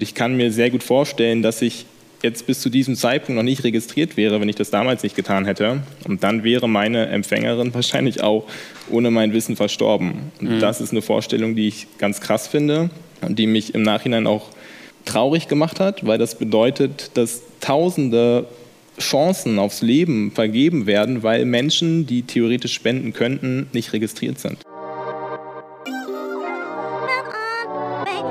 Ich 0.00 0.14
kann 0.14 0.36
mir 0.36 0.52
sehr 0.52 0.70
gut 0.70 0.84
vorstellen, 0.84 1.42
dass 1.42 1.60
ich 1.60 1.84
jetzt 2.22 2.46
bis 2.46 2.60
zu 2.60 2.70
diesem 2.70 2.94
Zeitpunkt 2.94 3.36
noch 3.36 3.42
nicht 3.42 3.64
registriert 3.64 4.16
wäre, 4.16 4.40
wenn 4.40 4.48
ich 4.48 4.54
das 4.54 4.70
damals 4.70 5.02
nicht 5.02 5.16
getan 5.16 5.44
hätte. 5.44 5.82
Und 6.06 6.22
dann 6.22 6.44
wäre 6.44 6.68
meine 6.68 7.06
Empfängerin 7.08 7.74
wahrscheinlich 7.74 8.22
auch 8.22 8.46
ohne 8.90 9.10
mein 9.10 9.32
Wissen 9.32 9.56
verstorben. 9.56 10.30
Und 10.40 10.56
mhm. 10.56 10.60
das 10.60 10.80
ist 10.80 10.92
eine 10.92 11.02
Vorstellung, 11.02 11.56
die 11.56 11.66
ich 11.66 11.88
ganz 11.98 12.20
krass 12.20 12.46
finde 12.46 12.90
und 13.22 13.40
die 13.40 13.48
mich 13.48 13.74
im 13.74 13.82
Nachhinein 13.82 14.28
auch 14.28 14.50
traurig 15.04 15.48
gemacht 15.48 15.80
hat, 15.80 16.06
weil 16.06 16.18
das 16.18 16.38
bedeutet, 16.38 17.10
dass 17.14 17.42
Tausende 17.60 18.46
Chancen 19.00 19.58
aufs 19.58 19.82
Leben 19.82 20.30
vergeben 20.30 20.86
werden, 20.86 21.24
weil 21.24 21.44
Menschen, 21.44 22.06
die 22.06 22.22
theoretisch 22.22 22.72
spenden 22.72 23.12
könnten, 23.12 23.66
nicht 23.72 23.92
registriert 23.92 24.38
sind. 24.38 24.58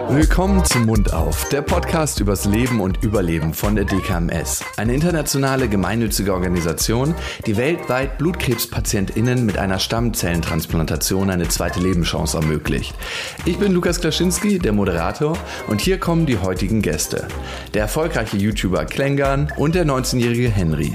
Willkommen 0.09 0.63
zum 0.63 0.85
Mund 0.85 1.11
auf, 1.11 1.49
der 1.49 1.61
Podcast 1.61 2.21
übers 2.21 2.45
Leben 2.45 2.79
und 2.79 3.03
Überleben 3.03 3.53
von 3.53 3.75
der 3.75 3.83
DKMS, 3.83 4.63
eine 4.77 4.93
internationale 4.93 5.67
gemeinnützige 5.67 6.33
Organisation, 6.33 7.13
die 7.45 7.57
weltweit 7.57 8.17
BlutkrebspatientInnen 8.17 9.45
mit 9.45 9.57
einer 9.57 9.79
Stammzellentransplantation 9.79 11.29
eine 11.29 11.49
zweite 11.49 11.81
Lebenschance 11.81 12.37
ermöglicht. 12.37 12.95
Ich 13.43 13.57
bin 13.57 13.73
Lukas 13.73 13.99
Klaschinski, 13.99 14.59
der 14.59 14.71
Moderator, 14.71 15.37
und 15.67 15.81
hier 15.81 15.99
kommen 15.99 16.25
die 16.25 16.37
heutigen 16.37 16.81
Gäste. 16.81 17.27
Der 17.73 17.81
erfolgreiche 17.81 18.37
YouTuber 18.37 18.85
Klängern 18.85 19.51
und 19.57 19.75
der 19.75 19.85
19-jährige 19.85 20.49
Henry. 20.49 20.93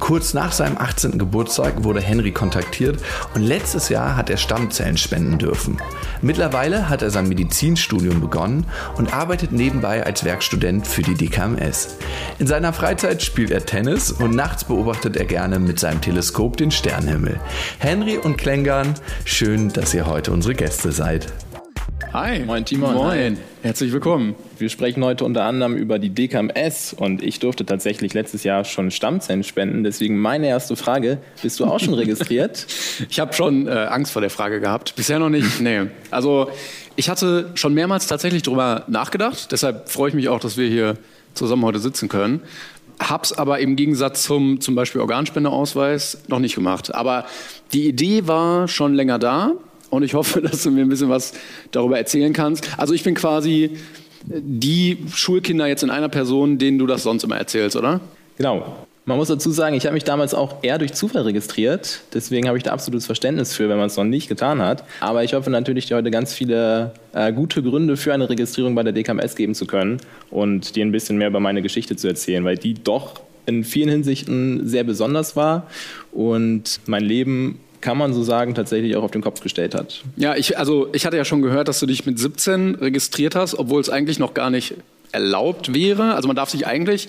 Kurz 0.00 0.32
nach 0.32 0.52
seinem 0.52 0.78
18. 0.78 1.18
Geburtstag 1.18 1.84
wurde 1.84 2.00
Henry 2.00 2.32
kontaktiert 2.32 3.00
und 3.34 3.42
letztes 3.42 3.90
Jahr 3.90 4.16
hat 4.16 4.30
er 4.30 4.38
Stammzellen 4.38 4.96
spenden 4.96 5.36
dürfen. 5.36 5.76
Mittlerweile 6.22 6.88
hat 6.88 7.02
er 7.02 7.10
sein 7.10 7.28
Medizinstudium 7.28 8.20
begonnen 8.20 8.45
Bonn 8.46 8.64
und 8.96 9.12
arbeitet 9.12 9.52
nebenbei 9.52 10.04
als 10.04 10.24
Werkstudent 10.24 10.86
für 10.86 11.02
die 11.02 11.14
DKMS. 11.14 11.96
In 12.38 12.46
seiner 12.46 12.72
Freizeit 12.72 13.22
spielt 13.22 13.50
er 13.50 13.64
Tennis 13.64 14.12
und 14.12 14.34
nachts 14.34 14.64
beobachtet 14.64 15.16
er 15.16 15.24
gerne 15.24 15.58
mit 15.58 15.80
seinem 15.80 16.00
Teleskop 16.00 16.56
den 16.56 16.70
Sternenhimmel. 16.70 17.40
Henry 17.78 18.16
und 18.16 18.36
Klängern, 18.36 18.94
schön, 19.24 19.70
dass 19.70 19.94
ihr 19.94 20.06
heute 20.06 20.32
unsere 20.32 20.54
Gäste 20.54 20.92
seid. 20.92 21.32
Hi. 22.16 22.38
Moin 22.46 22.64
Timon. 22.64 22.94
Moin. 22.94 23.36
Herzlich 23.60 23.92
willkommen. 23.92 24.36
Wir 24.56 24.70
sprechen 24.70 25.04
heute 25.04 25.22
unter 25.26 25.44
anderem 25.44 25.76
über 25.76 25.98
die 25.98 26.08
DKMS 26.08 26.94
und 26.94 27.22
ich 27.22 27.40
durfte 27.40 27.66
tatsächlich 27.66 28.14
letztes 28.14 28.42
Jahr 28.42 28.64
schon 28.64 28.90
Stammzellen 28.90 29.42
spenden. 29.42 29.84
Deswegen 29.84 30.16
meine 30.16 30.48
erste 30.48 30.76
Frage, 30.76 31.18
bist 31.42 31.60
du 31.60 31.66
auch 31.66 31.78
schon 31.78 31.92
registriert? 31.92 32.68
ich 33.10 33.20
habe 33.20 33.34
schon 33.34 33.68
äh, 33.68 33.70
Angst 33.70 34.12
vor 34.12 34.22
der 34.22 34.30
Frage 34.30 34.60
gehabt. 34.60 34.96
Bisher 34.96 35.18
noch 35.18 35.28
nicht. 35.28 35.60
Nee. 35.60 35.88
Also 36.10 36.48
ich 36.96 37.10
hatte 37.10 37.50
schon 37.52 37.74
mehrmals 37.74 38.06
tatsächlich 38.06 38.42
darüber 38.42 38.84
nachgedacht. 38.88 39.52
Deshalb 39.52 39.90
freue 39.90 40.08
ich 40.08 40.14
mich 40.14 40.30
auch, 40.30 40.40
dass 40.40 40.56
wir 40.56 40.70
hier 40.70 40.96
zusammen 41.34 41.66
heute 41.66 41.80
sitzen 41.80 42.08
können. 42.08 42.40
Hab's 42.98 43.34
aber 43.34 43.58
im 43.58 43.76
Gegensatz 43.76 44.22
zum 44.22 44.62
zum 44.62 44.74
Beispiel 44.74 45.02
Organspendeausweis 45.02 46.22
noch 46.28 46.38
nicht 46.38 46.54
gemacht. 46.54 46.94
Aber 46.94 47.26
die 47.74 47.86
Idee 47.86 48.26
war 48.26 48.68
schon 48.68 48.94
länger 48.94 49.18
da 49.18 49.52
und 49.90 50.02
ich 50.02 50.14
hoffe, 50.14 50.40
dass 50.42 50.62
du 50.62 50.70
mir 50.70 50.82
ein 50.82 50.88
bisschen 50.88 51.08
was 51.08 51.32
darüber 51.70 51.98
erzählen 51.98 52.32
kannst. 52.32 52.68
Also 52.76 52.94
ich 52.94 53.02
bin 53.02 53.14
quasi 53.14 53.70
die 54.24 54.98
Schulkinder 55.14 55.66
jetzt 55.66 55.82
in 55.82 55.90
einer 55.90 56.08
Person, 56.08 56.58
denen 56.58 56.78
du 56.78 56.86
das 56.86 57.02
sonst 57.02 57.24
immer 57.24 57.36
erzählst, 57.36 57.76
oder? 57.76 58.00
Genau. 58.38 58.86
Man 59.08 59.18
muss 59.18 59.28
dazu 59.28 59.52
sagen, 59.52 59.76
ich 59.76 59.86
habe 59.86 59.94
mich 59.94 60.02
damals 60.02 60.34
auch 60.34 60.64
eher 60.64 60.78
durch 60.78 60.92
Zufall 60.92 61.22
registriert. 61.22 62.00
Deswegen 62.12 62.48
habe 62.48 62.58
ich 62.58 62.64
da 62.64 62.72
absolutes 62.72 63.06
Verständnis 63.06 63.54
für, 63.54 63.68
wenn 63.68 63.76
man 63.76 63.86
es 63.86 63.96
noch 63.96 64.02
nicht 64.02 64.28
getan 64.28 64.60
hat. 64.60 64.82
Aber 64.98 65.22
ich 65.22 65.32
hoffe 65.34 65.48
natürlich, 65.48 65.86
dir 65.86 65.94
heute 65.94 66.10
ganz 66.10 66.34
viele 66.34 66.92
äh, 67.12 67.32
gute 67.32 67.62
Gründe 67.62 67.96
für 67.96 68.12
eine 68.12 68.28
Registrierung 68.28 68.74
bei 68.74 68.82
der 68.82 68.92
DKMS 68.92 69.36
geben 69.36 69.54
zu 69.54 69.64
können 69.66 70.00
und 70.28 70.74
dir 70.74 70.84
ein 70.84 70.90
bisschen 70.90 71.18
mehr 71.18 71.28
über 71.28 71.38
meine 71.38 71.62
Geschichte 71.62 71.94
zu 71.94 72.08
erzählen, 72.08 72.44
weil 72.44 72.56
die 72.56 72.74
doch 72.74 73.20
in 73.46 73.62
vielen 73.62 73.90
Hinsichten 73.90 74.66
sehr 74.66 74.82
besonders 74.82 75.36
war 75.36 75.68
und 76.10 76.80
mein 76.86 77.04
Leben 77.04 77.60
kann 77.86 77.98
man 77.98 78.12
so 78.12 78.24
sagen, 78.24 78.56
tatsächlich 78.56 78.96
auch 78.96 79.04
auf 79.04 79.12
den 79.12 79.22
Kopf 79.22 79.40
gestellt 79.40 79.72
hat. 79.72 80.02
Ja, 80.16 80.34
ich, 80.34 80.58
also 80.58 80.88
ich 80.92 81.06
hatte 81.06 81.16
ja 81.16 81.24
schon 81.24 81.40
gehört, 81.40 81.68
dass 81.68 81.78
du 81.78 81.86
dich 81.86 82.04
mit 82.04 82.18
17 82.18 82.74
registriert 82.74 83.36
hast, 83.36 83.54
obwohl 83.54 83.80
es 83.80 83.88
eigentlich 83.88 84.18
noch 84.18 84.34
gar 84.34 84.50
nicht 84.50 84.74
erlaubt 85.12 85.72
wäre. 85.72 86.16
Also 86.16 86.26
man 86.26 86.34
darf 86.34 86.50
sich 86.50 86.66
eigentlich 86.66 87.06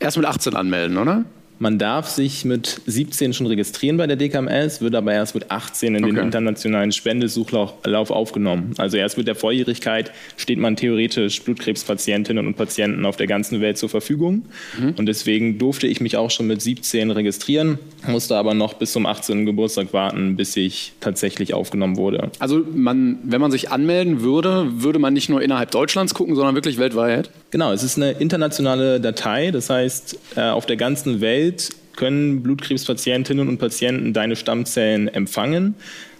erst 0.00 0.16
mit 0.16 0.26
18 0.26 0.56
anmelden, 0.56 0.98
oder? 0.98 1.24
Man 1.62 1.78
darf 1.78 2.08
sich 2.08 2.46
mit 2.46 2.80
17 2.86 3.34
schon 3.34 3.46
registrieren 3.46 3.98
bei 3.98 4.06
der 4.06 4.16
DKMS, 4.16 4.80
wird 4.80 4.94
aber 4.94 5.12
erst 5.12 5.34
mit 5.34 5.50
18 5.50 5.94
in 5.94 6.02
okay. 6.02 6.14
den 6.14 6.24
internationalen 6.24 6.90
Spendesuchlauf 6.90 8.10
aufgenommen. 8.10 8.72
Also 8.78 8.96
erst 8.96 9.18
mit 9.18 9.28
der 9.28 9.34
Volljährigkeit 9.34 10.10
steht 10.38 10.58
man 10.58 10.76
theoretisch 10.76 11.42
Blutkrebspatientinnen 11.42 12.46
und 12.46 12.56
Patienten 12.56 13.04
auf 13.04 13.16
der 13.16 13.26
ganzen 13.26 13.60
Welt 13.60 13.76
zur 13.76 13.90
Verfügung. 13.90 14.46
Mhm. 14.80 14.94
Und 14.96 15.04
deswegen 15.04 15.58
durfte 15.58 15.86
ich 15.86 16.00
mich 16.00 16.16
auch 16.16 16.30
schon 16.30 16.46
mit 16.46 16.62
17 16.62 17.10
registrieren, 17.10 17.78
musste 18.06 18.36
aber 18.36 18.54
noch 18.54 18.72
bis 18.72 18.92
zum 18.92 19.04
18. 19.04 19.44
Geburtstag 19.44 19.92
warten, 19.92 20.36
bis 20.36 20.56
ich 20.56 20.94
tatsächlich 21.00 21.52
aufgenommen 21.52 21.98
wurde. 21.98 22.30
Also 22.38 22.64
man, 22.74 23.18
wenn 23.22 23.42
man 23.42 23.50
sich 23.50 23.70
anmelden 23.70 24.22
würde, 24.22 24.66
würde 24.82 24.98
man 24.98 25.12
nicht 25.12 25.28
nur 25.28 25.42
innerhalb 25.42 25.70
Deutschlands 25.72 26.14
gucken, 26.14 26.36
sondern 26.36 26.54
wirklich 26.54 26.78
weltweit? 26.78 27.28
Genau, 27.50 27.70
es 27.72 27.82
ist 27.82 27.98
eine 27.98 28.12
internationale 28.12 28.98
Datei, 28.98 29.50
das 29.50 29.68
heißt 29.68 30.18
äh, 30.36 30.40
auf 30.42 30.64
der 30.64 30.76
ganzen 30.76 31.20
Welt 31.20 31.49
Welt 31.50 31.70
können 31.96 32.42
Blutkrebspatientinnen 32.42 33.48
und 33.48 33.58
Patienten 33.58 34.12
deine 34.12 34.36
Stammzellen 34.36 35.08
empfangen. 35.08 35.74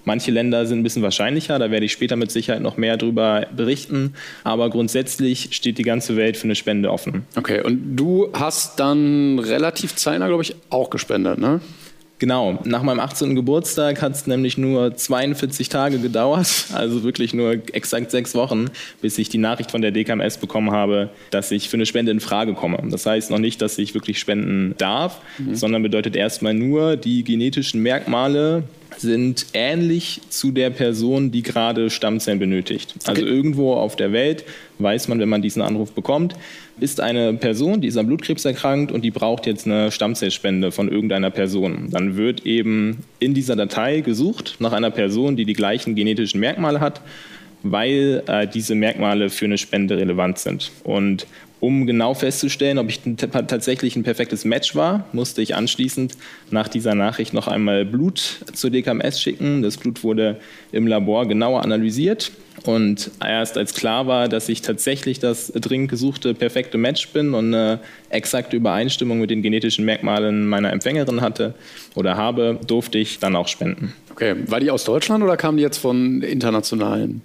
Manche 0.04 0.30
Länder 0.30 0.66
sind 0.66 0.80
ein 0.80 0.82
bisschen 0.82 1.02
wahrscheinlicher, 1.02 1.58
da 1.58 1.70
werde 1.70 1.86
ich 1.86 1.92
später 1.92 2.16
mit 2.16 2.30
Sicherheit 2.30 2.62
noch 2.62 2.76
mehr 2.76 2.96
darüber 2.96 3.46
berichten. 3.54 4.14
Aber 4.44 4.70
grundsätzlich 4.70 5.50
steht 5.52 5.78
die 5.78 5.82
ganze 5.82 6.16
Welt 6.16 6.36
für 6.36 6.44
eine 6.44 6.54
Spende 6.54 6.90
offen. 6.90 7.24
Okay, 7.36 7.62
und 7.62 7.96
du 7.96 8.30
hast 8.32 8.80
dann 8.80 9.38
relativ 9.38 9.94
zeitnah, 9.96 10.26
glaube 10.26 10.42
ich, 10.42 10.56
auch 10.70 10.90
gespendet, 10.90 11.38
ne? 11.38 11.60
Genau, 12.20 12.58
nach 12.64 12.82
meinem 12.82 13.00
18. 13.00 13.34
Geburtstag 13.34 14.03
hat 14.03 14.12
es 14.12 14.26
nämlich 14.26 14.58
nur 14.58 14.94
42 14.94 15.70
Tage 15.70 15.98
gedauert, 15.98 16.66
also 16.75 17.03
wirklich 17.03 17.32
nur 17.32 17.53
exakt 17.72 18.10
sechs 18.10 18.34
Wochen, 18.34 18.66
bis 19.00 19.16
ich 19.16 19.31
die 19.31 19.38
Nachricht 19.38 19.70
von 19.70 19.81
der 19.81 19.91
DKMS 19.91 20.36
bekommen 20.36 20.70
habe, 20.70 21.08
dass 21.31 21.50
ich 21.50 21.70
für 21.70 21.78
eine 21.78 21.86
Spende 21.86 22.12
in 22.12 22.20
Frage 22.20 22.53
komme. 22.53 22.78
Das 22.91 23.06
heißt 23.06 23.31
noch 23.31 23.38
nicht, 23.38 23.62
dass 23.62 23.78
ich 23.78 23.94
wirklich 23.94 24.19
spenden 24.19 24.75
darf, 24.76 25.19
mhm. 25.38 25.54
sondern 25.54 25.82
bedeutet 25.82 26.14
erstmal 26.14 26.53
nur, 26.53 26.98
die 26.98 27.25
genetischen 27.25 27.82
Merkmale 27.82 28.64
sind 29.00 29.47
ähnlich 29.53 30.21
zu 30.28 30.53
der 30.53 30.71
Person, 30.71 31.31
die 31.31 31.43
gerade 31.43 31.91
Stammzellen 31.91 32.38
benötigt. 32.38 32.94
Also 33.05 33.22
okay. 33.22 33.31
irgendwo 33.31 33.75
auf 33.75 33.97
der 33.97 34.12
Welt 34.12 34.44
weiß 34.78 35.09
man, 35.09 35.19
wenn 35.19 35.28
man 35.28 35.43
diesen 35.43 35.62
Anruf 35.62 35.93
bekommt, 35.93 36.34
ist 36.81 37.00
eine 37.00 37.34
Person, 37.34 37.81
die 37.81 37.88
ist 37.88 37.97
am 37.97 38.06
Blutkrebs 38.06 38.44
erkrankt 38.44 38.93
und 38.93 39.03
die 39.03 39.11
braucht 39.11 39.47
jetzt 39.47 39.66
eine 39.66 39.91
Stammzellspende 39.91 40.72
von 40.72 40.88
irgendeiner 40.88 41.31
Person. 41.31 41.88
Dann 41.91 42.16
wird 42.16 42.47
eben 42.47 43.05
in 43.19 43.34
dieser 43.34 43.56
Datei 43.56 44.00
gesucht 44.00 44.56
nach 44.59 44.72
einer 44.72 44.91
Person, 44.91 45.37
die 45.37 45.44
die 45.44 45.55
gleichen 45.55 45.94
genetischen 45.94 46.41
Merkmale 46.41 46.81
hat, 46.81 47.00
weil 47.62 48.22
äh, 48.27 48.47
diese 48.47 48.75
Merkmale 48.75 49.28
für 49.28 49.44
eine 49.44 49.59
Spende 49.59 49.99
relevant 49.99 50.38
sind. 50.38 50.71
Und 50.84 51.27
um 51.60 51.87
genau 51.87 52.15
festzustellen, 52.15 52.78
ob 52.78 52.88
ich 52.88 53.00
tatsächlich 53.21 53.94
ein 53.94 54.03
perfektes 54.03 54.44
Match 54.44 54.75
war, 54.75 55.04
musste 55.12 55.43
ich 55.43 55.54
anschließend 55.54 56.16
nach 56.50 56.69
dieser 56.69 56.94
Nachricht 56.94 57.34
noch 57.34 57.48
einmal 57.48 57.84
Blut 57.84 58.41
zur 58.53 58.71
DKMS 58.71 59.21
schicken. 59.21 59.62
Das 59.62 59.76
Blut 59.76 60.03
wurde 60.03 60.41
im 60.72 60.87
Labor 60.87 61.28
genauer 61.28 61.62
analysiert. 61.62 62.32
Und 62.65 63.10
erst 63.22 63.56
als 63.56 63.75
klar 63.75 64.06
war, 64.06 64.28
dass 64.28 64.49
ich 64.49 64.62
tatsächlich 64.62 65.19
das 65.19 65.53
dringend 65.53 65.91
gesuchte 65.91 66.34
perfekte 66.34 66.78
Match 66.78 67.09
bin 67.09 67.34
und 67.34 67.54
eine 67.54 67.81
exakte 68.10 68.56
Übereinstimmung 68.56 69.20
mit 69.20 69.31
den 69.31 69.43
genetischen 69.43 69.84
Merkmalen 69.84 70.47
meiner 70.47 70.72
Empfängerin 70.72 71.20
hatte 71.20 71.54
oder 71.94 72.16
habe, 72.16 72.59
durfte 72.66 72.99
ich 72.99 73.19
dann 73.19 73.37
auch 73.37 73.49
spenden. 73.49 73.94
Okay, 74.10 74.34
war 74.47 74.60
die 74.60 74.70
aus 74.70 74.84
Deutschland 74.84 75.22
oder 75.25 75.37
kam 75.37 75.56
die 75.56 75.62
jetzt 75.62 75.78
von 75.78 76.22
internationalen? 76.22 77.22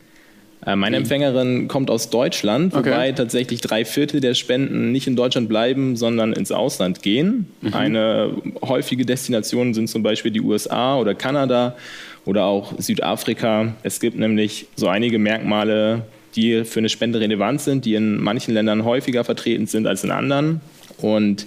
Äh, 0.65 0.75
meine 0.75 0.97
Empfängerin 0.97 1.67
kommt 1.67 1.89
aus 1.89 2.09
Deutschland, 2.09 2.73
wobei 2.73 3.09
okay. 3.09 3.13
tatsächlich 3.13 3.61
drei 3.61 3.85
Viertel 3.85 4.19
der 4.19 4.33
Spenden 4.33 4.91
nicht 4.91 5.07
in 5.07 5.15
Deutschland 5.15 5.47
bleiben, 5.47 5.95
sondern 5.95 6.33
ins 6.33 6.51
Ausland 6.51 7.01
gehen. 7.01 7.47
Mhm. 7.62 7.73
Eine 7.73 8.31
häufige 8.62 9.06
Destination 9.06 9.73
sind 9.73 9.89
zum 9.89 10.03
Beispiel 10.03 10.31
die 10.31 10.41
USA 10.41 10.97
oder 10.97 11.13
Kanada 11.13 11.75
oder 12.25 12.45
auch 12.45 12.73
Südafrika. 12.79 13.75
Es 13.83 14.00
gibt 14.00 14.17
nämlich 14.17 14.67
so 14.75 14.88
einige 14.88 15.19
Merkmale, 15.19 16.03
die 16.35 16.65
für 16.65 16.79
eine 16.79 16.89
Spende 16.89 17.19
relevant 17.19 17.61
sind, 17.61 17.85
die 17.85 17.95
in 17.95 18.21
manchen 18.21 18.53
Ländern 18.53 18.83
häufiger 18.83 19.23
vertreten 19.23 19.68
sind 19.68 19.88
als 19.88 20.03
in 20.03 20.11
anderen. 20.11 20.61
Und 20.97 21.45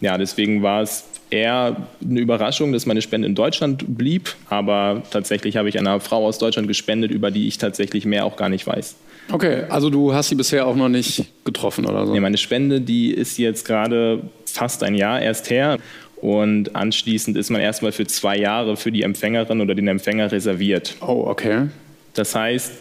ja, 0.00 0.16
deswegen 0.16 0.62
war 0.62 0.82
es 0.82 1.07
eher 1.30 1.88
eine 2.02 2.20
Überraschung, 2.20 2.72
dass 2.72 2.86
meine 2.86 3.02
Spende 3.02 3.26
in 3.26 3.34
Deutschland 3.34 3.84
blieb. 3.96 4.34
Aber 4.48 5.02
tatsächlich 5.10 5.56
habe 5.56 5.68
ich 5.68 5.78
einer 5.78 6.00
Frau 6.00 6.26
aus 6.26 6.38
Deutschland 6.38 6.68
gespendet, 6.68 7.10
über 7.10 7.30
die 7.30 7.48
ich 7.48 7.58
tatsächlich 7.58 8.04
mehr 8.04 8.24
auch 8.24 8.36
gar 8.36 8.48
nicht 8.48 8.66
weiß. 8.66 8.96
Okay, 9.30 9.64
also 9.68 9.90
du 9.90 10.14
hast 10.14 10.30
sie 10.30 10.34
bisher 10.34 10.66
auch 10.66 10.76
noch 10.76 10.88
nicht 10.88 11.24
getroffen 11.44 11.84
oder 11.84 12.06
so? 12.06 12.12
Nee, 12.12 12.20
meine 12.20 12.38
Spende, 12.38 12.80
die 12.80 13.10
ist 13.10 13.38
jetzt 13.38 13.66
gerade 13.66 14.22
fast 14.46 14.82
ein 14.82 14.94
Jahr 14.94 15.20
erst 15.20 15.50
her. 15.50 15.78
Und 16.20 16.74
anschließend 16.74 17.36
ist 17.36 17.50
man 17.50 17.60
erstmal 17.60 17.92
für 17.92 18.06
zwei 18.06 18.36
Jahre 18.36 18.76
für 18.76 18.90
die 18.90 19.02
Empfängerin 19.02 19.60
oder 19.60 19.74
den 19.74 19.86
Empfänger 19.86 20.32
reserviert. 20.32 20.96
Oh, 21.00 21.24
okay. 21.26 21.68
Das 22.14 22.34
heißt, 22.34 22.72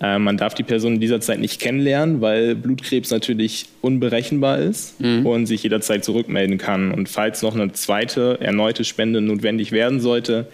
Äh, 0.00 0.18
man 0.18 0.36
darf 0.36 0.54
die 0.54 0.62
Person 0.62 0.94
in 0.94 1.00
dieser 1.00 1.20
Zeit 1.20 1.38
nicht 1.38 1.60
kennenlernen, 1.60 2.20
weil 2.20 2.54
Blutkrebs 2.54 3.10
natürlich 3.10 3.66
unberechenbar 3.80 4.58
ist 4.58 5.00
mhm. 5.00 5.26
und 5.26 5.46
sich 5.46 5.62
jederzeit 5.62 6.04
zurückmelden 6.04 6.58
kann. 6.58 6.92
Und 6.92 7.08
falls 7.08 7.42
noch 7.42 7.54
eine 7.54 7.72
zweite, 7.72 8.38
erneute 8.40 8.84
Spende 8.84 9.20
notwendig 9.20 9.72
werden 9.72 10.00
sollte, 10.00 10.46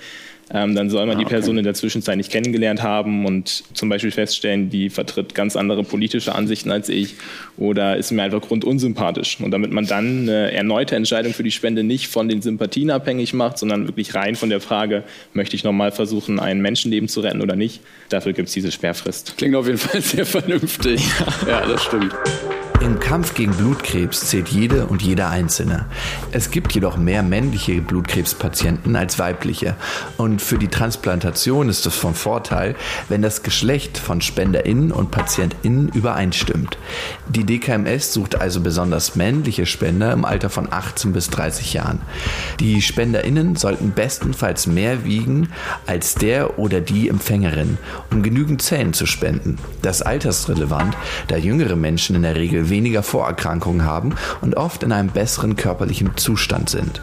ähm, 0.53 0.75
dann 0.75 0.91
soll 0.91 1.07
man 1.07 1.17
ah, 1.17 1.19
die 1.19 1.25
Person 1.25 1.57
in 1.59 1.65
der 1.65 1.75
Zwischenzeit 1.75 2.17
nicht 2.17 2.31
kennengelernt 2.31 2.83
haben 2.83 3.25
und 3.25 3.65
zum 3.75 3.89
Beispiel 3.89 4.11
feststellen, 4.11 4.71
die 4.71 4.91
vertritt 4.91 5.35
ganz 5.35 5.57
andere 5.57 5.83
politische 5.83 6.35
Ansichten 6.35 6.71
als 6.71 6.89
ich 6.89 7.15
oder 7.57 7.97
ist 7.97 8.11
mir 8.11 8.23
einfach 8.23 8.43
grundunsympathisch. 8.43 9.39
Und 9.41 9.51
damit 9.51 9.73
man 9.73 9.87
dann 9.87 10.23
eine 10.23 10.53
erneute 10.53 10.97
Entscheidung 10.97 11.33
für 11.33 11.43
die 11.43 11.51
Spende 11.51 11.83
nicht 11.83 12.09
von 12.09 12.29
den 12.29 12.43
Sympathien 12.43 12.91
abhängig 12.91 13.33
macht, 13.33 13.59
sondern 13.59 13.89
wirklich 13.89 14.15
rein 14.15 14.37
von 14.37 14.51
der 14.51 14.61
Frage, 14.61 15.05
möchte 15.33 15.57
ich 15.57 15.65
nochmal 15.65 15.93
versuchen, 15.93 16.39
ein 16.39 16.61
Menschenleben 16.61 17.09
zu 17.09 17.21
retten 17.21 17.41
oder 17.41 17.57
nicht, 17.57 17.81
dafür 18.11 18.33
gibt 18.33 18.49
es 18.49 18.55
diese 18.55 18.71
Sperrfrist. 18.71 19.37
Klingt 19.39 19.55
auf 19.55 19.67
jeden 19.67 19.79
Fall 19.79 20.01
sehr 20.01 20.27
vernünftig. 20.27 21.03
ja, 21.47 21.61
ja 21.61 21.67
das 21.67 21.83
stimmt. 21.83 22.15
Im 22.83 22.99
Kampf 22.99 23.35
gegen 23.35 23.53
Blutkrebs 23.53 24.27
zählt 24.27 24.49
jede 24.49 24.87
und 24.87 25.03
jeder 25.03 25.31
Einzelne. 25.31 25.87
Es 26.33 26.51
gibt 26.51 26.73
jedoch 26.73 26.97
mehr 26.97 27.23
männliche 27.23 27.81
Blutkrebspatienten 27.81 28.97
als 28.97 29.21
weibliche. 29.21 29.77
Und 30.17 30.43
für 30.43 30.59
die 30.59 30.67
Transplantation 30.67 31.69
ist 31.69 31.87
es 31.87 31.95
von 31.95 32.17
Vorteil, 32.17 32.75
wenn 33.09 33.23
das 33.23 33.45
Geschlecht 33.45 33.99
von 33.99 34.21
SpenderInnen 34.21 34.91
und 34.91 35.13
PatientInnen 35.13 35.91
übereinstimmt. 35.91 36.77
Die 37.29 37.45
DKMS 37.45 38.15
sucht 38.15 38.41
also 38.41 38.61
besonders 38.61 39.15
männliche 39.15 39.65
Spender 39.65 40.13
im 40.13 40.25
Alter 40.25 40.51
von 40.51 40.67
18 40.73 41.13
bis 41.13 41.31
30 41.31 41.75
Jahren. 41.75 42.01
Die 42.59 42.83
SpenderInnen 42.83 43.55
sollten 43.55 43.93
bestenfalls 43.93 44.67
mehr 44.67 45.05
wiegen 45.05 45.51
als 45.87 46.17
der 46.17 46.59
oder 46.59 46.81
die 46.81 47.09
Empfängerin, 47.09 47.79
um 48.11 48.25
genügend 48.25 48.61
Zellen 48.61 48.93
zu 48.93 49.07
spenden. 49.07 49.59
Das 49.83 49.99
ist 49.99 50.03
altersrelevant, 50.03 50.97
da 51.29 51.37
jüngere 51.37 51.77
Menschen 51.77 52.17
in 52.17 52.23
der 52.23 52.35
Regel 52.35 52.72
weniger 52.73 53.05
Vorerkrankungen 53.05 53.85
haben 53.85 54.17
und 54.41 54.57
oft 54.57 54.83
in 54.83 54.91
einem 54.91 55.11
besseren 55.11 55.55
körperlichen 55.55 56.17
Zustand 56.17 56.71
sind. 56.71 57.01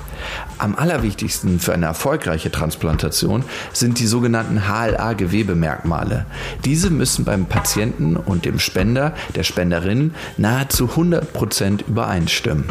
Am 0.57 0.75
allerwichtigsten 0.75 1.61
für 1.61 1.73
eine 1.73 1.85
erfolgreiche 1.85 2.51
Transplantation 2.51 3.45
sind 3.71 3.99
die 3.99 4.07
sogenannten 4.07 4.67
HLA-Gewebemerkmale. 4.67 6.25
Diese 6.65 6.89
müssen 6.89 7.23
beim 7.23 7.45
Patienten 7.45 8.17
und 8.17 8.43
dem 8.43 8.59
Spender, 8.59 9.13
der 9.35 9.43
Spenderin, 9.43 10.13
nahezu 10.37 10.87
100% 10.87 11.87
übereinstimmen. 11.87 12.65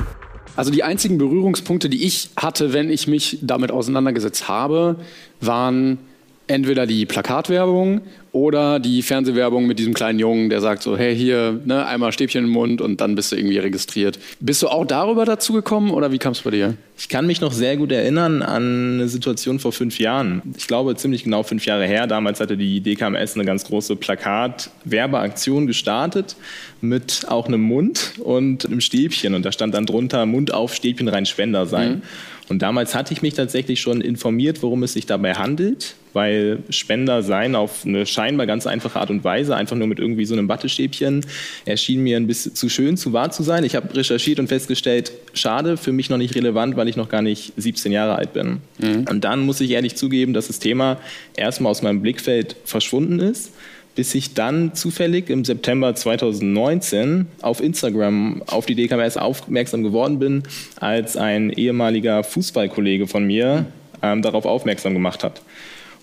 Also 0.57 0.73
die 0.73 0.83
einzigen 0.83 1.19
Berührungspunkte, 1.19 1.89
die 1.89 2.05
ich 2.05 2.31
hatte, 2.37 2.73
wenn 2.73 2.91
ich 2.91 3.07
mich 3.07 3.39
damit 3.43 3.71
auseinandergesetzt 3.71 4.49
habe, 4.49 4.97
waren 5.41 5.99
entweder 6.49 6.87
die 6.87 7.07
Plakatwerbung 7.07 8.01
oder 8.33 8.81
die 8.81 9.03
Fernsehwerbung 9.03 9.67
mit 9.67 9.79
diesem 9.79 9.95
kleinen 9.95 10.19
Jungen, 10.19 10.51
der 10.51 10.61
sagt 10.61 10.83
so, 10.83 10.97
hey, 10.97 11.17
hier, 11.17 11.61
ne, 11.65 11.87
einmal 11.87 12.13
Stäbchen 12.13 12.45
im 12.45 12.51
Mund 12.51 12.81
und 12.81 13.01
dann 13.01 13.15
bist 13.15 13.33
du 13.33 13.37
irgendwie 13.37 13.59
registriert. 13.59 14.19
Bist 14.41 14.63
du 14.63 14.69
auch 14.69 14.85
darüber 14.87 15.25
dazu 15.25 15.53
gekommen 15.53 15.91
oder 15.91 16.13
wie 16.13 16.19
kam 16.19 16.33
es 16.33 16.41
bei 16.43 16.51
dir? 16.51 16.75
Ich 16.99 17.09
kann 17.09 17.27
mich 17.27 17.41
noch 17.41 17.53
sehr 17.53 17.77
gut 17.77 17.93
erinnern 17.93 18.43
an 18.43 18.95
eine 18.95 19.09
Situation 19.09 19.59
vor 19.61 19.73
fünf 19.73 19.99
Jahren. 19.99 20.43
Ich 20.57 20.67
glaube, 20.67 20.97
ziemlich 20.97 21.25
genau 21.25 21.43
fünf 21.43 21.65
Jahre 21.65 21.87
her. 21.87 22.07
Damals 22.07 22.41
hatte 22.41 22.57
die 22.57 22.81
DKMS 22.81 23.35
eine 23.35 23.45
ganz 23.45 23.65
große 23.65 23.97
Plakat-Werbeaktion 23.97 25.67
gestartet 25.67 26.37
mit 26.81 27.27
auch 27.29 27.47
einem 27.47 27.61
Mund 27.61 28.15
und 28.19 28.67
einem 28.67 28.81
Stäbchen. 28.81 29.35
Und 29.35 29.45
da 29.45 29.53
stand 29.53 29.75
dann 29.75 29.87
drunter, 29.87 30.27
Mund 30.27 30.53
auf, 30.53 30.75
Stäbchen 30.75 31.09
rein, 31.09 31.25
Spender 31.27 31.67
sein. 31.67 31.97
Mhm. 31.97 32.03
Und 32.49 32.63
damals 32.63 32.95
hatte 32.95 33.13
ich 33.13 33.23
mich 33.23 33.35
tatsächlich 33.35 33.81
schon 33.81 34.01
informiert, 34.01 34.63
worum 34.63 34.83
es 34.83 34.95
sich 34.95 35.07
dabei 35.07 35.35
handelt, 35.35 35.95
weil 36.15 36.61
Spender 36.71 37.23
sein 37.23 37.55
auf 37.55 37.85
eine 37.85 38.07
scheinbar 38.07 38.47
ganz 38.47 38.67
einfache 38.67 38.99
Art 38.99 39.11
und 39.11 39.23
Weise, 39.25 39.55
einfach 39.55 39.77
nur 39.77 39.87
mit 39.87 39.99
irgendwie 39.99 40.25
so 40.25 40.35
einem 40.35 40.49
Wattestäbchen, 40.49 41.25
erschien 41.65 42.03
mir 42.03 42.17
ein 42.17 42.27
bisschen 42.27 42.55
zu 42.55 42.69
schön, 42.69 42.97
zu 42.97 43.13
wahr 43.13 43.31
zu 43.31 43.43
sein. 43.43 43.65
Ich 43.65 43.77
habe 43.77 43.95
recherchiert 43.95 44.39
und 44.39 44.49
festgestellt, 44.49 45.13
schade, 45.35 45.77
für 45.77 45.93
mich 45.93 46.09
noch 46.11 46.19
nicht 46.19 46.35
relevant, 46.35 46.77
weil 46.77 46.89
ich 46.89 46.97
noch 46.97 47.09
gar 47.09 47.23
nicht 47.23 47.53
17 47.57 47.93
Jahre 47.93 48.17
alt 48.17 48.33
bin. 48.33 48.59
Mhm. 48.79 49.05
Und 49.09 49.25
dann 49.25 49.41
muss 49.41 49.61
ich 49.61 49.71
ehrlich 49.71 49.97
zugeben, 49.97 50.33
dass 50.33 50.47
das 50.47 50.59
Thema 50.59 50.99
erstmal 51.37 51.71
aus 51.71 51.83
meinem 51.83 52.01
Blickfeld 52.01 52.57
verschwunden 52.65 53.21
ist 53.21 53.53
bis 53.99 54.15
ich 54.15 54.33
dann 54.33 54.75
zufällig 54.75 55.29
im 55.29 55.45
September 55.45 55.93
2019 55.93 57.27
auf 57.43 57.61
Instagram 57.61 58.45
auf 58.47 58.65
die 58.65 58.77
DKMS 58.77 59.17
aufmerksam 59.17 59.83
geworden 59.83 60.21
bin, 60.21 60.45
als 60.79 61.17
ein 61.17 61.51
ehemaliger 61.51 62.23
Fußballkollege 62.23 63.09
von 63.09 63.25
mir 63.25 63.67
ähm, 64.01 64.23
darauf 64.23 64.45
aufmerksam 64.45 64.95
gemacht 64.95 65.25
hat. 65.25 65.43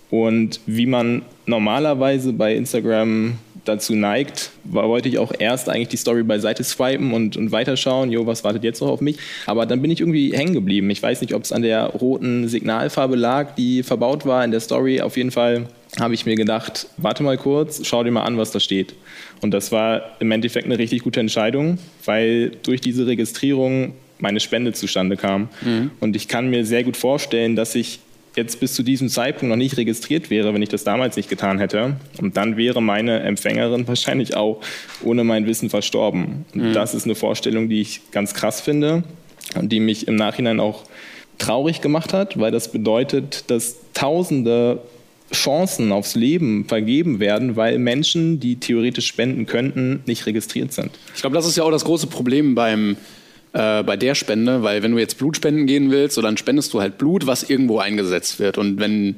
Und 0.10 0.60
wie 0.66 0.88
man 0.88 1.22
normalerweise 1.46 2.34
bei 2.34 2.54
Instagram 2.54 3.36
dazu 3.64 3.96
neigt, 3.96 4.52
wollte 4.66 5.08
ich 5.08 5.18
auch 5.18 5.32
erst 5.40 5.70
eigentlich 5.70 5.88
die 5.88 5.98
Story 5.98 6.24
beiseite 6.24 6.66
swipen 6.66 7.14
und, 7.14 7.38
und 7.38 7.54
weiterschauen, 7.54 8.12
jo, 8.12 8.28
was 8.28 8.44
wartet 8.44 8.66
jetzt 8.66 8.82
noch 8.82 8.90
auf 8.90 9.00
mich? 9.00 9.20
Aber 9.46 9.66
dann 9.66 9.82
bin 9.82 9.90
ich 9.90 10.02
irgendwie 10.02 10.34
hängen 10.36 10.54
geblieben. 10.54 10.90
Ich 10.90 11.02
weiß 11.02 11.22
nicht, 11.22 11.34
ob 11.34 11.44
es 11.44 11.54
an 11.54 11.62
der 11.62 11.86
roten 11.86 12.50
Signalfarbe 12.50 13.16
lag, 13.16 13.56
die 13.56 13.84
verbaut 13.84 14.26
war 14.26 14.44
in 14.44 14.52
der 14.52 14.60
Story. 14.60 15.00
Auf 15.00 15.16
jeden 15.16 15.32
Fall 15.32 15.68
habe 16.00 16.14
ich 16.14 16.26
mir 16.26 16.36
gedacht, 16.36 16.88
warte 16.98 17.24
mal 17.24 17.38
kurz, 17.38 17.86
schau 17.86 18.04
dir 18.04 18.12
mal 18.12 18.24
an, 18.24 18.38
was 18.38 18.52
da 18.52 18.60
steht. 18.60 18.96
Und 19.42 19.52
das 19.52 19.72
war 19.72 20.16
im 20.20 20.32
Endeffekt 20.32 20.66
eine 20.66 20.78
richtig 20.78 21.04
gute 21.04 21.20
Entscheidung, 21.20 21.78
weil 22.06 22.52
durch 22.64 22.82
diese 22.82 23.08
Registrierung 23.08 23.94
meine 24.20 24.40
Spende 24.40 24.74
zustande 24.74 25.18
kam. 25.18 25.50
Mhm. 25.62 25.92
Und 26.00 26.16
ich 26.16 26.28
kann 26.28 26.50
mir 26.50 26.66
sehr 26.66 26.84
gut 26.84 26.98
vorstellen, 26.98 27.56
dass 27.56 27.76
ich 27.76 28.00
jetzt 28.36 28.60
bis 28.60 28.74
zu 28.74 28.84
diesem 28.84 29.08
Zeitpunkt 29.08 29.50
noch 29.50 29.58
nicht 29.58 29.78
registriert 29.78 30.30
wäre, 30.30 30.54
wenn 30.54 30.62
ich 30.62 30.70
das 30.70 30.84
damals 30.84 31.16
nicht 31.16 31.30
getan 31.30 31.60
hätte. 31.60 31.96
Und 32.20 32.36
dann 32.36 32.58
wäre 32.58 32.82
meine 32.82 33.22
Empfängerin 33.22 33.88
wahrscheinlich 33.88 34.36
auch 34.36 34.62
ohne 35.04 35.24
mein 35.24 35.46
Wissen 35.46 35.70
verstorben. 35.70 36.46
Mhm. 36.54 36.74
Das 36.74 36.94
ist 36.94 37.06
eine 37.06 37.16
Vorstellung, 37.16 37.70
die 37.70 37.82
ich 37.82 38.02
ganz 38.12 38.34
krass 38.34 38.62
finde 38.62 39.04
und 39.56 39.72
die 39.72 39.80
mich 39.80 40.08
im 40.08 40.16
Nachhinein 40.16 40.60
auch 40.60 40.84
traurig 41.38 41.82
gemacht 41.82 42.14
hat, 42.14 42.40
weil 42.40 42.52
das 42.52 42.72
bedeutet, 42.72 43.50
dass 43.50 43.78
Tausende 43.94 44.82
Chancen 45.34 45.92
aufs 45.92 46.16
Leben 46.16 46.66
vergeben 46.66 47.20
werden, 47.20 47.56
weil 47.56 47.80
Menschen, 47.80 48.40
die 48.40 48.58
theoretisch 48.58 49.08
spenden 49.08 49.46
könnten, 49.46 50.02
nicht 50.06 50.26
registriert 50.26 50.72
sind. 50.72 50.92
Ich 51.16 51.22
glaube, 51.22 51.36
das 51.36 51.48
ist 51.48 51.58
ja 51.58 51.64
auch 51.64 51.72
das 51.72 51.84
große 51.84 52.08
Problem 52.08 52.54
beim, 52.54 52.96
äh, 53.54 53.84
bei 53.84 53.98
der 53.98 54.16
Spende, 54.16 54.62
weil 54.62 54.84
wenn 54.84 54.92
du 54.92 55.00
jetzt 55.00 55.18
Blut 55.18 55.36
spenden 55.36 55.66
gehen 55.66 55.90
willst, 55.90 56.16
so 56.16 56.22
dann 56.22 56.38
spendest 56.38 56.74
du 56.74 56.82
halt 56.82 56.98
Blut, 56.98 57.26
was 57.26 57.50
irgendwo 57.50 57.80
eingesetzt 57.80 58.40
wird. 58.40 58.58
Und 58.58 58.80
wenn 58.80 59.16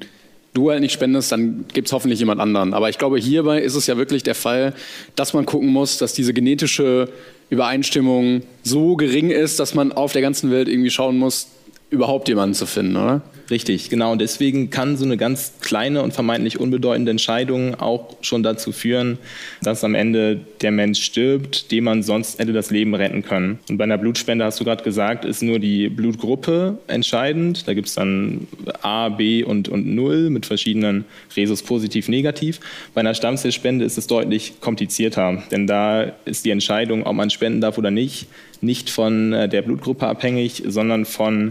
du 0.53 0.71
halt 0.71 0.79
nicht 0.81 0.93
spendest, 0.93 1.31
dann 1.31 1.65
gibt 1.73 1.87
es 1.87 1.93
hoffentlich 1.93 2.19
jemand 2.19 2.39
anderen. 2.39 2.73
Aber 2.73 2.89
ich 2.89 2.97
glaube, 2.97 3.19
hierbei 3.19 3.61
ist 3.61 3.75
es 3.75 3.85
ja 3.87 3.97
wirklich 3.97 4.23
der 4.23 4.35
Fall, 4.35 4.73
dass 5.15 5.33
man 5.33 5.45
gucken 5.45 5.69
muss, 5.69 5.97
dass 5.97 6.13
diese 6.13 6.33
genetische 6.33 7.09
Übereinstimmung 7.49 8.43
so 8.63 8.95
gering 8.95 9.29
ist, 9.29 9.59
dass 9.59 9.75
man 9.75 9.91
auf 9.91 10.13
der 10.13 10.21
ganzen 10.21 10.51
Welt 10.51 10.67
irgendwie 10.67 10.89
schauen 10.89 11.17
muss, 11.17 11.47
überhaupt 11.89 12.27
jemanden 12.27 12.53
zu 12.53 12.65
finden, 12.65 12.95
oder? 12.95 13.21
Richtig, 13.49 13.89
genau. 13.89 14.11
Und 14.11 14.19
deswegen 14.19 14.69
kann 14.69 14.97
so 14.97 15.05
eine 15.05 15.15
ganz 15.15 15.53
kleine 15.61 16.01
und 16.03 16.13
vermeintlich 16.13 16.59
unbedeutende 16.59 17.11
Entscheidung 17.11 17.75
auch 17.75 18.17
schon 18.21 18.43
dazu 18.43 18.73
führen, 18.73 19.17
dass 19.61 19.83
am 19.83 19.95
Ende 19.95 20.41
der 20.61 20.71
Mensch 20.71 21.01
stirbt, 21.01 21.71
dem 21.71 21.85
man 21.85 22.03
sonst 22.03 22.39
hätte 22.39 22.53
das 22.53 22.71
Leben 22.71 22.95
retten 22.95 23.23
können. 23.23 23.59
Und 23.69 23.77
bei 23.77 23.83
einer 23.83 23.97
Blutspende, 23.97 24.45
hast 24.45 24.59
du 24.59 24.63
gerade 24.63 24.83
gesagt, 24.83 25.25
ist 25.25 25.43
nur 25.43 25.59
die 25.59 25.89
Blutgruppe 25.89 26.77
entscheidend. 26.87 27.67
Da 27.67 27.73
gibt 27.73 27.87
es 27.87 27.95
dann 27.95 28.47
A, 28.81 29.09
B 29.09 29.43
und, 29.43 29.69
und 29.69 29.87
0 29.87 30.29
mit 30.29 30.45
verschiedenen 30.45 31.05
Resus 31.35 31.63
positiv, 31.63 32.09
negativ. 32.09 32.59
Bei 32.93 33.01
einer 33.01 33.13
Stammzellspende 33.13 33.85
ist 33.85 33.97
es 33.97 34.07
deutlich 34.07 34.59
komplizierter, 34.61 35.43
denn 35.51 35.67
da 35.67 36.13
ist 36.25 36.45
die 36.45 36.51
Entscheidung, 36.51 37.05
ob 37.05 37.15
man 37.15 37.29
spenden 37.29 37.61
darf 37.61 37.77
oder 37.77 37.91
nicht, 37.91 38.27
nicht 38.61 38.89
von 38.89 39.33
äh, 39.33 39.47
der 39.47 39.61
Blutgruppe 39.61 40.07
abhängig, 40.07 40.63
sondern 40.65 41.05
von 41.05 41.49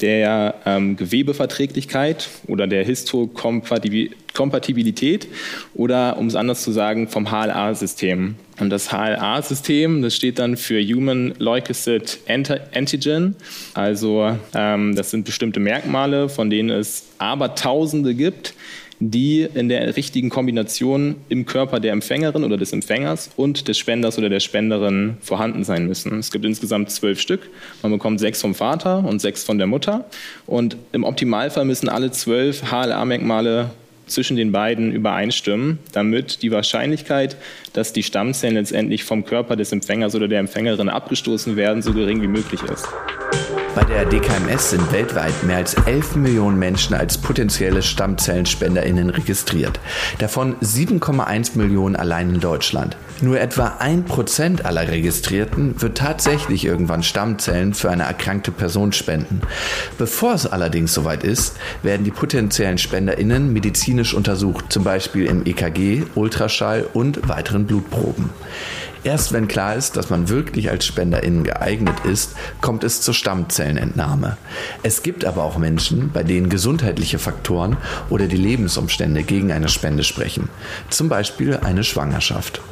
der 0.00 0.54
ähm, 0.66 0.96
Gewebeverträglichkeit 0.96 2.28
oder 2.46 2.66
der 2.66 2.84
Histokompatibilität 2.84 5.28
oder, 5.74 6.16
um 6.18 6.26
es 6.26 6.34
anders 6.34 6.62
zu 6.62 6.72
sagen, 6.72 7.06
vom 7.08 7.30
HLA-System. 7.30 8.34
Und 8.60 8.70
das 8.70 8.92
HLA-System, 8.92 10.02
das 10.02 10.14
steht 10.14 10.38
dann 10.38 10.56
für 10.56 10.80
Human 10.80 11.34
Leukocyte 11.38 12.18
Antigen. 12.28 13.34
Also 13.74 14.36
ähm, 14.54 14.94
das 14.94 15.10
sind 15.10 15.24
bestimmte 15.24 15.60
Merkmale, 15.60 16.28
von 16.28 16.50
denen 16.50 16.70
es 16.70 17.04
aber 17.18 17.54
Tausende 17.56 18.14
gibt, 18.14 18.54
die 19.00 19.42
in 19.42 19.68
der 19.68 19.96
richtigen 19.96 20.30
Kombination 20.30 21.16
im 21.28 21.46
Körper 21.46 21.80
der 21.80 21.92
Empfängerin 21.92 22.44
oder 22.44 22.56
des 22.56 22.72
Empfängers 22.72 23.30
und 23.36 23.66
des 23.66 23.76
Spenders 23.76 24.18
oder 24.18 24.28
der 24.28 24.40
Spenderin 24.40 25.16
vorhanden 25.20 25.64
sein 25.64 25.86
müssen. 25.86 26.18
Es 26.18 26.30
gibt 26.30 26.44
insgesamt 26.44 26.90
zwölf 26.90 27.20
Stück. 27.20 27.50
Man 27.82 27.90
bekommt 27.90 28.20
sechs 28.20 28.40
vom 28.40 28.54
Vater 28.54 29.04
und 29.04 29.20
sechs 29.20 29.42
von 29.42 29.58
der 29.58 29.66
Mutter. 29.66 30.04
Und 30.46 30.76
im 30.92 31.04
Optimalfall 31.04 31.64
müssen 31.64 31.88
alle 31.88 32.12
zwölf 32.12 32.70
HLA-Merkmale 32.70 33.70
zwischen 34.06 34.36
den 34.36 34.52
beiden 34.52 34.92
übereinstimmen, 34.92 35.78
damit 35.92 36.42
die 36.42 36.50
Wahrscheinlichkeit, 36.50 37.36
dass 37.72 37.92
die 37.92 38.02
Stammzellen 38.02 38.54
letztendlich 38.54 39.04
vom 39.04 39.24
Körper 39.24 39.56
des 39.56 39.72
Empfängers 39.72 40.14
oder 40.14 40.28
der 40.28 40.40
Empfängerin 40.40 40.88
abgestoßen 40.88 41.56
werden, 41.56 41.82
so 41.82 41.92
gering 41.92 42.22
wie 42.22 42.28
möglich 42.28 42.60
ist. 42.62 42.86
Bei 43.74 43.82
der 43.82 44.04
DKMS 44.04 44.70
sind 44.70 44.92
weltweit 44.92 45.42
mehr 45.42 45.56
als 45.56 45.74
11 45.74 46.14
Millionen 46.14 46.58
Menschen 46.60 46.94
als 46.94 47.18
potenzielle 47.18 47.82
StammzellenspenderInnen 47.82 49.10
registriert. 49.10 49.80
Davon 50.18 50.54
7,1 50.60 51.58
Millionen 51.58 51.96
allein 51.96 52.30
in 52.34 52.40
Deutschland. 52.40 52.96
Nur 53.20 53.40
etwa 53.40 53.76
ein 53.80 54.04
Prozent 54.04 54.64
aller 54.64 54.86
Registrierten 54.86 55.80
wird 55.82 55.98
tatsächlich 55.98 56.64
irgendwann 56.64 57.02
Stammzellen 57.02 57.74
für 57.74 57.90
eine 57.90 58.04
erkrankte 58.04 58.52
Person 58.52 58.92
spenden. 58.92 59.40
Bevor 59.98 60.34
es 60.34 60.46
allerdings 60.46 60.94
soweit 60.94 61.24
ist, 61.24 61.56
werden 61.82 62.04
die 62.04 62.10
potenziellen 62.12 62.78
SpenderInnen 62.78 63.52
medizinisch 63.52 64.14
untersucht, 64.14 64.66
zum 64.68 64.84
Beispiel 64.84 65.26
im 65.26 65.46
EKG, 65.46 66.04
Ultraschall 66.14 66.86
und 66.92 67.28
weiteren 67.28 67.66
Blutproben. 67.66 68.30
Erst 69.04 69.34
wenn 69.34 69.48
klar 69.48 69.76
ist, 69.76 69.96
dass 69.96 70.08
man 70.08 70.30
wirklich 70.30 70.70
als 70.70 70.86
SpenderInnen 70.86 71.44
geeignet 71.44 71.94
ist, 72.10 72.34
kommt 72.62 72.84
es 72.84 73.02
zur 73.02 73.12
Stammzellenentnahme. 73.12 74.38
Es 74.82 75.02
gibt 75.02 75.26
aber 75.26 75.44
auch 75.44 75.58
Menschen, 75.58 76.10
bei 76.10 76.22
denen 76.22 76.48
gesundheitliche 76.48 77.18
Faktoren 77.18 77.76
oder 78.08 78.26
die 78.26 78.38
Lebensumstände 78.38 79.22
gegen 79.22 79.52
eine 79.52 79.68
Spende 79.68 80.04
sprechen. 80.04 80.48
Zum 80.88 81.10
Beispiel 81.10 81.58
eine 81.58 81.84
Schwangerschaft. 81.84 82.62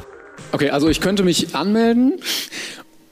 Okay, 0.51 0.71
also 0.71 0.89
ich 0.89 1.01
könnte 1.01 1.21
mich 1.21 1.55
anmelden 1.55 2.19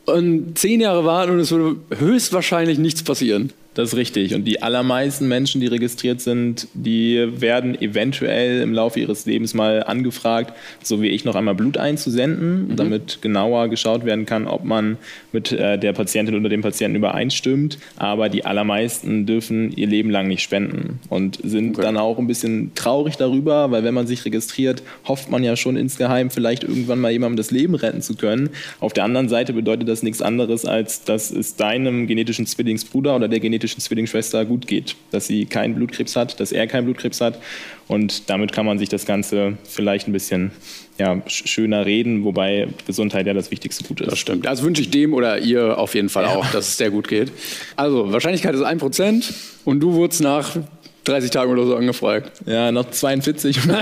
und 0.05 0.57
zehn 0.57 0.81
Jahre 0.81 1.05
warten 1.05 1.33
und 1.33 1.39
es 1.39 1.51
würde 1.51 1.79
höchstwahrscheinlich 1.95 2.79
nichts 2.79 3.03
passieren. 3.03 3.53
Das 3.73 3.93
ist 3.93 3.95
richtig. 3.95 4.35
Und 4.35 4.43
die 4.43 4.61
allermeisten 4.61 5.29
Menschen, 5.29 5.61
die 5.61 5.67
registriert 5.67 6.19
sind, 6.19 6.67
die 6.73 7.25
werden 7.39 7.79
eventuell 7.81 8.61
im 8.61 8.73
Laufe 8.73 8.99
ihres 8.99 9.25
Lebens 9.25 9.53
mal 9.53 9.83
angefragt, 9.83 10.53
so 10.83 11.01
wie 11.01 11.07
ich, 11.07 11.23
noch 11.23 11.35
einmal 11.35 11.55
Blut 11.55 11.77
einzusenden, 11.77 12.67
mhm. 12.67 12.75
damit 12.75 13.21
genauer 13.21 13.69
geschaut 13.69 14.03
werden 14.03 14.25
kann, 14.25 14.45
ob 14.45 14.65
man 14.65 14.97
mit 15.31 15.53
äh, 15.53 15.79
der 15.79 15.93
Patientin 15.93 16.35
oder 16.35 16.49
dem 16.49 16.61
Patienten 16.61 16.97
übereinstimmt. 16.97 17.77
Aber 17.95 18.27
die 18.27 18.43
allermeisten 18.43 19.25
dürfen 19.25 19.71
ihr 19.71 19.87
Leben 19.87 20.09
lang 20.09 20.27
nicht 20.27 20.43
spenden 20.43 20.99
und 21.07 21.39
sind 21.41 21.75
okay. 21.75 21.83
dann 21.83 21.95
auch 21.95 22.19
ein 22.19 22.27
bisschen 22.27 22.75
traurig 22.75 23.15
darüber, 23.15 23.71
weil 23.71 23.85
wenn 23.85 23.93
man 23.93 24.05
sich 24.05 24.25
registriert, 24.25 24.83
hofft 25.05 25.31
man 25.31 25.45
ja 25.45 25.55
schon 25.55 25.77
insgeheim, 25.77 26.29
vielleicht 26.29 26.65
irgendwann 26.65 26.99
mal 26.99 27.11
jemandem 27.11 27.37
das 27.37 27.51
Leben 27.51 27.75
retten 27.75 28.01
zu 28.01 28.15
können. 28.15 28.49
Auf 28.81 28.91
der 28.91 29.05
anderen 29.05 29.29
Seite 29.29 29.53
bedeutet 29.53 29.87
das 29.87 30.03
nichts 30.03 30.21
anderes, 30.21 30.65
als 30.65 31.05
dass 31.05 31.31
es 31.31 31.55
deinem 31.55 32.07
genetischen 32.07 32.45
Zwillingsbruder 32.45 33.15
oder 33.15 33.29
der 33.29 33.39
genetischen 33.39 33.61
genetischen 33.62 33.82
Zwillingsschwester 33.82 34.46
gut 34.46 34.68
geht, 34.68 34.96
dass 35.12 35.27
sie 35.27 35.46
keinen 35.46 35.75
Blutkrebs 35.75 36.15
hat, 36.15 36.39
dass 36.39 36.51
er 36.51 36.68
keinen 36.68 36.86
Blutkrebs 36.86 37.22
hat. 37.22 37.39
Und 37.88 38.30
damit 38.30 38.51
kann 38.53 38.65
man 38.65 38.80
sich 38.80 38.89
das 38.89 39.06
Ganze 39.06 39.58
vielleicht 39.63 40.08
ein 40.08 40.13
bisschen 40.13 40.51
ja, 40.98 41.22
schöner 41.27 41.86
reden, 41.86 42.24
wobei 42.24 42.68
Gesundheit 42.88 43.27
ja 43.27 43.34
das 43.34 43.51
wichtigste 43.51 43.84
Gut 43.84 44.01
ist. 44.01 44.12
Das 44.12 44.20
stimmt. 44.20 44.46
Das 44.46 44.63
wünsche 44.63 44.82
ich 44.82 44.89
dem 44.89 45.13
oder 45.13 45.39
ihr 45.39 45.77
auf 45.77 45.94
jeden 45.94 46.10
Fall 46.10 46.24
ja. 46.24 46.36
auch, 46.36 46.50
dass 46.51 46.70
es 46.70 46.77
sehr 46.77 46.89
gut 46.89 47.08
geht. 47.08 47.32
Also, 47.75 48.12
Wahrscheinlichkeit 48.12 48.56
ist 48.56 48.62
1% 48.62 49.34
und 49.65 49.80
du 49.80 49.94
wurdest 49.94 50.22
nach 50.22 50.58
30 51.05 51.31
Tagen 51.31 51.51
oder 51.51 51.65
so 51.65 51.75
angefragt. 51.75 52.31
Ja, 52.46 52.72
noch 52.72 52.89
42, 52.89 53.65
um 53.65 53.72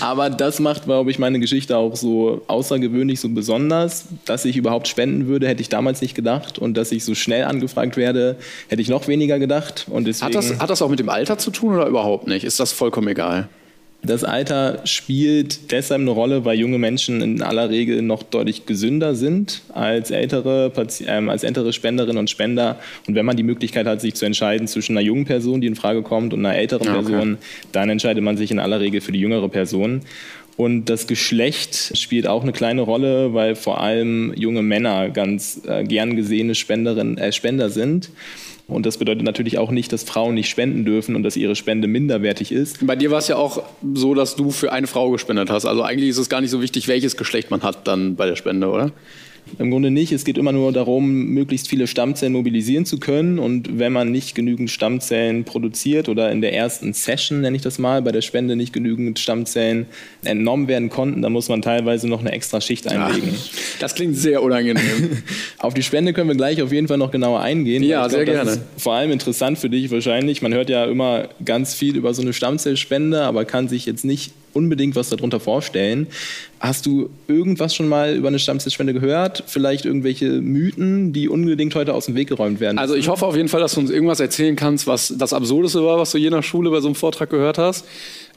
Aber 0.00 0.30
das 0.30 0.60
macht, 0.60 0.84
glaube 0.84 1.10
ich, 1.10 1.18
meine 1.18 1.40
Geschichte 1.40 1.76
auch 1.76 1.96
so 1.96 2.42
außergewöhnlich, 2.46 3.20
so 3.20 3.28
besonders. 3.28 4.04
Dass 4.26 4.44
ich 4.44 4.56
überhaupt 4.56 4.86
spenden 4.86 5.26
würde, 5.26 5.48
hätte 5.48 5.60
ich 5.60 5.68
damals 5.68 6.02
nicht 6.02 6.14
gedacht. 6.14 6.58
Und 6.58 6.76
dass 6.76 6.92
ich 6.92 7.04
so 7.04 7.16
schnell 7.16 7.44
angefragt 7.44 7.96
werde, 7.96 8.36
hätte 8.68 8.82
ich 8.82 8.88
noch 8.88 9.08
weniger 9.08 9.40
gedacht. 9.40 9.86
Und 9.90 10.06
deswegen 10.06 10.26
hat, 10.26 10.34
das, 10.34 10.58
hat 10.60 10.70
das 10.70 10.82
auch 10.82 10.88
mit 10.88 11.00
dem 11.00 11.08
Alter 11.08 11.36
zu 11.38 11.50
tun 11.50 11.74
oder 11.74 11.86
überhaupt 11.86 12.28
nicht? 12.28 12.44
Ist 12.44 12.60
das 12.60 12.72
vollkommen 12.72 13.08
egal? 13.08 13.48
Das 14.02 14.24
Alter 14.24 14.80
spielt 14.84 15.72
deshalb 15.72 16.00
eine 16.00 16.10
Rolle, 16.10 16.44
weil 16.46 16.58
junge 16.58 16.78
Menschen 16.78 17.20
in 17.20 17.42
aller 17.42 17.68
Regel 17.68 18.00
noch 18.00 18.22
deutlich 18.22 18.64
gesünder 18.64 19.14
sind 19.14 19.60
als 19.74 20.10
ältere, 20.10 20.72
äh, 21.04 21.10
als 21.10 21.44
ältere 21.44 21.72
Spenderinnen 21.72 22.16
und 22.16 22.30
Spender. 22.30 22.78
Und 23.06 23.14
wenn 23.14 23.26
man 23.26 23.36
die 23.36 23.42
Möglichkeit 23.42 23.86
hat, 23.86 24.00
sich 24.00 24.14
zu 24.14 24.24
entscheiden 24.24 24.66
zwischen 24.68 24.96
einer 24.96 25.04
jungen 25.04 25.26
Person, 25.26 25.60
die 25.60 25.66
in 25.66 25.76
Frage 25.76 26.02
kommt, 26.02 26.32
und 26.32 26.44
einer 26.44 26.56
älteren 26.56 26.88
okay. 26.88 27.02
Person, 27.02 27.38
dann 27.72 27.90
entscheidet 27.90 28.24
man 28.24 28.38
sich 28.38 28.50
in 28.50 28.58
aller 28.58 28.80
Regel 28.80 29.02
für 29.02 29.12
die 29.12 29.20
jüngere 29.20 29.50
Person. 29.50 30.00
Und 30.56 30.86
das 30.86 31.06
Geschlecht 31.06 31.96
spielt 31.96 32.26
auch 32.26 32.42
eine 32.42 32.52
kleine 32.52 32.82
Rolle, 32.82 33.32
weil 33.34 33.54
vor 33.54 33.80
allem 33.80 34.34
junge 34.34 34.62
Männer 34.62 35.08
ganz 35.10 35.62
äh, 35.66 35.84
gern 35.84 36.16
gesehene 36.16 36.54
Spenderinnen, 36.54 37.18
äh, 37.18 37.32
Spender 37.32 37.70
sind. 37.70 38.10
Und 38.70 38.86
das 38.86 38.98
bedeutet 38.98 39.24
natürlich 39.24 39.58
auch 39.58 39.70
nicht, 39.70 39.92
dass 39.92 40.04
Frauen 40.04 40.34
nicht 40.34 40.48
spenden 40.48 40.84
dürfen 40.84 41.16
und 41.16 41.22
dass 41.22 41.36
ihre 41.36 41.56
Spende 41.56 41.88
minderwertig 41.88 42.52
ist. 42.52 42.86
Bei 42.86 42.96
dir 42.96 43.10
war 43.10 43.18
es 43.18 43.28
ja 43.28 43.36
auch 43.36 43.62
so, 43.94 44.14
dass 44.14 44.36
du 44.36 44.50
für 44.50 44.72
eine 44.72 44.86
Frau 44.86 45.10
gespendet 45.10 45.50
hast. 45.50 45.66
Also 45.66 45.82
eigentlich 45.82 46.10
ist 46.10 46.18
es 46.18 46.28
gar 46.28 46.40
nicht 46.40 46.50
so 46.50 46.62
wichtig, 46.62 46.88
welches 46.88 47.16
Geschlecht 47.16 47.50
man 47.50 47.62
hat 47.62 47.86
dann 47.86 48.16
bei 48.16 48.26
der 48.26 48.36
Spende, 48.36 48.68
oder? 48.68 48.92
Im 49.58 49.70
Grunde 49.70 49.90
nicht. 49.90 50.12
Es 50.12 50.24
geht 50.24 50.38
immer 50.38 50.52
nur 50.52 50.72
darum, 50.72 51.26
möglichst 51.26 51.68
viele 51.68 51.86
Stammzellen 51.86 52.32
mobilisieren 52.32 52.84
zu 52.84 52.98
können. 52.98 53.38
Und 53.38 53.78
wenn 53.78 53.92
man 53.92 54.10
nicht 54.10 54.34
genügend 54.34 54.70
Stammzellen 54.70 55.44
produziert 55.44 56.08
oder 56.08 56.30
in 56.30 56.40
der 56.40 56.54
ersten 56.54 56.92
Session, 56.92 57.40
nenne 57.40 57.56
ich 57.56 57.62
das 57.62 57.78
mal, 57.78 58.02
bei 58.02 58.12
der 58.12 58.22
Spende 58.22 58.56
nicht 58.56 58.72
genügend 58.72 59.18
Stammzellen 59.18 59.86
entnommen 60.24 60.68
werden 60.68 60.90
konnten, 60.90 61.22
dann 61.22 61.32
muss 61.32 61.48
man 61.48 61.62
teilweise 61.62 62.08
noch 62.08 62.20
eine 62.20 62.32
extra 62.32 62.60
Schicht 62.60 62.88
einlegen. 62.88 63.30
Ach, 63.34 63.78
das 63.80 63.94
klingt 63.94 64.16
sehr 64.16 64.42
unangenehm. 64.42 65.22
auf 65.58 65.74
die 65.74 65.82
Spende 65.82 66.12
können 66.12 66.28
wir 66.28 66.36
gleich 66.36 66.62
auf 66.62 66.72
jeden 66.72 66.88
Fall 66.88 66.98
noch 66.98 67.10
genauer 67.10 67.40
eingehen. 67.40 67.82
Ja, 67.82 68.08
sehr 68.08 68.24
glaub, 68.24 68.44
gerne. 68.44 68.60
vor 68.76 68.94
allem 68.94 69.10
interessant 69.10 69.58
für 69.58 69.70
dich 69.70 69.90
wahrscheinlich. 69.90 70.42
Man 70.42 70.54
hört 70.54 70.70
ja 70.70 70.84
immer 70.84 71.28
ganz 71.44 71.74
viel 71.74 71.96
über 71.96 72.14
so 72.14 72.22
eine 72.22 72.32
Stammzellspende, 72.32 73.22
aber 73.22 73.44
kann 73.44 73.68
sich 73.68 73.86
jetzt 73.86 74.04
nicht 74.04 74.32
unbedingt 74.52 74.96
was 74.96 75.10
darunter 75.10 75.40
vorstellen. 75.40 76.06
Hast 76.58 76.86
du 76.86 77.10
irgendwas 77.28 77.74
schon 77.74 77.88
mal 77.88 78.14
über 78.14 78.28
eine 78.28 78.38
Stammzellspende 78.38 78.92
gehört? 78.92 79.44
Vielleicht 79.46 79.84
irgendwelche 79.84 80.26
Mythen, 80.40 81.12
die 81.12 81.28
unbedingt 81.28 81.74
heute 81.74 81.94
aus 81.94 82.06
dem 82.06 82.14
Weg 82.14 82.28
geräumt 82.28 82.60
werden? 82.60 82.78
Also 82.78 82.94
ich 82.94 83.08
hoffe 83.08 83.26
auf 83.26 83.36
jeden 83.36 83.48
Fall, 83.48 83.60
dass 83.60 83.74
du 83.74 83.80
uns 83.80 83.90
irgendwas 83.90 84.20
erzählen 84.20 84.56
kannst, 84.56 84.86
was 84.86 85.14
das 85.16 85.32
Absurdeste 85.32 85.84
war, 85.84 85.98
was 85.98 86.12
du 86.12 86.18
je 86.18 86.30
nach 86.30 86.42
Schule 86.42 86.70
bei 86.70 86.80
so 86.80 86.88
einem 86.88 86.94
Vortrag 86.94 87.30
gehört 87.30 87.58
hast. 87.58 87.86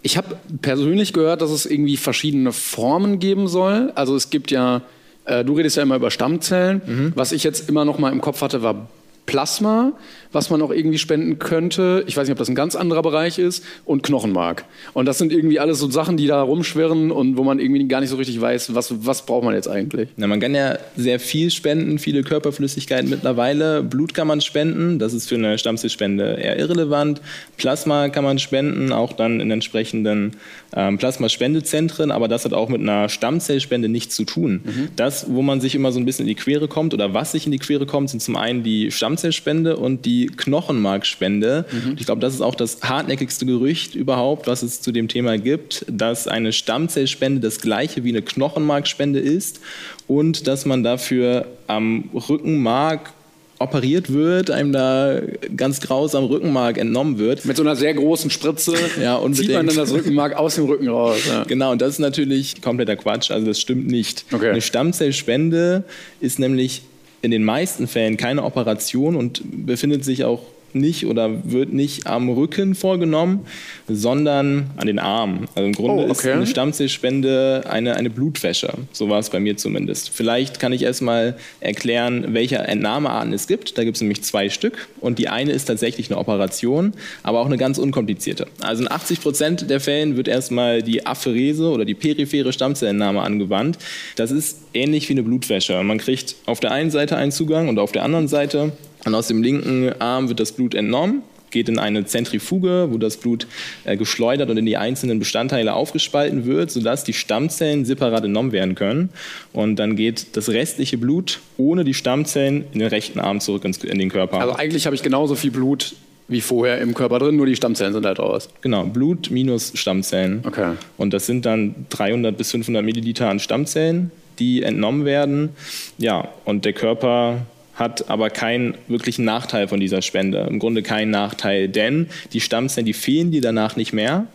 Ich 0.02 0.18
habe 0.18 0.38
persönlich 0.62 1.14
gehört, 1.14 1.42
dass 1.42 1.52
es 1.52 1.66
irgendwie 1.66 1.98
verschiedene 1.98 2.52
Formen 2.52 3.20
geben 3.20 3.48
soll. 3.48 3.92
Also 3.96 4.16
es 4.16 4.30
gibt 4.30 4.52
ja, 4.52 4.82
äh, 5.26 5.44
du 5.44 5.54
redest 5.54 5.78
ja 5.78 5.84
immer 5.84 5.96
über 5.96 6.12
Stammzellen. 6.12 6.82
Mhm. 6.86 7.12
Was 7.16 7.32
ich 7.32 7.44
jetzt 7.44 7.70
immer 7.70 7.86
noch 7.86 8.00
mal 8.00 8.12
im 8.12 8.22
Kopf 8.22 8.42
hatte, 8.42 8.62
war 8.62 8.88
Plasma, 9.26 9.94
was 10.34 10.50
man 10.50 10.62
auch 10.62 10.72
irgendwie 10.72 10.98
spenden 10.98 11.40
könnte. 11.40 12.04
Ich 12.08 12.18
weiß 12.18 12.28
nicht, 12.28 12.34
ob 12.34 12.40
das 12.40 12.50
ein 12.50 12.56
ganz 12.56 12.76
anderer 12.76 13.02
Bereich 13.02 13.40
ist. 13.40 13.64
Und 13.86 14.04
Knochenmark. 14.04 14.66
Und 14.94 15.06
das 15.06 15.18
sind 15.18 15.32
irgendwie 15.32 15.60
alles 15.60 15.80
so 15.80 15.90
Sachen, 15.90 16.18
die 16.18 16.28
da 16.28 16.42
rumschwirren 16.42 17.12
und 17.12 17.38
wo 17.38 17.44
man 17.44 17.60
irgendwie 17.60 17.88
gar 17.88 18.02
nicht 18.02 18.10
so 18.10 18.16
richtig 18.16 18.40
weiß, 18.40 18.76
was, 18.76 19.06
was 19.06 19.26
braucht 19.26 19.44
man 19.44 19.54
jetzt 19.54 19.68
eigentlich. 19.68 20.10
Na, 20.18 20.28
man 20.28 20.40
kann 20.40 20.56
ja 20.56 20.78
sehr 20.98 21.20
viel 21.20 21.52
spenden, 21.52 22.00
viele 22.00 22.24
Körperflüssigkeiten 22.24 23.10
mittlerweile. 23.10 23.84
Blut 23.84 24.14
kann 24.14 24.28
man 24.28 24.42
spenden, 24.42 25.00
das 25.00 25.14
ist 25.14 25.30
für 25.30 25.36
eine 25.36 25.58
Stammzellspende 25.58 26.34
eher 26.34 26.58
irrelevant. 26.58 27.22
Plasma 27.58 28.10
kann 28.10 28.24
man 28.24 28.40
spenden, 28.40 28.92
auch 28.92 29.14
dann 29.14 29.40
in 29.40 29.52
entsprechenden 29.52 30.32
ähm, 30.76 30.98
Plasmaspendezentren, 30.98 32.12
aber 32.12 32.28
das 32.28 32.46
hat 32.46 32.54
auch 32.54 32.70
mit 32.70 32.82
einer 32.82 33.10
Stammzellspende 33.10 33.90
nichts 33.90 34.16
zu 34.16 34.26
tun. 34.26 34.62
Mhm. 34.64 34.88
Das, 34.96 35.28
wo 35.30 35.42
man 35.42 35.62
sich 35.62 35.76
immer 35.76 35.92
so 35.92 36.00
ein 36.00 36.06
bisschen 36.06 36.28
in 36.28 36.36
die 36.36 36.42
Quere 36.42 36.68
kommt 36.68 36.94
oder 36.94 37.14
was 37.14 37.32
sich 37.32 37.46
in 37.46 37.52
die 37.52 37.60
Quere 37.60 37.86
kommt, 37.86 38.10
sind 38.10 38.22
zum 38.22 38.36
einen 38.36 38.64
die 38.64 38.92
Stammzellspende 38.92 39.78
und 39.78 40.06
die 40.06 40.23
Knochenmarkspende. 40.28 41.66
Mhm. 41.72 41.96
Ich 42.00 42.06
glaube, 42.06 42.22
das 42.22 42.34
ist 42.34 42.42
auch 42.42 42.56
das 42.56 42.82
hartnäckigste 42.82 43.46
Gerücht 43.46 43.96
überhaupt, 43.96 44.48
was 44.48 44.64
es 44.64 44.82
zu 44.82 44.92
dem 44.92 45.08
Thema 45.08 45.38
gibt, 45.38 45.86
dass 45.90 46.28
eine 46.28 46.54
Stammzellspende 46.54 47.42
das 47.42 47.60
gleiche 47.60 48.04
wie 48.04 48.10
eine 48.10 48.22
Knochenmarkspende 48.22 49.20
ist 49.20 49.60
und 50.08 50.48
dass 50.48 50.66
man 50.66 50.84
dafür 50.84 51.48
am 51.68 52.10
Rückenmark 52.14 53.12
operiert 53.60 54.12
wird, 54.12 54.52
einem 54.52 54.74
da 54.74 55.22
ganz 55.56 55.80
grausam 55.80 56.26
Rückenmark 56.26 56.78
entnommen 56.78 57.18
wird. 57.18 57.46
Mit 57.46 57.56
so 57.56 57.64
einer 57.64 57.76
sehr 57.76 57.94
großen 57.94 58.30
Spritze 58.30 58.74
ja, 59.02 59.22
zieht 59.32 59.54
man 59.54 59.68
dann 59.68 59.76
das 59.76 59.92
Rückenmark 59.92 60.36
aus 60.36 60.56
dem 60.56 60.66
Rücken 60.66 60.90
raus. 60.90 61.20
Ja. 61.28 61.44
Genau, 61.46 61.72
und 61.72 61.82
das 61.82 61.94
ist 61.94 62.00
natürlich 62.00 62.62
kompletter 62.62 62.96
Quatsch, 62.96 63.32
also 63.32 63.48
das 63.48 63.60
stimmt 63.60 63.88
nicht. 63.88 64.26
Okay. 64.32 64.50
Eine 64.50 64.62
Stammzellspende 64.62 65.84
ist 66.20 66.40
nämlich 66.40 66.82
in 67.24 67.32
den 67.32 67.44
meisten 67.44 67.88
Fällen 67.88 68.18
keine 68.18 68.44
Operation 68.44 69.16
und 69.16 69.42
befindet 69.66 70.04
sich 70.04 70.26
auch 70.26 70.42
nicht 70.76 71.06
oder 71.06 71.52
wird 71.52 71.74
nicht 71.74 72.08
am 72.08 72.30
Rücken 72.30 72.76
vorgenommen, 72.76 73.46
sondern 73.88 74.72
an 74.78 74.88
den 74.88 75.00
Armen. 75.00 75.48
Also 75.56 75.66
im 75.66 75.74
Grunde 75.74 76.04
oh, 76.04 76.10
okay. 76.10 76.12
ist 76.12 76.26
eine 76.28 76.48
Stammzellspende 76.48 77.64
eine, 77.70 77.96
eine 77.96 78.10
Blutwäsche. 78.10 78.74
So 78.92 79.10
war 79.10 79.20
es 79.20 79.30
bei 79.30 79.40
mir 79.40 79.58
zumindest. 79.58 80.10
Vielleicht 80.10 80.60
kann 80.60 80.74
ich 80.74 80.84
erstmal 80.84 81.36
erklären, 81.60 82.34
welche 82.34 82.58
Entnahmearten 82.58 83.34
es 83.34 83.48
gibt. 83.48 83.78
Da 83.78 83.84
gibt 83.84 83.98
es 83.98 84.02
nämlich 84.02 84.24
zwei 84.24 84.50
Stück 84.50 84.88
und 85.00 85.20
die 85.20 85.30
eine 85.30 85.52
ist 85.52 85.66
tatsächlich 85.66 86.10
eine 86.10 86.20
Operation, 86.20 86.94
aber 87.24 87.40
auch 87.40 87.46
eine 87.46 87.58
ganz 87.58 87.78
unkomplizierte. 87.78 88.48
Also 88.62 88.84
in 88.84 88.92
80 88.92 89.22
Prozent 89.22 89.70
der 89.70 89.80
Fällen 89.80 90.18
wird 90.18 90.28
erstmal 90.28 90.82
die 90.82 91.06
Apherese 91.06 91.70
oder 91.70 91.86
die 91.86 91.94
periphere 91.94 92.54
Stammzellentnahme 92.54 93.22
angewandt. 93.22 93.78
Das 94.16 94.32
ist 94.32 94.60
ähnlich 94.74 95.10
wie 95.10 95.14
eine 95.14 95.24
Blutwäsche. 95.24 95.82
Man 95.84 95.98
kriegt 95.98 96.36
auf 96.46 96.60
der 96.60 96.72
einen 96.72 96.92
Seite 96.92 97.18
einen 97.18 97.32
Zugang 97.32 97.70
und 97.70 97.80
auf 97.80 97.92
der 97.92 98.04
anderen 98.04 98.28
Seite 98.28 98.72
und 99.06 99.16
aus 99.16 99.28
dem 99.28 99.44
linken 99.44 99.94
Arm 100.00 100.30
wird 100.30 100.40
das 100.40 100.52
Blut 100.52 100.76
entnommen 100.76 101.24
geht 101.54 101.70
in 101.70 101.80
eine 101.80 102.04
Zentrifuge, 102.06 102.88
wo 102.90 102.98
das 102.98 103.16
Blut 103.16 103.48
äh, 103.86 103.96
geschleudert 103.96 104.50
und 104.50 104.58
in 104.58 104.66
die 104.66 104.76
einzelnen 104.76 105.20
Bestandteile 105.20 105.74
aufgespalten 105.74 106.46
wird, 106.46 106.70
sodass 106.72 107.06
die 107.06 107.14
Stammzellen 107.14 107.86
separat 107.86 108.26
entnommen 108.26 108.52
werden 108.52 108.76
können. 108.76 109.10
Und 109.54 109.78
dann 109.78 109.96
geht 109.96 110.36
das 110.36 110.50
restliche 110.50 110.98
Blut 110.98 111.40
ohne 111.56 111.86
die 111.86 111.94
Stammzellen 111.94 112.66
in 112.74 112.80
den 112.80 112.90
rechten 112.90 113.20
Arm 113.20 113.40
zurück 113.40 113.64
ins, 113.64 113.78
in 113.78 114.00
den 114.00 114.10
Körper. 114.10 114.42
Also 114.42 114.56
eigentlich 114.56 114.86
habe 114.86 114.96
ich 114.96 115.04
genauso 115.04 115.36
viel 115.36 115.52
Blut 115.52 115.96
wie 116.28 116.42
vorher 116.42 116.80
im 116.80 116.94
Körper 116.94 117.20
drin, 117.20 117.36
nur 117.36 117.46
die 117.46 117.56
Stammzellen 117.56 117.94
sind 117.94 118.06
halt 118.06 118.18
raus. 118.18 118.50
Genau, 118.62 118.86
Blut 118.86 119.30
minus 119.30 119.74
Stammzellen. 119.76 120.42
Okay. 120.46 120.72
Und 120.98 121.14
das 121.14 121.26
sind 121.26 121.46
dann 121.46 121.86
300 121.90 122.36
bis 122.36 122.52
500 122.52 122.84
Milliliter 122.84 123.30
an 123.30 123.40
Stammzellen, 123.40 124.10
die 124.40 124.64
entnommen 124.64 125.06
werden. 125.06 125.50
Ja, 125.98 126.30
und 126.46 126.66
der 126.66 126.74
Körper 126.74 127.46
hat 127.76 128.10
aber 128.10 128.30
keinen 128.30 128.76
wirklichen 128.88 129.26
Nachteil 129.26 129.68
von 129.68 129.80
dieser 129.80 130.02
Spende. 130.02 130.48
Im 130.50 130.60
Grunde 130.60 130.84
keinen 130.84 131.12
Nachteil, 131.12 131.68
denn 131.68 132.08
die 132.34 132.42
Stammzellen, 132.42 132.86
die 132.86 132.94
fehlen 132.94 133.32
dir 133.32 133.42
danach 133.42 133.76
nicht 133.76 133.94
mehr 133.94 134.28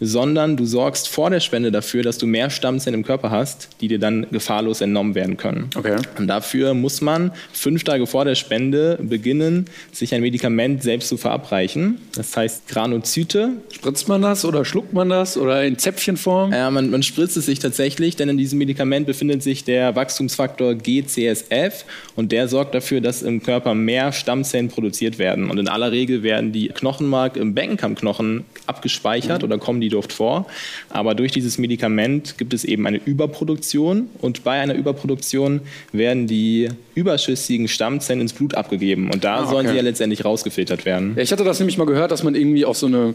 sondern 0.00 0.56
du 0.56 0.66
sorgst 0.66 1.08
vor 1.08 1.30
der 1.30 1.40
Spende 1.40 1.72
dafür, 1.72 2.02
dass 2.02 2.18
du 2.18 2.26
mehr 2.26 2.50
Stammzellen 2.50 2.94
im 2.94 3.04
Körper 3.04 3.30
hast, 3.30 3.68
die 3.80 3.88
dir 3.88 3.98
dann 3.98 4.26
gefahrlos 4.30 4.80
entnommen 4.80 5.14
werden 5.14 5.36
können. 5.36 5.70
Okay. 5.76 5.96
Und 6.18 6.26
dafür 6.26 6.74
muss 6.74 7.00
man 7.00 7.32
fünf 7.52 7.84
Tage 7.84 8.06
vor 8.06 8.24
der 8.24 8.34
Spende 8.34 8.98
beginnen, 9.00 9.66
sich 9.92 10.14
ein 10.14 10.20
Medikament 10.20 10.82
selbst 10.82 11.08
zu 11.08 11.16
verabreichen. 11.16 11.98
Das 12.14 12.36
heißt 12.36 12.68
Granuzyte. 12.68 13.52
Spritzt 13.72 14.08
man 14.08 14.22
das 14.22 14.44
oder 14.44 14.64
schluckt 14.64 14.92
man 14.92 15.08
das 15.08 15.36
oder 15.36 15.64
in 15.64 15.78
Zäpfchenform? 15.78 16.52
Ja, 16.52 16.70
man, 16.70 16.90
man 16.90 17.02
spritzt 17.02 17.36
es 17.36 17.46
sich 17.46 17.58
tatsächlich, 17.58 18.16
denn 18.16 18.28
in 18.28 18.38
diesem 18.38 18.58
Medikament 18.58 19.06
befindet 19.06 19.42
sich 19.42 19.64
der 19.64 19.96
Wachstumsfaktor 19.96 20.74
GCSF 20.74 21.84
und 22.14 22.32
der 22.32 22.48
sorgt 22.48 22.74
dafür, 22.74 23.00
dass 23.00 23.22
im 23.22 23.42
Körper 23.42 23.74
mehr 23.74 24.12
Stammzellen 24.12 24.68
produziert 24.68 25.18
werden. 25.18 25.50
Und 25.50 25.58
in 25.58 25.68
aller 25.68 25.92
Regel 25.92 26.22
werden 26.22 26.52
die 26.52 26.68
Knochenmark 26.68 27.36
im 27.36 27.54
Beckenkammknochen 27.54 28.44
abgespeichert 28.66 29.42
mhm. 29.42 29.46
oder 29.46 29.58
kommen 29.58 29.80
die 29.80 29.85
die 29.88 29.94
Luft 29.94 30.12
vor. 30.12 30.46
Aber 30.90 31.14
durch 31.14 31.32
dieses 31.32 31.58
Medikament 31.58 32.38
gibt 32.38 32.54
es 32.54 32.64
eben 32.64 32.86
eine 32.86 32.98
Überproduktion 32.98 34.08
und 34.20 34.44
bei 34.44 34.60
einer 34.60 34.74
Überproduktion 34.74 35.60
werden 35.92 36.26
die 36.26 36.68
überschüssigen 36.94 37.68
Stammzellen 37.68 38.20
ins 38.20 38.32
Blut 38.32 38.54
abgegeben 38.54 39.10
und 39.10 39.24
da 39.24 39.36
ah, 39.36 39.40
okay. 39.42 39.50
sollen 39.50 39.68
sie 39.68 39.74
ja 39.74 39.82
letztendlich 39.82 40.24
rausgefiltert 40.24 40.84
werden. 40.84 41.14
Ja, 41.16 41.22
ich 41.22 41.32
hatte 41.32 41.44
das 41.44 41.58
nämlich 41.58 41.78
mal 41.78 41.86
gehört, 41.86 42.10
dass 42.10 42.22
man 42.22 42.34
irgendwie 42.34 42.64
auf 42.64 42.76
so 42.76 42.86
eine 42.86 43.14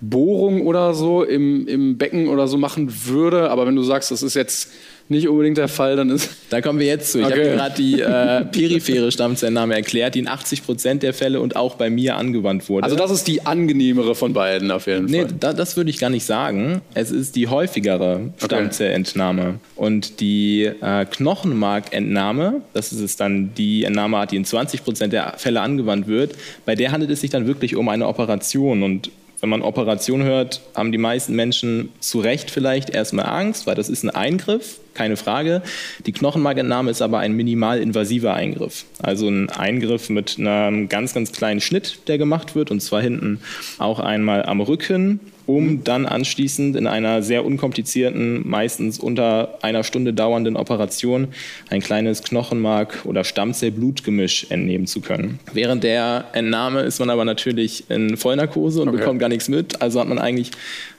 Bohrung 0.00 0.62
oder 0.66 0.94
so 0.94 1.22
im, 1.22 1.66
im 1.66 1.96
Becken 1.98 2.28
oder 2.28 2.48
so 2.48 2.58
machen 2.58 2.92
würde, 3.06 3.50
aber 3.50 3.66
wenn 3.66 3.76
du 3.76 3.82
sagst, 3.82 4.10
das 4.10 4.22
ist 4.22 4.34
jetzt 4.34 4.70
nicht 5.08 5.28
unbedingt 5.28 5.58
der 5.58 5.68
Fall, 5.68 5.96
dann 5.96 6.10
ist. 6.10 6.30
Da 6.50 6.60
kommen 6.60 6.78
wir 6.78 6.86
jetzt 6.86 7.12
zu. 7.12 7.20
Ich 7.20 7.26
okay. 7.26 7.50
habe 7.50 7.56
gerade 7.56 7.74
die 7.76 8.00
äh, 8.00 8.44
periphere 8.44 9.10
Stammzellnahme 9.10 9.74
erklärt, 9.74 10.14
die 10.14 10.20
in 10.20 10.28
80 10.28 10.64
Prozent 10.64 11.02
der 11.02 11.12
Fälle 11.12 11.40
und 11.40 11.56
auch 11.56 11.76
bei 11.76 11.90
mir 11.90 12.16
angewandt 12.16 12.68
wurde. 12.68 12.84
Also 12.84 12.96
das 12.96 13.10
ist 13.10 13.26
die 13.26 13.46
angenehmere 13.46 14.14
von 14.14 14.32
beiden 14.32 14.70
auf 14.70 14.86
jeden 14.86 15.08
Fall. 15.08 15.24
Nee, 15.24 15.26
da, 15.38 15.52
das 15.52 15.76
würde 15.76 15.90
ich 15.90 15.98
gar 15.98 16.10
nicht 16.10 16.24
sagen. 16.24 16.82
Es 16.94 17.10
ist 17.10 17.36
die 17.36 17.48
häufigere 17.48 18.32
Stammzellentnahme. 18.38 19.42
Okay. 19.42 19.56
Und 19.74 20.20
die 20.20 20.64
äh, 20.64 21.04
Knochenmarkentnahme, 21.04 22.62
das 22.72 22.92
ist 22.92 23.00
es 23.00 23.16
dann 23.16 23.54
die 23.54 23.84
Entnahmeart, 23.84 24.32
die 24.32 24.36
in 24.36 24.44
20 24.44 24.84
Prozent 24.84 25.12
der 25.12 25.34
Fälle 25.36 25.60
angewandt 25.60 26.06
wird, 26.06 26.34
bei 26.64 26.74
der 26.74 26.92
handelt 26.92 27.10
es 27.10 27.20
sich 27.20 27.30
dann 27.30 27.46
wirklich 27.46 27.76
um 27.76 27.88
eine 27.88 28.06
Operation 28.06 28.82
und 28.82 29.10
wenn 29.40 29.48
man 29.48 29.62
Operation 29.62 30.22
hört, 30.22 30.60
haben 30.74 30.92
die 30.92 30.98
meisten 30.98 31.34
Menschen 31.34 31.90
zu 32.00 32.20
Recht 32.20 32.50
vielleicht 32.50 32.90
erstmal 32.90 33.26
Angst, 33.26 33.66
weil 33.66 33.74
das 33.74 33.88
ist 33.88 34.02
ein 34.02 34.10
Eingriff, 34.10 34.80
keine 34.94 35.16
Frage. 35.16 35.62
Die 36.06 36.12
Knochenmarkentnahme 36.12 36.90
ist 36.90 37.02
aber 37.02 37.18
ein 37.18 37.32
minimal 37.32 37.78
invasiver 37.78 38.34
Eingriff. 38.34 38.86
Also 39.02 39.28
ein 39.28 39.50
Eingriff 39.50 40.08
mit 40.08 40.36
einem 40.38 40.88
ganz, 40.88 41.14
ganz 41.14 41.32
kleinen 41.32 41.60
Schnitt, 41.60 41.98
der 42.08 42.18
gemacht 42.18 42.54
wird, 42.54 42.70
und 42.70 42.80
zwar 42.80 43.02
hinten 43.02 43.40
auch 43.78 44.00
einmal 44.00 44.44
am 44.44 44.60
Rücken 44.60 45.20
um 45.46 45.84
dann 45.84 46.06
anschließend 46.06 46.76
in 46.76 46.86
einer 46.86 47.22
sehr 47.22 47.44
unkomplizierten, 47.44 48.46
meistens 48.48 48.98
unter 48.98 49.58
einer 49.62 49.84
Stunde 49.84 50.12
dauernden 50.12 50.56
Operation 50.56 51.28
ein 51.70 51.80
kleines 51.80 52.22
Knochenmark- 52.24 53.04
oder 53.04 53.24
Stammzellblutgemisch 53.24 54.48
entnehmen 54.50 54.86
zu 54.86 55.00
können. 55.00 55.38
Während 55.52 55.84
der 55.84 56.26
Entnahme 56.32 56.80
ist 56.80 56.98
man 56.98 57.10
aber 57.10 57.24
natürlich 57.24 57.88
in 57.88 58.16
Vollnarkose 58.16 58.82
und 58.82 58.88
okay. 58.88 58.98
bekommt 58.98 59.20
gar 59.20 59.28
nichts 59.28 59.48
mit. 59.48 59.80
Also 59.80 60.00
hat 60.00 60.08
man 60.08 60.18
eigentlich 60.18 60.50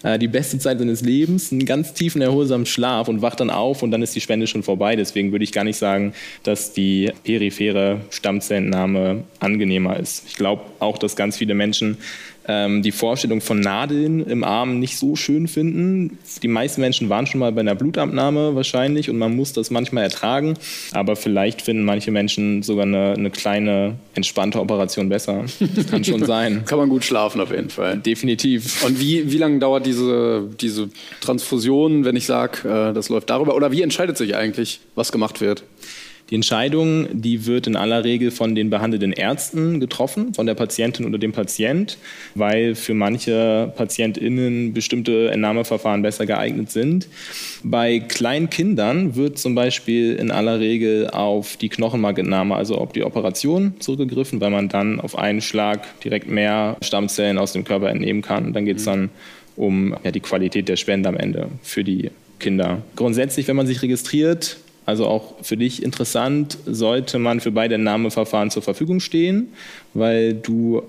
äh, 0.04 0.18
die 0.18 0.28
beste 0.28 0.60
Zeit 0.60 0.80
seines 0.80 1.02
Lebens, 1.02 1.52
einen 1.52 1.66
ganz 1.66 1.94
tiefen, 1.94 2.22
erholsamen 2.22 2.66
Schlaf 2.66 3.10
und 3.10 3.22
wacht 3.22 3.40
dann 3.40 3.50
auf 3.50 3.84
und 3.84 3.92
dann 3.92 4.02
ist 4.02 4.16
die 4.16 4.22
Spende 4.22 4.48
schon 4.48 4.64
vorbei. 4.64 4.96
Deswegen 4.96 5.32
würde 5.32 5.44
ich 5.44 5.52
gar 5.52 5.64
nicht 5.64 5.78
sagen, 5.78 6.14
dass 6.44 6.74
die 6.74 7.12
periphere 7.24 8.02
Stammzellentnahme 8.10 9.24
angenehmer 9.40 10.00
ist. 10.00 10.24
Ich 10.28 10.36
glaube 10.36 10.64
auch, 10.80 10.98
dass 10.98 11.16
ganz 11.16 11.38
viele 11.38 11.54
Menschen 11.54 11.98
ähm, 12.48 12.82
die 12.82 12.92
Vorstellung 12.92 13.42
von 13.42 13.60
Nadeln 13.60 14.26
im 14.26 14.44
Arm 14.44 14.80
nicht 14.80 14.98
so 14.98 15.16
schön 15.16 15.48
finden. 15.48 16.18
Die 16.42 16.48
meisten 16.48 16.82
Menschen 16.82 17.10
waren 17.10 17.28
schon 17.28 17.40
mal 17.40 17.52
bei 17.52 17.62
einer 17.62 17.76
Blutabnahme 17.76 18.56
wahrscheinlich 18.56 19.10
und 19.10 19.18
man 19.18 19.36
muss 19.36 19.54
das 19.54 19.70
manchmal 19.70 20.04
ertragen. 20.04 20.56
Aber 20.92 21.16
vielleicht 21.16 21.62
finden 21.62 21.84
manche 21.84 22.12
Menschen 22.12 22.64
sogar 22.64 22.86
eine, 22.86 23.14
eine 23.14 23.30
kleine, 23.30 23.96
entspannte 24.14 24.60
Operation 24.60 25.10
besser. 25.10 25.46
Das 25.76 25.88
kann 25.88 26.04
schon 26.04 26.26
sein. 26.26 26.64
kann 26.66 26.80
man 26.80 26.90
gut 26.90 27.04
schlafen 27.04 27.42
auf 27.42 27.52
jeden 27.52 27.70
Fall. 27.70 27.98
Definitiv. 27.98 28.84
Und 28.86 29.00
wie, 29.00 29.32
wie 29.32 29.38
lange 29.38 29.60
dauert 29.60 29.86
diese, 29.86 30.50
diese 30.60 30.90
Transfusion, 31.22 32.06
wenn 32.06 32.16
ich 32.16 32.26
sage, 32.26 32.68
äh, 32.68 32.94
das 32.94 33.10
läuft 33.10 33.30
darüber? 33.30 33.56
Oder 33.56 33.72
wie 33.72 33.82
entscheidet 33.82 34.18
sich 34.18 34.36
eigentlich, 34.36 34.80
was 34.96 35.12
gemacht 35.12 35.42
wird? 35.42 35.64
Die 36.30 36.36
Entscheidung, 36.36 37.08
die 37.14 37.46
wird 37.46 37.68
in 37.68 37.78
aller 37.78 38.04
Regel 38.04 38.32
von 38.32 38.54
den 38.54 38.70
behandelnden 38.70 39.14
Ärzten 39.14 39.80
getroffen, 39.80 40.34
von 40.34 40.46
der 40.46 40.56
Patientin 40.56 41.06
oder 41.06 41.18
dem 41.18 41.32
Patient, 41.32 41.98
weil 42.36 42.76
für 42.76 42.94
manche 42.94 43.72
PatientInnen 43.78 44.74
bestimmte 44.74 45.32
Entnahmeverfahren 45.32 46.02
besser 46.02 46.26
geeignet 46.26 46.70
sind. 46.70 47.08
Bei 47.64 48.00
kleinen 48.00 48.50
Kindern 48.50 49.16
wird 49.16 49.38
zum 49.38 49.56
Beispiel 49.56 50.16
in 50.16 50.30
aller 50.30 50.60
Regel 50.60 51.10
auf 51.10 51.56
die 51.56 51.70
Knochenmarkentnahme, 51.70 52.56
also 52.56 52.76
auf 52.76 52.92
die 52.92 53.04
Operation 53.04 53.76
zurückgegriffen, 53.80 54.42
weil 54.42 54.52
man 54.52 54.68
dann 54.68 55.00
auf 55.00 55.18
einen 55.18 55.40
Schlag 55.40 56.00
direkt 56.02 56.30
mehr 56.30 56.76
Stammzellen 56.82 57.38
aus 57.38 57.54
dem 57.54 57.64
Körper 57.64 57.90
entnehmen 57.90 58.22
kann. 58.22 58.52
Dann 58.52 58.66
geht 58.66 58.78
es 58.78 58.86
mhm. 58.86 58.90
dann 58.90 59.10
um 59.56 59.96
ja, 60.04 60.12
die 60.12 60.20
Qualität 60.20 60.68
der 60.68 60.76
Spende 60.76 61.08
am 61.08 61.16
Ende 61.16 61.48
für 61.64 61.86
die 61.86 62.12
Kinder. 62.40 62.84
Grundsätzlich, 62.96 63.48
wenn 63.48 63.56
man 63.56 63.66
sich 63.66 63.82
registriert, 63.82 64.58
also 64.88 65.06
auch 65.06 65.36
für 65.42 65.58
dich 65.58 65.84
interessant, 65.84 66.58
sollte 66.66 67.20
man 67.20 67.42
für 67.42 67.52
beide 67.52 67.76
Entnahmeverfahren 67.76 68.50
zur 68.50 68.62
Verfügung 68.64 69.02
stehen, 69.02 69.50
weil 69.94 70.34
du 70.34 70.82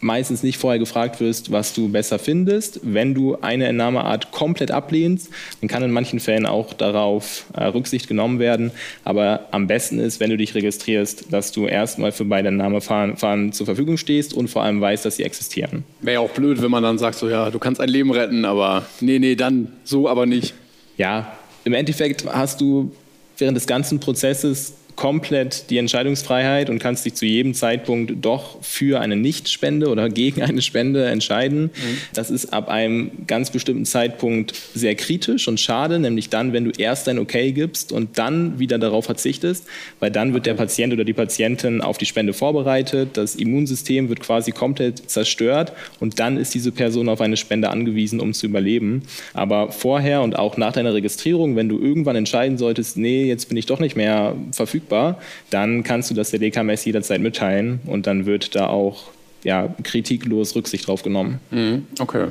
meistens 0.00 0.42
nicht 0.42 0.58
vorher 0.58 0.78
gefragt 0.78 1.18
wirst, 1.18 1.50
was 1.50 1.72
du 1.72 1.88
besser 1.88 2.18
findest. 2.18 2.80
Wenn 2.82 3.14
du 3.14 3.38
eine 3.40 3.66
Entnahmeart 3.66 4.32
komplett 4.32 4.70
ablehnst, 4.70 5.30
dann 5.60 5.68
kann 5.68 5.82
in 5.82 5.90
manchen 5.90 6.20
Fällen 6.20 6.44
auch 6.44 6.74
darauf 6.74 7.46
äh, 7.54 7.64
Rücksicht 7.64 8.06
genommen 8.06 8.38
werden. 8.38 8.70
Aber 9.02 9.48
am 9.50 9.66
besten 9.66 9.98
ist, 9.98 10.20
wenn 10.20 10.28
du 10.28 10.36
dich 10.36 10.54
registrierst, 10.54 11.32
dass 11.32 11.50
du 11.50 11.66
erstmal 11.66 12.12
für 12.12 12.26
beide 12.26 12.48
Entnahmeverfahren 12.48 13.52
zur 13.52 13.64
Verfügung 13.64 13.96
stehst 13.96 14.34
und 14.34 14.48
vor 14.48 14.62
allem 14.62 14.80
weißt, 14.80 15.06
dass 15.06 15.16
sie 15.16 15.24
existieren. 15.24 15.84
Wäre 16.02 16.14
ja 16.14 16.20
auch 16.20 16.30
blöd, 16.30 16.60
wenn 16.60 16.70
man 16.70 16.82
dann 16.82 16.98
sagt, 16.98 17.18
so 17.18 17.30
ja, 17.30 17.50
du 17.50 17.58
kannst 17.58 17.80
ein 17.80 17.88
Leben 17.88 18.10
retten, 18.10 18.44
aber 18.44 18.84
nee, 19.00 19.18
nee, 19.18 19.36
dann 19.36 19.72
so 19.84 20.06
aber 20.06 20.26
nicht. 20.26 20.52
Ja, 20.98 21.32
im 21.64 21.72
Endeffekt 21.72 22.26
hast 22.26 22.60
du 22.60 22.92
während 23.40 23.56
des 23.56 23.66
ganzen 23.66 24.00
Prozesses 24.00 24.74
komplett 24.98 25.70
die 25.70 25.78
Entscheidungsfreiheit 25.78 26.68
und 26.68 26.80
kannst 26.80 27.06
dich 27.06 27.14
zu 27.14 27.24
jedem 27.24 27.54
Zeitpunkt 27.54 28.14
doch 28.20 28.60
für 28.62 29.00
eine 29.00 29.14
Nichtspende 29.14 29.90
oder 29.90 30.08
gegen 30.08 30.42
eine 30.42 30.60
Spende 30.60 31.06
entscheiden. 31.06 31.66
Mhm. 31.66 31.98
Das 32.14 32.30
ist 32.30 32.52
ab 32.52 32.68
einem 32.68 33.12
ganz 33.28 33.52
bestimmten 33.52 33.84
Zeitpunkt 33.84 34.54
sehr 34.74 34.96
kritisch 34.96 35.46
und 35.46 35.60
schade, 35.60 36.00
nämlich 36.00 36.30
dann, 36.30 36.52
wenn 36.52 36.64
du 36.64 36.72
erst 36.76 37.06
dein 37.06 37.20
Okay 37.20 37.52
gibst 37.52 37.92
und 37.92 38.18
dann 38.18 38.58
wieder 38.58 38.76
darauf 38.80 39.04
verzichtest, 39.04 39.66
weil 40.00 40.10
dann 40.10 40.34
wird 40.34 40.46
der 40.46 40.54
Patient 40.54 40.92
oder 40.92 41.04
die 41.04 41.12
Patientin 41.12 41.80
auf 41.80 41.96
die 41.96 42.06
Spende 42.06 42.32
vorbereitet, 42.32 43.10
das 43.12 43.36
Immunsystem 43.36 44.08
wird 44.08 44.18
quasi 44.18 44.50
komplett 44.50 45.08
zerstört 45.08 45.74
und 46.00 46.18
dann 46.18 46.36
ist 46.36 46.54
diese 46.54 46.72
Person 46.72 47.08
auf 47.08 47.20
eine 47.20 47.36
Spende 47.36 47.70
angewiesen, 47.70 48.18
um 48.18 48.32
zu 48.32 48.46
überleben. 48.46 49.02
Aber 49.32 49.70
vorher 49.70 50.22
und 50.22 50.36
auch 50.36 50.56
nach 50.56 50.72
deiner 50.72 50.92
Registrierung, 50.92 51.54
wenn 51.54 51.68
du 51.68 51.78
irgendwann 51.78 52.16
entscheiden 52.16 52.58
solltest, 52.58 52.96
nee, 52.96 53.26
jetzt 53.26 53.48
bin 53.48 53.56
ich 53.56 53.66
doch 53.66 53.78
nicht 53.78 53.94
mehr 53.94 54.34
verfügbar, 54.50 54.87
verfügbar, 54.88 55.20
dann 55.50 55.82
kannst 55.82 56.10
du 56.10 56.14
das 56.14 56.30
der 56.30 56.40
DKMS 56.40 56.84
jederzeit 56.84 57.20
mitteilen 57.20 57.80
und 57.86 58.06
dann 58.06 58.26
wird 58.26 58.54
da 58.54 58.68
auch 58.68 59.04
ja, 59.44 59.74
kritiklos 59.82 60.56
Rücksicht 60.56 60.86
drauf 60.86 61.02
genommen. 61.02 61.40
Mhm, 61.50 61.86
okay. 62.00 62.28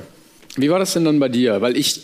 Wie 0.58 0.70
war 0.70 0.80
das 0.80 0.94
denn 0.94 1.06
dann 1.06 1.20
bei 1.20 1.30
dir? 1.30 1.62
Weil 1.62 1.78
ich 1.78 2.02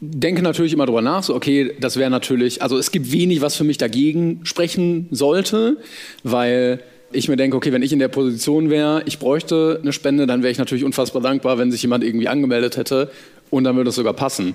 denke 0.00 0.42
natürlich 0.42 0.72
immer 0.72 0.86
drüber 0.86 1.02
nach, 1.02 1.22
so 1.22 1.34
okay, 1.34 1.74
das 1.78 1.96
wäre 1.96 2.10
natürlich, 2.10 2.62
also 2.62 2.78
es 2.78 2.90
gibt 2.90 3.12
wenig, 3.12 3.42
was 3.42 3.56
für 3.56 3.64
mich 3.64 3.76
dagegen 3.76 4.40
sprechen 4.44 5.08
sollte, 5.10 5.76
weil 6.22 6.80
ich 7.12 7.28
mir 7.28 7.36
denke, 7.36 7.56
okay, 7.56 7.72
wenn 7.72 7.82
ich 7.82 7.92
in 7.92 7.98
der 7.98 8.08
Position 8.08 8.70
wäre, 8.70 9.02
ich 9.04 9.18
bräuchte 9.18 9.80
eine 9.82 9.92
Spende, 9.92 10.26
dann 10.26 10.42
wäre 10.42 10.52
ich 10.52 10.58
natürlich 10.58 10.84
unfassbar 10.84 11.20
dankbar, 11.20 11.58
wenn 11.58 11.72
sich 11.72 11.82
jemand 11.82 12.04
irgendwie 12.04 12.28
angemeldet 12.28 12.76
hätte 12.76 13.10
und 13.50 13.64
dann 13.64 13.76
würde 13.76 13.90
es 13.90 13.96
sogar 13.96 14.14
passen. 14.14 14.54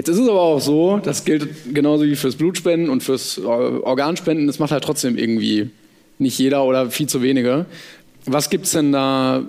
Jetzt 0.00 0.08
ist 0.08 0.18
es 0.18 0.28
aber 0.30 0.40
auch 0.40 0.62
so, 0.62 0.96
das 0.96 1.26
gilt 1.26 1.74
genauso 1.74 2.04
wie 2.04 2.16
fürs 2.16 2.34
Blutspenden 2.34 2.88
und 2.88 3.02
fürs 3.02 3.38
Organspenden, 3.38 4.46
das 4.46 4.58
macht 4.58 4.72
halt 4.72 4.82
trotzdem 4.82 5.18
irgendwie 5.18 5.68
nicht 6.18 6.38
jeder 6.38 6.64
oder 6.64 6.90
viel 6.90 7.06
zu 7.06 7.20
wenige. 7.20 7.66
Was 8.24 8.48
gibt 8.48 8.64
es 8.64 8.72
denn 8.72 8.92
da 8.92 9.44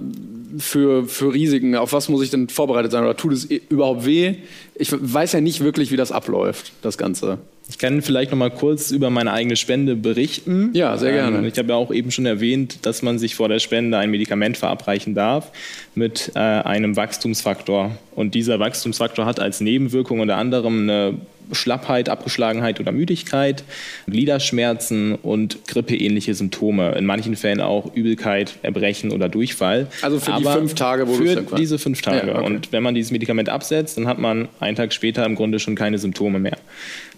für, 0.58 1.06
für 1.06 1.34
Risiken? 1.34 1.78
Auf 1.78 1.94
was 1.94 2.10
muss 2.10 2.22
ich 2.22 2.32
denn 2.32 2.50
vorbereitet 2.50 2.92
sein? 2.92 3.02
Oder 3.02 3.16
tut 3.16 3.32
es 3.32 3.46
überhaupt 3.46 4.06
weh? 4.06 4.36
Ich 4.76 4.92
weiß 4.92 5.32
ja 5.32 5.40
nicht 5.40 5.64
wirklich, 5.64 5.90
wie 5.90 5.96
das 5.96 6.12
abläuft, 6.12 6.74
das 6.82 6.98
Ganze. 6.98 7.38
Ich 7.72 7.78
kann 7.78 8.02
vielleicht 8.02 8.32
noch 8.32 8.38
mal 8.38 8.52
kurz 8.52 8.92
über 8.92 9.10
meine 9.10 9.32
eigene 9.32 9.56
Spende 9.56 9.96
berichten. 9.96 10.72
Ja, 10.74 10.98
sehr 10.98 11.14
gerne. 11.14 11.38
Ähm, 11.38 11.46
ich 11.46 11.58
habe 11.58 11.70
ja 11.70 11.76
auch 11.76 11.90
eben 11.90 12.12
schon 12.12 12.26
erwähnt, 12.26 12.86
dass 12.86 13.02
man 13.02 13.18
sich 13.18 13.34
vor 13.36 13.48
der 13.48 13.60
Spende 13.60 13.98
ein 13.98 14.12
Medikament 14.12 14.58
verabreichen 14.58 15.16
darf 15.16 15.54
mit 15.96 16.34
äh, 16.36 16.40
einem 16.40 16.98
Wachstumsfaktor. 16.98 17.92
Und 18.14 18.36
dieser 18.36 18.60
Wachstumsfaktor 18.60 19.26
hat 19.26 19.40
als 19.40 19.62
Nebenwirkung 19.62 20.20
unter 20.20 20.36
anderem 20.36 20.82
eine 20.82 21.14
Schlappheit, 21.52 22.10
Abgeschlagenheit 22.10 22.80
oder 22.80 22.92
Müdigkeit, 22.92 23.64
Gliederschmerzen 24.08 25.16
und 25.16 25.66
grippeähnliche 25.68 26.34
Symptome. 26.34 26.94
In 26.94 27.06
manchen 27.06 27.36
Fällen 27.36 27.62
auch 27.62 27.94
Übelkeit, 27.96 28.54
Erbrechen 28.62 29.12
oder 29.12 29.30
Durchfall. 29.30 29.88
Also 30.02 30.20
für 30.20 30.34
Aber 30.34 30.54
die 30.54 30.60
fünf 30.60 30.76
Tage, 30.76 31.08
wo 31.08 31.14
Für 31.14 31.44
diese 31.58 31.80
fünf 31.80 32.02
Tage. 32.02 32.28
Ja, 32.28 32.36
okay. 32.40 32.46
Und 32.46 32.72
wenn 32.72 32.84
man 32.84 32.96
dieses 32.96 33.12
Medikament 33.12 33.50
absetzt, 33.50 33.98
dann 33.98 34.08
hat 34.08 34.20
man 34.20 34.48
einen 34.60 34.76
Tag 34.76 34.94
später 34.94 35.26
im 35.26 35.36
Grunde 35.36 35.60
schon 35.60 35.76
keine 35.76 35.98
Symptome 35.98 36.40
mehr. 36.40 36.58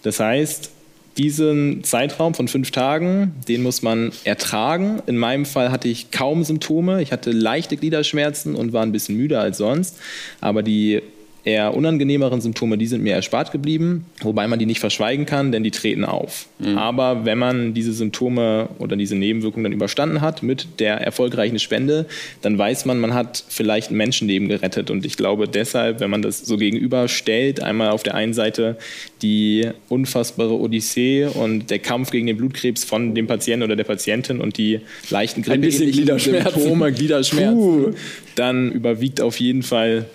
Das 0.04 0.20
heißt, 0.20 0.72
diesen 1.18 1.84
Zeitraum 1.84 2.34
von 2.34 2.48
fünf 2.48 2.72
Tagen, 2.72 3.36
den 3.48 3.62
muss 3.62 3.84
man 3.84 4.12
ertragen. 4.24 5.02
In 5.06 5.18
meinem 5.18 5.46
Fall 5.46 5.72
hatte 5.72 5.88
ich 5.88 6.12
kaum 6.12 6.44
Symptome. 6.44 7.02
Ich 7.02 7.12
hatte 7.12 7.32
leichte 7.32 7.78
Gliederschmerzen 7.78 8.56
und 8.56 8.74
war 8.74 8.84
ein 8.84 8.92
bisschen 8.92 9.18
müder 9.18 9.42
als 9.42 9.60
sonst. 9.60 10.00
Aber 10.42 10.64
die 10.64 11.02
eher 11.46 11.76
unangenehmeren 11.76 12.40
Symptome, 12.40 12.78
die 12.78 12.88
sind 12.88 13.04
mir 13.04 13.14
erspart 13.14 13.52
geblieben, 13.52 14.06
wobei 14.22 14.48
man 14.48 14.60
die 14.60 14.66
nicht 14.66 14.80
verschweigen 14.80 15.26
kann, 15.26 15.52
denn 15.52 15.64
die 15.64 15.72
treten 15.72 16.06
auf. 16.06 16.48
Mhm. 16.60 16.78
Aber 16.78 17.26
wenn 17.26 17.38
man 17.38 17.74
diese 17.74 17.92
Symptome 17.92 18.70
oder 18.80 18.96
diese 18.96 19.16
Nebenwirkungen 19.16 19.66
dann 19.66 19.74
überstanden 19.74 20.22
hat 20.22 20.42
mit 20.42 20.80
der 20.80 21.02
erfolgreichen 21.02 21.60
Spende, 21.60 22.06
dann 22.42 22.58
weiß 22.58 22.86
man, 22.86 23.00
man 23.00 23.14
hat 23.14 23.44
vielleicht 23.50 23.92
ein 23.92 23.98
Menschenleben 23.98 24.48
gerettet. 24.48 24.90
Und 24.90 25.06
ich 25.06 25.18
glaube 25.18 25.48
deshalb, 25.48 26.00
wenn 26.00 26.10
man 26.10 26.22
das 26.22 26.40
so 26.40 26.56
gegenüberstellt, 26.56 27.62
einmal 27.62 27.90
auf 27.90 28.04
der 28.04 28.16
einen 28.16 28.34
Seite 28.34 28.78
die 29.22 29.68
unfassbare 29.90 30.58
Odyssee 30.58 31.26
und 31.26 31.70
der 31.70 31.80
Kampf 31.80 32.12
gegen 32.12 32.28
den 32.28 32.38
Blutkrebs 32.38 32.86
von 32.86 33.16
dem 33.16 33.28
Patienten 33.28 33.64
oder 33.64 33.76
der 33.76 33.84
Patientin 33.84 34.40
und 34.40 34.58
die 34.58 34.80
leichten 35.10 35.42
Grippe, 35.42 35.72
Symptome, 35.72 36.92
Gliederschmerzen, 36.94 37.56
Puh. 37.56 37.94
dann 38.36 38.72
überwiegt 38.72 39.20
auf 39.20 39.40
jeden 39.40 39.64
Fall 39.64 40.06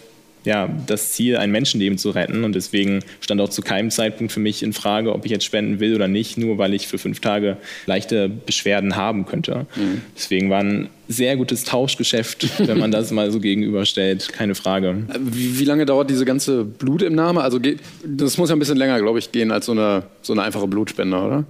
ja, 0.45 0.69
das 0.87 1.13
Ziel, 1.13 1.37
ein 1.37 1.51
Menschenleben 1.51 1.99
zu 1.99 2.11
retten. 2.11 2.45
Und 2.45 2.55
deswegen 2.55 3.01
stand 3.21 3.41
auch 3.41 3.51
zu 3.51 3.63
keinem 3.63 3.91
Zeitpunkt 3.91 4.33
für 4.33 4.41
mich 4.41 4.63
in 4.63 4.73
Frage, 4.73 5.13
ob 5.13 5.25
ich 5.25 5.31
jetzt 5.31 5.45
spenden 5.45 5.81
will 5.81 5.95
oder 5.95 6.09
nicht, 6.09 6.39
nur 6.39 6.59
weil 6.59 6.75
ich 6.75 6.87
für 6.87 6.99
fünf 6.99 7.21
Tage 7.21 7.57
leichte 7.87 8.29
Beschwerden 8.29 8.97
haben 8.97 9.27
könnte. 9.27 9.67
Mhm. 9.77 10.03
Deswegen 10.17 10.51
waren 10.51 10.89
sehr 11.09 11.37
gutes 11.39 11.65
Tauschgeschäft, 11.65 12.47
wenn 12.69 12.79
man 12.79 12.91
das 12.91 13.11
mal 13.11 13.31
so 13.31 13.41
gegenüberstellt, 13.41 14.29
keine 14.33 14.55
Frage. 14.55 15.05
Wie, 15.19 15.59
wie, 15.59 15.65
lange 15.65 15.87
dauert 15.87 16.11
diese 16.11 16.27
ganze 16.27 16.65
Blutentnahme? 16.65 17.41
Also 17.41 17.59
das 18.05 18.37
muss 18.37 18.51
ja 18.51 18.57
ein 18.57 18.59
bisschen 18.59 18.77
länger, 18.77 19.01
glaube 19.01 19.19
ich, 19.19 19.33
gehen 19.33 19.51
als 19.51 19.67
so 19.67 19.73
eine, 19.73 20.05
so 20.21 20.35
eine 20.35 20.43
einfache 20.43 20.69
Blutspende, 20.69 21.17
oder? 21.17 21.45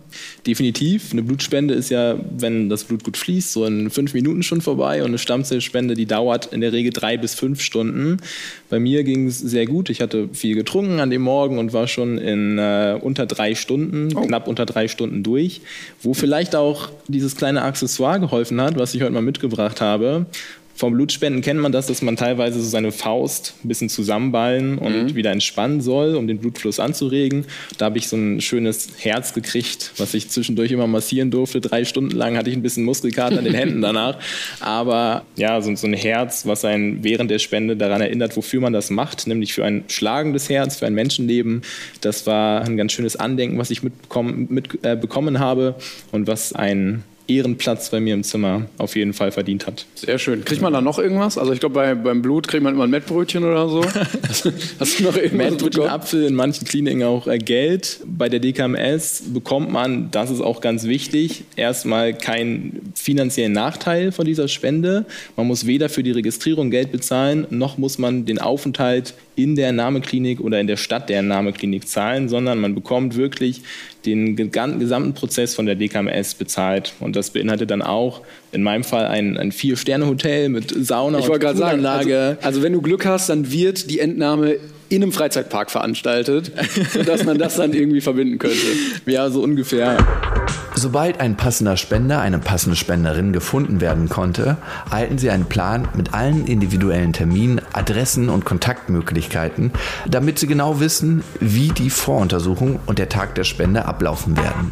Definitiv. 0.47 1.12
Eine 1.12 1.25
Blutspende 1.25 1.75
ist 1.75 1.90
ja, 1.90 2.16
wenn 2.38 2.68
das 2.68 2.85
Blut 2.85 3.03
gut 3.03 3.16
fließt, 3.16 3.53
so 3.53 3.64
in 3.64 3.90
fünf 3.90 4.14
Minuten 4.14 4.44
schon 4.44 4.61
vorbei 4.61 5.03
und 5.03 5.09
eine 5.09 5.18
Stammzellspende, 5.18 5.94
die 5.94 6.07
dauert 6.07 6.53
in 6.53 6.61
der 6.61 6.73
Regel 6.73 6.92
drei 6.92 7.16
bis 7.16 7.35
fünf 7.35 7.61
Stunden. 7.61 8.18
Bei 8.71 8.79
mir 8.79 9.03
ging 9.03 9.27
es 9.27 9.40
sehr 9.40 9.66
gut. 9.66 9.90
Ich 9.90 10.01
hatte 10.01 10.29
viel 10.33 10.55
getrunken 10.55 11.01
an 11.01 11.11
dem 11.11 11.23
Morgen 11.23 11.59
und 11.59 11.73
war 11.73 11.88
schon 11.88 12.18
in 12.18 12.59
äh, 12.59 12.97
unter 13.01 13.27
drei 13.27 13.57
Stunden, 13.57 14.16
oh. 14.16 14.21
knapp 14.21 14.47
unter 14.47 14.66
drei 14.66 14.87
Stunden 14.87 15.25
durch, 15.25 15.62
wo 16.01 16.14
vielleicht 16.14 16.55
auch 16.55 16.90
dieses 17.09 17.35
kleine 17.35 17.62
Accessoire 17.62 18.21
geholfen 18.21 18.61
hat, 18.61 18.79
was 18.79 18.94
ich 18.94 19.03
heute 19.03 19.12
mal 19.12 19.23
mitgebracht 19.23 19.47
mitgebracht 19.48 19.80
habe. 19.80 20.26
Vom 20.74 20.92
Blutspenden 20.92 21.42
kennt 21.42 21.58
man 21.58 21.72
das, 21.72 21.88
dass 21.88 22.02
man 22.02 22.14
teilweise 22.14 22.61
so 22.61 22.68
seine 22.68 22.92
Faust 22.92 23.54
ein 23.64 23.68
bisschen 23.68 23.88
zusammenballen 23.88 24.78
und 24.78 24.92
mhm. 24.92 25.14
wieder 25.16 25.32
entspannen 25.32 25.80
soll, 25.80 26.14
um 26.14 26.28
den 26.28 26.38
Blutfluss 26.38 26.78
anzuregen. 26.78 27.46
Da 27.78 27.87
habe 27.87 27.98
ich 27.98 28.06
so 28.06 28.14
ein 28.16 28.40
schönes 28.40 28.90
Herz 28.96 29.34
gekriegt, 29.34 29.90
was 29.96 30.14
ich 30.14 30.28
zwischendurch 30.28 30.70
immer 30.70 30.87
massieren 30.87 31.32
durfte. 31.32 31.61
Drei 31.61 31.84
Stunden 31.84 32.16
lang 32.16 32.37
hatte 32.37 32.48
ich 32.50 32.54
ein 32.54 32.62
bisschen 32.62 32.84
Muskelkater 32.84 33.38
an 33.38 33.44
den 33.44 33.54
Händen 33.54 33.82
danach. 33.82 34.20
Aber 34.61 35.24
ja, 35.34 35.61
so, 35.61 35.74
so 35.74 35.88
ein 35.88 35.94
Herz, 35.94 36.46
was 36.46 36.64
einen 36.64 37.02
während 37.02 37.28
der 37.28 37.40
Spende 37.40 37.76
daran 37.76 38.00
erinnert, 38.00 38.37
wofür 38.37 38.61
man 38.61 38.72
das 38.72 38.88
macht, 38.88 39.26
nämlich 39.26 39.54
für 39.54 39.64
ein 39.64 39.82
schlagendes 39.88 40.48
Herz, 40.48 40.76
für 40.76 40.87
ein 40.87 40.94
Menschenleben. 40.94 41.62
Das 42.02 42.24
war 42.28 42.62
ein 42.62 42.76
ganz 42.76 42.92
schönes 42.92 43.16
Andenken, 43.16 43.58
was 43.58 43.72
ich 43.72 43.82
mitbekommen, 43.82 44.46
mit, 44.48 44.84
äh, 44.84 44.94
bekommen 44.94 45.40
habe 45.40 45.74
und 46.12 46.28
was 46.28 46.52
ein 46.52 47.02
Ehrenplatz 47.28 47.90
bei 47.90 48.00
mir 48.00 48.14
im 48.14 48.24
Zimmer 48.24 48.66
auf 48.78 48.96
jeden 48.96 49.12
Fall 49.12 49.30
verdient 49.30 49.66
hat. 49.66 49.84
Sehr 49.94 50.18
schön. 50.18 50.44
Kriegt 50.44 50.62
man 50.62 50.72
da 50.72 50.80
noch 50.80 50.98
irgendwas? 50.98 51.36
Also 51.36 51.52
ich 51.52 51.60
glaube, 51.60 51.74
bei, 51.74 51.94
beim 51.94 52.22
Blut 52.22 52.48
kriegt 52.48 52.62
man 52.62 52.74
immer 52.74 52.84
ein 52.84 52.90
Mettbrötchen 52.90 53.44
oder 53.44 53.68
so. 53.68 53.84
Hast 54.78 54.98
du 54.98 55.04
noch 55.04 55.14
irgendwas 55.14 55.50
Mettbrötchen, 55.50 55.84
Apfel, 55.84 56.24
in 56.24 56.34
manchen 56.34 56.66
Kliniken 56.66 57.02
auch 57.02 57.26
äh, 57.26 57.38
Geld. 57.38 58.00
Bei 58.06 58.30
der 58.30 58.40
DKMS 58.40 59.24
bekommt 59.32 59.70
man, 59.70 60.10
das 60.10 60.30
ist 60.30 60.40
auch 60.40 60.62
ganz 60.62 60.84
wichtig, 60.84 61.44
erstmal 61.56 62.14
keinen 62.14 62.92
finanziellen 62.94 63.52
Nachteil 63.52 64.10
von 64.10 64.24
dieser 64.24 64.48
Spende. 64.48 65.04
Man 65.36 65.46
muss 65.46 65.66
weder 65.66 65.90
für 65.90 66.02
die 66.02 66.12
Registrierung 66.12 66.70
Geld 66.70 66.90
bezahlen, 66.90 67.46
noch 67.50 67.76
muss 67.76 67.98
man 67.98 68.24
den 68.24 68.38
Aufenthalt 68.38 69.14
in 69.38 69.55
der 69.55 69.68
Entnahmeklinik 69.68 70.40
oder 70.40 70.61
in 70.61 70.66
der 70.66 70.77
Stadt 70.77 71.09
der 71.09 71.20
Entnahmeklinik 71.20 71.87
zahlen, 71.87 72.29
sondern 72.29 72.59
man 72.59 72.74
bekommt 72.74 73.16
wirklich 73.16 73.62
den 74.05 74.35
gesamten 74.37 75.14
Prozess 75.14 75.55
von 75.55 75.64
der 75.64 75.77
DKMS 75.77 76.35
bezahlt. 76.35 76.94
Und 76.98 77.14
das 77.14 77.31
beinhaltet 77.31 77.70
dann 77.70 77.83
auch 77.83 78.22
in 78.51 78.62
meinem 78.62 78.83
Fall 78.83 79.07
ein, 79.07 79.37
ein 79.37 79.53
Vier-Sterne-Hotel 79.53 80.48
mit 80.48 80.74
Sauna 80.85 81.20
ich 81.20 81.29
und. 81.29 81.57
Sagen, 81.57 81.87
also, 81.87 82.46
also 82.46 82.62
wenn 82.62 82.72
du 82.72 82.83
Glück 82.83 83.07
hast, 83.07 83.29
dann 83.29 83.53
wird 83.53 83.90
die 83.90 84.01
Entnahme 84.01 84.57
in 84.88 85.03
einem 85.03 85.12
Freizeitpark 85.12 85.70
veranstaltet, 85.70 86.51
sodass 86.92 87.24
man 87.24 87.38
das 87.38 87.57
dann 87.57 87.74
irgendwie 87.74 88.01
verbinden 88.01 88.38
könnte. 88.38 88.57
Ja, 89.07 89.31
so 89.31 89.42
ungefähr. 89.42 89.96
Sobald 90.78 91.18
ein 91.18 91.36
passender 91.36 91.76
Spender, 91.76 92.20
eine 92.20 92.38
passende 92.38 92.76
Spenderin 92.76 93.32
gefunden 93.32 93.80
werden 93.80 94.08
konnte, 94.08 94.58
erhalten 94.88 95.18
Sie 95.18 95.28
einen 95.28 95.46
Plan 95.46 95.88
mit 95.96 96.14
allen 96.14 96.46
individuellen 96.46 97.12
Terminen, 97.12 97.60
Adressen 97.72 98.28
und 98.28 98.44
Kontaktmöglichkeiten, 98.44 99.72
damit 100.08 100.38
Sie 100.38 100.46
genau 100.46 100.78
wissen, 100.78 101.24
wie 101.40 101.70
die 101.70 101.90
Voruntersuchung 101.90 102.78
und 102.86 103.00
der 103.00 103.08
Tag 103.08 103.34
der 103.34 103.42
Spende 103.42 103.86
ablaufen 103.86 104.36
werden. 104.36 104.70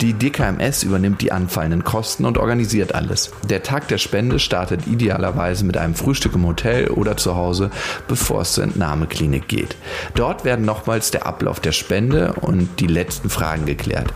Die 0.00 0.12
DKMS 0.12 0.84
übernimmt 0.84 1.22
die 1.22 1.32
anfallenden 1.32 1.82
Kosten 1.82 2.24
und 2.24 2.38
organisiert 2.38 2.94
alles. 2.94 3.32
Der 3.50 3.64
Tag 3.64 3.88
der 3.88 3.98
Spende 3.98 4.38
startet 4.38 4.86
idealerweise 4.86 5.64
mit 5.64 5.76
einem 5.76 5.96
Frühstück 5.96 6.36
im 6.36 6.46
Hotel 6.46 6.86
oder 6.86 7.16
zu 7.16 7.34
Hause, 7.34 7.70
bevor 8.06 8.42
es 8.42 8.52
zur 8.52 8.62
Entnahmeklinik 8.62 9.48
geht. 9.48 9.74
Dort 10.14 10.44
werden 10.44 10.64
nochmals 10.64 11.10
der 11.10 11.26
Ablauf 11.26 11.58
der 11.58 11.72
Spende 11.72 12.34
und 12.34 12.78
die 12.78 12.86
letzten 12.86 13.28
Fragen 13.28 13.66
geklärt. 13.66 14.12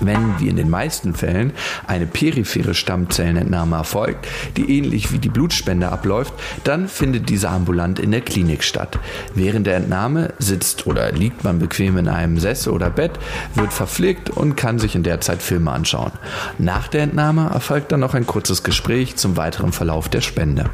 Wenn 0.00 0.38
wie 0.38 0.48
in 0.48 0.54
den 0.54 0.70
meisten 0.70 0.83
Fällen 0.90 1.52
eine 1.86 2.06
periphere 2.06 2.74
Stammzellenentnahme 2.74 3.76
erfolgt, 3.76 4.26
die 4.56 4.78
ähnlich 4.78 5.12
wie 5.12 5.18
die 5.18 5.28
Blutspende 5.28 5.88
abläuft, 5.88 6.34
dann 6.64 6.88
findet 6.88 7.28
diese 7.28 7.48
ambulant 7.48 7.98
in 7.98 8.10
der 8.10 8.20
Klinik 8.20 8.62
statt. 8.62 8.98
Während 9.34 9.66
der 9.66 9.76
Entnahme 9.76 10.34
sitzt 10.38 10.86
oder 10.86 11.12
liegt 11.12 11.44
man 11.44 11.58
bequem 11.58 11.96
in 11.98 12.08
einem 12.08 12.38
Sessel 12.38 12.72
oder 12.72 12.90
Bett, 12.90 13.12
wird 13.54 13.72
verpflegt 13.72 14.30
und 14.30 14.56
kann 14.56 14.78
sich 14.78 14.94
in 14.94 15.02
der 15.02 15.20
Zeit 15.20 15.42
Filme 15.42 15.72
anschauen. 15.72 16.12
Nach 16.58 16.88
der 16.88 17.02
Entnahme 17.02 17.50
erfolgt 17.52 17.92
dann 17.92 18.00
noch 18.00 18.14
ein 18.14 18.26
kurzes 18.26 18.62
Gespräch 18.62 19.16
zum 19.16 19.36
weiteren 19.36 19.72
Verlauf 19.72 20.08
der 20.08 20.20
Spende. 20.20 20.70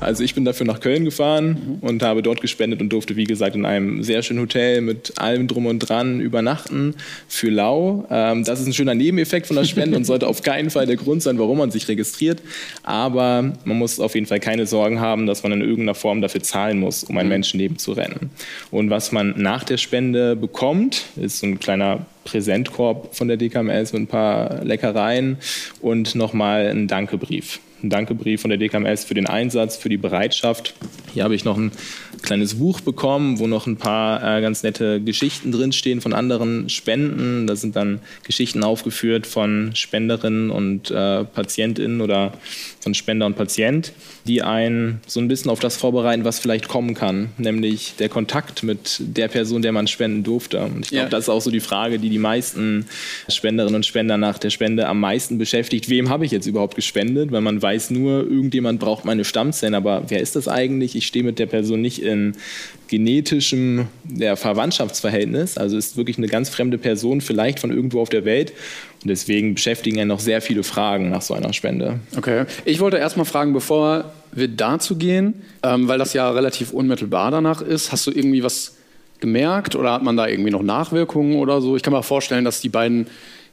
Also 0.00 0.22
ich 0.22 0.34
bin 0.34 0.44
dafür 0.44 0.66
nach 0.66 0.80
Köln 0.80 1.04
gefahren 1.04 1.78
und 1.80 2.02
habe 2.02 2.22
dort 2.22 2.40
gespendet 2.40 2.80
und 2.80 2.90
durfte, 2.90 3.16
wie 3.16 3.24
gesagt, 3.24 3.56
in 3.56 3.64
einem 3.64 4.02
sehr 4.02 4.22
schönen 4.22 4.40
Hotel 4.40 4.80
mit 4.80 5.14
allem 5.18 5.48
drum 5.48 5.66
und 5.66 5.78
dran 5.78 6.20
übernachten 6.20 6.94
für 7.28 7.50
Lau. 7.50 8.06
Ähm, 8.10 8.44
das 8.44 8.60
ist 8.60 8.66
ein 8.66 8.72
schöner 8.74 8.94
Nebeneffekt 8.94 9.46
von 9.46 9.56
der 9.56 9.64
Spende 9.64 9.96
und 9.96 10.04
sollte 10.04 10.26
auf 10.26 10.42
keinen 10.42 10.70
Fall 10.70 10.86
der 10.86 10.96
Grund 10.96 11.22
sein, 11.22 11.38
warum 11.38 11.58
man 11.58 11.70
sich 11.70 11.88
registriert. 11.88 12.42
Aber 12.82 13.52
man 13.64 13.78
muss 13.78 13.98
auf 13.98 14.14
jeden 14.14 14.26
Fall 14.26 14.40
keine 14.40 14.66
Sorgen 14.66 15.00
haben, 15.00 15.26
dass 15.26 15.42
man 15.42 15.52
in 15.52 15.60
irgendeiner 15.62 15.94
Form 15.94 16.20
dafür 16.20 16.42
zahlen 16.42 16.78
muss, 16.78 17.04
um 17.04 17.16
ein 17.16 17.26
mhm. 17.26 17.30
Menschenleben 17.30 17.78
zu 17.78 17.92
retten. 17.92 18.30
Und 18.70 18.90
was 18.90 19.12
man 19.12 19.34
nach 19.36 19.64
der 19.64 19.78
Spende 19.78 20.36
bekommt, 20.36 21.06
ist 21.16 21.38
so 21.38 21.46
ein 21.46 21.58
kleiner 21.58 22.04
Präsentkorb 22.24 23.14
von 23.14 23.28
der 23.28 23.36
DKMS 23.36 23.92
mit 23.92 24.02
ein 24.02 24.06
paar 24.06 24.62
Leckereien 24.64 25.38
und 25.80 26.14
nochmal 26.14 26.66
ein 26.66 26.86
Dankebrief. 26.86 27.60
Ein 27.86 27.90
Dankebrief 27.90 28.40
von 28.40 28.50
der 28.50 28.58
DKMS 28.58 29.04
für 29.04 29.14
den 29.14 29.28
Einsatz, 29.28 29.76
für 29.76 29.88
die 29.88 29.96
Bereitschaft, 29.96 30.74
Hier 31.14 31.22
habe 31.22 31.36
ich 31.36 31.44
noch 31.44 31.56
ein 31.56 31.70
kleines 32.22 32.54
Buch 32.54 32.80
bekommen, 32.80 33.38
wo 33.38 33.46
noch 33.46 33.66
ein 33.66 33.76
paar 33.76 34.22
äh, 34.22 34.40
ganz 34.40 34.62
nette 34.62 35.00
Geschichten 35.00 35.52
drinstehen 35.52 36.00
von 36.00 36.12
anderen 36.12 36.68
Spenden. 36.68 37.46
Da 37.46 37.56
sind 37.56 37.76
dann 37.76 38.00
Geschichten 38.24 38.62
aufgeführt 38.62 39.26
von 39.26 39.70
Spenderinnen 39.74 40.50
und 40.50 40.90
äh, 40.90 41.24
Patientinnen 41.24 42.00
oder 42.00 42.32
von 42.80 42.94
Spender 42.94 43.26
und 43.26 43.36
Patient, 43.36 43.92
die 44.28 44.42
einen 44.42 45.00
so 45.08 45.18
ein 45.18 45.26
bisschen 45.26 45.50
auf 45.50 45.58
das 45.58 45.76
vorbereiten, 45.76 46.24
was 46.24 46.38
vielleicht 46.38 46.68
kommen 46.68 46.94
kann, 46.94 47.30
nämlich 47.36 47.94
der 47.98 48.08
Kontakt 48.08 48.62
mit 48.62 49.00
der 49.00 49.26
Person, 49.26 49.60
der 49.62 49.72
man 49.72 49.88
spenden 49.88 50.22
durfte. 50.22 50.60
Und 50.60 50.84
ich 50.84 50.90
glaube, 50.90 51.04
ja. 51.04 51.08
das 51.08 51.24
ist 51.24 51.28
auch 51.28 51.40
so 51.40 51.50
die 51.50 51.58
Frage, 51.58 51.98
die 51.98 52.10
die 52.10 52.18
meisten 52.18 52.86
Spenderinnen 53.28 53.74
und 53.74 53.86
Spender 53.86 54.16
nach 54.16 54.38
der 54.38 54.50
Spende 54.50 54.86
am 54.86 55.00
meisten 55.00 55.36
beschäftigt. 55.36 55.88
Wem 55.88 56.10
habe 56.10 56.24
ich 56.24 56.30
jetzt 56.30 56.46
überhaupt 56.46 56.76
gespendet? 56.76 57.32
Weil 57.32 57.40
man 57.40 57.60
weiß 57.60 57.90
nur, 57.90 58.20
irgendjemand 58.20 58.78
braucht 58.78 59.04
meine 59.04 59.24
Stammzellen, 59.24 59.74
aber 59.74 60.04
wer 60.06 60.20
ist 60.20 60.36
das 60.36 60.46
eigentlich? 60.46 60.94
Ich 60.94 61.06
stehe 61.06 61.24
mit 61.24 61.40
der 61.40 61.46
Person 61.46 61.80
nicht 61.80 62.02
in 62.06 62.34
genetischem 62.88 63.88
ja, 64.16 64.36
Verwandtschaftsverhältnis. 64.36 65.58
Also 65.58 65.76
ist 65.76 65.96
wirklich 65.96 66.18
eine 66.18 66.28
ganz 66.28 66.48
fremde 66.48 66.78
Person, 66.78 67.20
vielleicht 67.20 67.58
von 67.58 67.70
irgendwo 67.70 68.00
auf 68.00 68.08
der 68.08 68.24
Welt. 68.24 68.52
Und 69.02 69.08
deswegen 69.08 69.54
beschäftigen 69.54 69.98
ja 69.98 70.04
noch 70.04 70.20
sehr 70.20 70.40
viele 70.40 70.62
Fragen 70.62 71.10
nach 71.10 71.22
so 71.22 71.34
einer 71.34 71.52
Spende. 71.52 72.00
Okay. 72.16 72.44
Ich 72.64 72.80
wollte 72.80 72.96
erst 72.98 73.16
mal 73.16 73.24
fragen, 73.24 73.52
bevor 73.52 74.12
wir 74.32 74.48
dazu 74.48 74.96
gehen, 74.96 75.34
ähm, 75.62 75.88
weil 75.88 75.98
das 75.98 76.12
ja 76.12 76.30
relativ 76.30 76.72
unmittelbar 76.72 77.30
danach 77.30 77.60
ist, 77.60 77.92
hast 77.92 78.06
du 78.06 78.10
irgendwie 78.10 78.42
was 78.42 78.76
gemerkt 79.20 79.74
oder 79.74 79.92
hat 79.92 80.02
man 80.02 80.16
da 80.16 80.26
irgendwie 80.26 80.50
noch 80.50 80.62
Nachwirkungen 80.62 81.36
oder 81.36 81.60
so? 81.60 81.76
Ich 81.76 81.82
kann 81.82 81.92
mir 81.92 82.02
vorstellen, 82.02 82.44
dass 82.44 82.60
die 82.60 82.68
beiden 82.68 83.06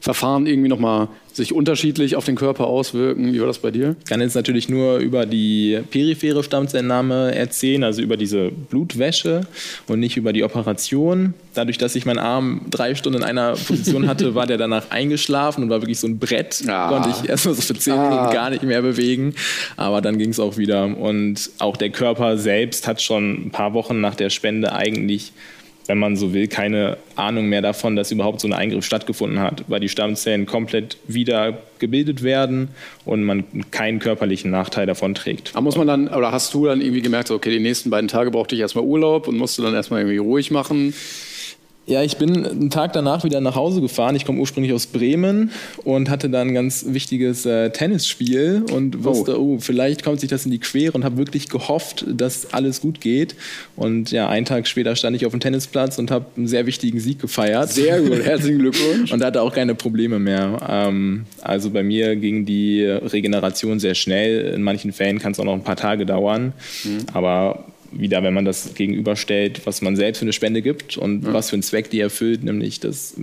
Verfahren 0.04 0.46
irgendwie 0.46 0.68
nochmal 0.68 1.08
sich 1.32 1.54
unterschiedlich 1.54 2.14
auf 2.14 2.26
den 2.26 2.34
Körper 2.36 2.66
auswirken. 2.66 3.32
Wie 3.32 3.40
war 3.40 3.46
das 3.46 3.58
bei 3.58 3.70
dir? 3.70 3.96
Ich 4.00 4.04
kann 4.04 4.20
jetzt 4.20 4.34
natürlich 4.34 4.68
nur 4.68 4.98
über 4.98 5.24
die 5.24 5.80
periphere 5.90 6.44
Stammzellnahme 6.44 7.34
erzählen, 7.34 7.82
also 7.84 8.02
über 8.02 8.18
diese 8.18 8.50
Blutwäsche 8.50 9.46
und 9.86 10.00
nicht 10.00 10.18
über 10.18 10.34
die 10.34 10.44
Operation. 10.44 11.32
Dadurch, 11.54 11.78
dass 11.78 11.96
ich 11.96 12.04
meinen 12.04 12.18
Arm 12.18 12.66
drei 12.68 12.94
Stunden 12.94 13.20
in 13.20 13.24
einer 13.24 13.52
Position 13.52 14.06
hatte, 14.06 14.34
war 14.34 14.46
der 14.46 14.58
danach 14.58 14.90
eingeschlafen 14.90 15.64
und 15.64 15.70
war 15.70 15.80
wirklich 15.80 16.00
so 16.00 16.06
ein 16.06 16.18
Brett. 16.18 16.62
Ah. 16.68 16.90
Konnte 16.90 17.08
ich 17.08 17.26
erstmal 17.26 17.54
so 17.54 17.62
für 17.62 17.72
zehn 17.72 17.94
Minuten 17.94 18.14
ah. 18.14 18.30
gar 18.30 18.50
nicht 18.50 18.62
mehr 18.62 18.82
bewegen. 18.82 19.34
Aber 19.78 20.02
dann 20.02 20.18
ging 20.18 20.28
es 20.28 20.38
auch 20.38 20.58
wieder. 20.58 20.84
Und 20.84 21.48
auch 21.60 21.78
der 21.78 21.88
Körper 21.88 22.36
selbst 22.36 22.86
hat 22.86 23.00
schon 23.00 23.46
ein 23.46 23.50
paar 23.50 23.72
Wochen 23.72 24.02
nach 24.02 24.16
der 24.16 24.28
Spende 24.28 24.74
eigentlich 24.74 25.32
wenn 25.86 25.98
man 25.98 26.16
so 26.16 26.32
will, 26.32 26.48
keine 26.48 26.96
Ahnung 27.16 27.46
mehr 27.46 27.62
davon, 27.62 27.96
dass 27.96 28.10
überhaupt 28.10 28.40
so 28.40 28.48
ein 28.48 28.52
Eingriff 28.52 28.84
stattgefunden 28.84 29.40
hat, 29.40 29.64
weil 29.68 29.80
die 29.80 29.88
Stammzellen 29.88 30.46
komplett 30.46 30.96
wieder 31.06 31.58
gebildet 31.78 32.22
werden 32.22 32.68
und 33.04 33.22
man 33.24 33.44
keinen 33.70 33.98
körperlichen 33.98 34.50
Nachteil 34.50 34.86
davon 34.86 35.14
trägt. 35.14 35.50
Aber 35.52 35.62
muss 35.62 35.76
man 35.76 35.86
dann, 35.86 36.08
oder 36.08 36.32
hast 36.32 36.54
du 36.54 36.66
dann 36.66 36.80
irgendwie 36.80 37.02
gemerkt, 37.02 37.30
okay, 37.30 37.50
die 37.50 37.60
nächsten 37.60 37.90
beiden 37.90 38.08
Tage 38.08 38.30
brauchte 38.30 38.54
ich 38.54 38.60
erstmal 38.60 38.84
Urlaub 38.84 39.28
und 39.28 39.36
musste 39.36 39.62
dann 39.62 39.74
erstmal 39.74 40.00
irgendwie 40.00 40.18
ruhig 40.18 40.50
machen? 40.50 40.94
Ja, 41.86 42.02
ich 42.02 42.16
bin 42.16 42.46
einen 42.46 42.70
Tag 42.70 42.94
danach 42.94 43.24
wieder 43.24 43.42
nach 43.42 43.56
Hause 43.56 43.82
gefahren. 43.82 44.16
Ich 44.16 44.24
komme 44.24 44.40
ursprünglich 44.40 44.72
aus 44.72 44.86
Bremen 44.86 45.50
und 45.84 46.08
hatte 46.08 46.30
dann 46.30 46.48
ein 46.48 46.54
ganz 46.54 46.86
wichtiges 46.88 47.44
äh, 47.44 47.70
Tennisspiel 47.70 48.64
und 48.72 49.04
wusste, 49.04 49.38
oh. 49.38 49.56
oh, 49.56 49.58
vielleicht 49.60 50.02
kommt 50.02 50.20
sich 50.20 50.30
das 50.30 50.46
in 50.46 50.50
die 50.50 50.60
Quere 50.60 50.92
und 50.92 51.04
habe 51.04 51.18
wirklich 51.18 51.50
gehofft, 51.50 52.06
dass 52.08 52.54
alles 52.54 52.80
gut 52.80 53.02
geht. 53.02 53.36
Und 53.76 54.12
ja, 54.12 54.30
einen 54.30 54.46
Tag 54.46 54.66
später 54.66 54.96
stand 54.96 55.14
ich 55.16 55.26
auf 55.26 55.32
dem 55.32 55.40
Tennisplatz 55.40 55.98
und 55.98 56.10
habe 56.10 56.24
einen 56.38 56.46
sehr 56.46 56.64
wichtigen 56.64 57.00
Sieg 57.00 57.18
gefeiert. 57.18 57.70
Sehr 57.70 58.00
gut, 58.00 58.12
herzlichen 58.24 58.60
Glückwunsch. 58.60 59.12
und 59.12 59.22
hatte 59.22 59.42
auch 59.42 59.52
keine 59.52 59.74
Probleme 59.74 60.18
mehr. 60.18 60.58
Ähm, 60.66 61.26
also 61.42 61.68
bei 61.68 61.82
mir 61.82 62.16
ging 62.16 62.46
die 62.46 62.82
Regeneration 62.82 63.78
sehr 63.78 63.94
schnell. 63.94 64.54
In 64.54 64.62
manchen 64.62 64.94
Fällen 64.94 65.18
kann 65.18 65.32
es 65.32 65.40
auch 65.40 65.44
noch 65.44 65.52
ein 65.52 65.64
paar 65.64 65.76
Tage 65.76 66.06
dauern. 66.06 66.54
Mhm. 66.84 67.04
Aber 67.12 67.66
wieder, 67.98 68.22
wenn 68.22 68.34
man 68.34 68.44
das 68.44 68.74
gegenüberstellt, 68.74 69.66
was 69.66 69.82
man 69.82 69.96
selbst 69.96 70.18
für 70.18 70.24
eine 70.24 70.32
Spende 70.32 70.62
gibt 70.62 70.96
und 70.96 71.24
ja. 71.24 71.32
was 71.32 71.50
für 71.50 71.54
einen 71.54 71.62
Zweck 71.62 71.90
die 71.90 72.00
erfüllt, 72.00 72.44
nämlich 72.44 72.80
das 72.80 73.14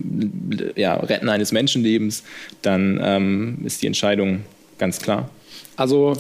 ja, 0.75 0.95
Retten 0.95 1.29
eines 1.29 1.51
Menschenlebens, 1.51 2.23
dann 2.61 2.99
ähm, 3.03 3.59
ist 3.63 3.81
die 3.81 3.87
Entscheidung 3.87 4.41
ganz 4.77 4.99
klar. 4.99 5.29
Also 5.75 6.15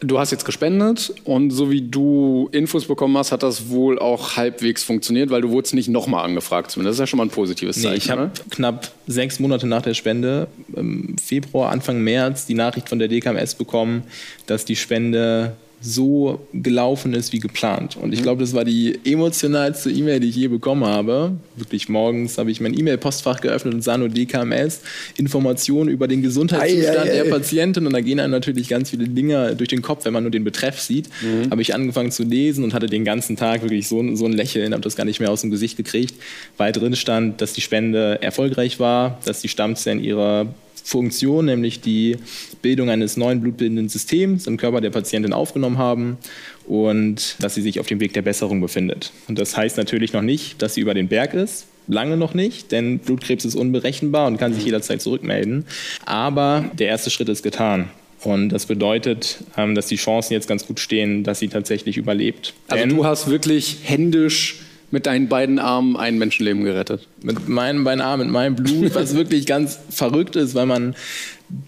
du 0.00 0.18
hast 0.18 0.30
jetzt 0.30 0.44
gespendet 0.44 1.14
und 1.24 1.50
so 1.50 1.70
wie 1.70 1.82
du 1.82 2.48
Infos 2.52 2.86
bekommen 2.86 3.16
hast, 3.16 3.32
hat 3.32 3.42
das 3.42 3.68
wohl 3.68 3.98
auch 3.98 4.36
halbwegs 4.36 4.82
funktioniert, 4.82 5.30
weil 5.30 5.42
du 5.42 5.50
wurdest 5.50 5.74
nicht 5.74 5.88
nochmal 5.88 6.24
angefragt. 6.24 6.76
Das 6.76 6.86
ist 6.86 6.98
ja 6.98 7.06
schon 7.06 7.18
mal 7.18 7.24
ein 7.24 7.30
positives 7.30 7.76
Zeichen. 7.76 7.90
Nee, 7.90 7.98
ich 7.98 8.10
habe 8.10 8.30
knapp 8.50 8.90
sechs 9.06 9.38
Monate 9.38 9.66
nach 9.66 9.82
der 9.82 9.94
Spende, 9.94 10.48
im 10.74 11.16
Februar, 11.18 11.70
Anfang 11.70 12.00
März, 12.00 12.46
die 12.46 12.54
Nachricht 12.54 12.88
von 12.88 12.98
der 12.98 13.08
DKMS 13.08 13.54
bekommen, 13.54 14.04
dass 14.46 14.64
die 14.64 14.76
Spende 14.76 15.56
so 15.82 16.46
gelaufen 16.52 17.14
ist 17.14 17.32
wie 17.32 17.38
geplant. 17.38 17.96
Und 17.96 18.12
ich 18.12 18.20
mhm. 18.20 18.24
glaube, 18.24 18.42
das 18.42 18.52
war 18.52 18.64
die 18.66 19.00
emotionalste 19.04 19.90
E-Mail, 19.90 20.20
die 20.20 20.28
ich 20.28 20.36
je 20.36 20.48
bekommen 20.48 20.84
habe. 20.84 21.32
Wirklich 21.56 21.88
morgens 21.88 22.36
habe 22.36 22.50
ich 22.50 22.60
mein 22.60 22.78
E-Mail-Postfach 22.78 23.40
geöffnet 23.40 23.72
und 23.72 23.82
sah 23.82 23.96
nur 23.96 24.10
DKMS, 24.10 24.82
Informationen 25.16 25.88
über 25.88 26.06
den 26.06 26.20
Gesundheitszustand 26.20 26.98
ei, 26.98 27.02
ei, 27.02 27.20
ei. 27.20 27.24
der 27.24 27.30
Patientin. 27.30 27.86
Und 27.86 27.94
da 27.94 28.02
gehen 28.02 28.20
einem 28.20 28.32
natürlich 28.32 28.68
ganz 28.68 28.90
viele 28.90 29.08
Dinge 29.08 29.56
durch 29.56 29.70
den 29.70 29.80
Kopf, 29.80 30.04
wenn 30.04 30.12
man 30.12 30.22
nur 30.24 30.30
den 30.30 30.44
Betreff 30.44 30.78
sieht. 30.78 31.08
Mhm. 31.22 31.50
Habe 31.50 31.62
ich 31.62 31.74
angefangen 31.74 32.10
zu 32.10 32.24
lesen 32.24 32.62
und 32.62 32.74
hatte 32.74 32.86
den 32.86 33.06
ganzen 33.06 33.36
Tag 33.36 33.62
wirklich 33.62 33.88
so, 33.88 34.14
so 34.16 34.26
ein 34.26 34.32
Lächeln, 34.32 34.72
habe 34.72 34.82
das 34.82 34.96
gar 34.96 35.04
nicht 35.04 35.18
mehr 35.18 35.30
aus 35.30 35.40
dem 35.40 35.50
Gesicht 35.50 35.78
gekriegt, 35.78 36.14
weil 36.58 36.72
drin 36.72 36.94
stand, 36.94 37.40
dass 37.40 37.54
die 37.54 37.62
Spende 37.62 38.20
erfolgreich 38.20 38.78
war, 38.80 39.18
dass 39.24 39.40
die 39.40 39.48
Stammzellen 39.48 40.04
ihre 40.04 40.48
Funktion, 40.90 41.44
nämlich 41.44 41.80
die 41.80 42.16
Bildung 42.62 42.90
eines 42.90 43.16
neuen 43.16 43.40
blutbildenden 43.40 43.88
Systems 43.88 44.48
im 44.48 44.56
Körper 44.56 44.80
der 44.80 44.90
Patientin 44.90 45.32
aufgenommen 45.32 45.78
haben 45.78 46.18
und 46.66 47.36
dass 47.38 47.54
sie 47.54 47.62
sich 47.62 47.78
auf 47.78 47.86
dem 47.86 48.00
Weg 48.00 48.12
der 48.12 48.22
Besserung 48.22 48.60
befindet. 48.60 49.12
Und 49.28 49.38
das 49.38 49.56
heißt 49.56 49.76
natürlich 49.76 50.12
noch 50.12 50.22
nicht, 50.22 50.60
dass 50.62 50.74
sie 50.74 50.80
über 50.80 50.92
den 50.92 51.06
Berg 51.06 51.34
ist. 51.34 51.66
Lange 51.86 52.16
noch 52.16 52.34
nicht, 52.34 52.72
denn 52.72 52.98
Blutkrebs 52.98 53.44
ist 53.44 53.54
unberechenbar 53.54 54.26
und 54.26 54.36
kann 54.36 54.52
sich 54.52 54.64
jederzeit 54.64 55.00
zurückmelden. 55.00 55.64
Aber 56.06 56.68
der 56.76 56.88
erste 56.88 57.10
Schritt 57.10 57.28
ist 57.28 57.44
getan. 57.44 57.88
Und 58.22 58.50
das 58.50 58.66
bedeutet, 58.66 59.38
ähm, 59.56 59.76
dass 59.76 59.86
die 59.86 59.96
Chancen 59.96 60.34
jetzt 60.34 60.48
ganz 60.48 60.66
gut 60.66 60.80
stehen, 60.80 61.22
dass 61.22 61.38
sie 61.38 61.48
tatsächlich 61.48 61.96
überlebt. 61.98 62.52
Also 62.66 62.84
denn 62.84 62.96
du 62.96 63.04
hast 63.04 63.30
wirklich 63.30 63.78
händisch 63.84 64.58
mit 64.90 65.06
deinen 65.06 65.28
beiden 65.28 65.58
Armen 65.58 65.96
ein 65.96 66.18
Menschenleben 66.18 66.64
gerettet. 66.64 67.06
Mit 67.22 67.48
meinen 67.48 67.84
beiden 67.84 68.00
Armen, 68.00 68.26
mit 68.26 68.32
meinem 68.32 68.56
Blut, 68.56 68.94
was 68.94 69.14
wirklich 69.14 69.46
ganz 69.46 69.78
verrückt 69.90 70.36
ist, 70.36 70.54
weil 70.54 70.66
man 70.66 70.94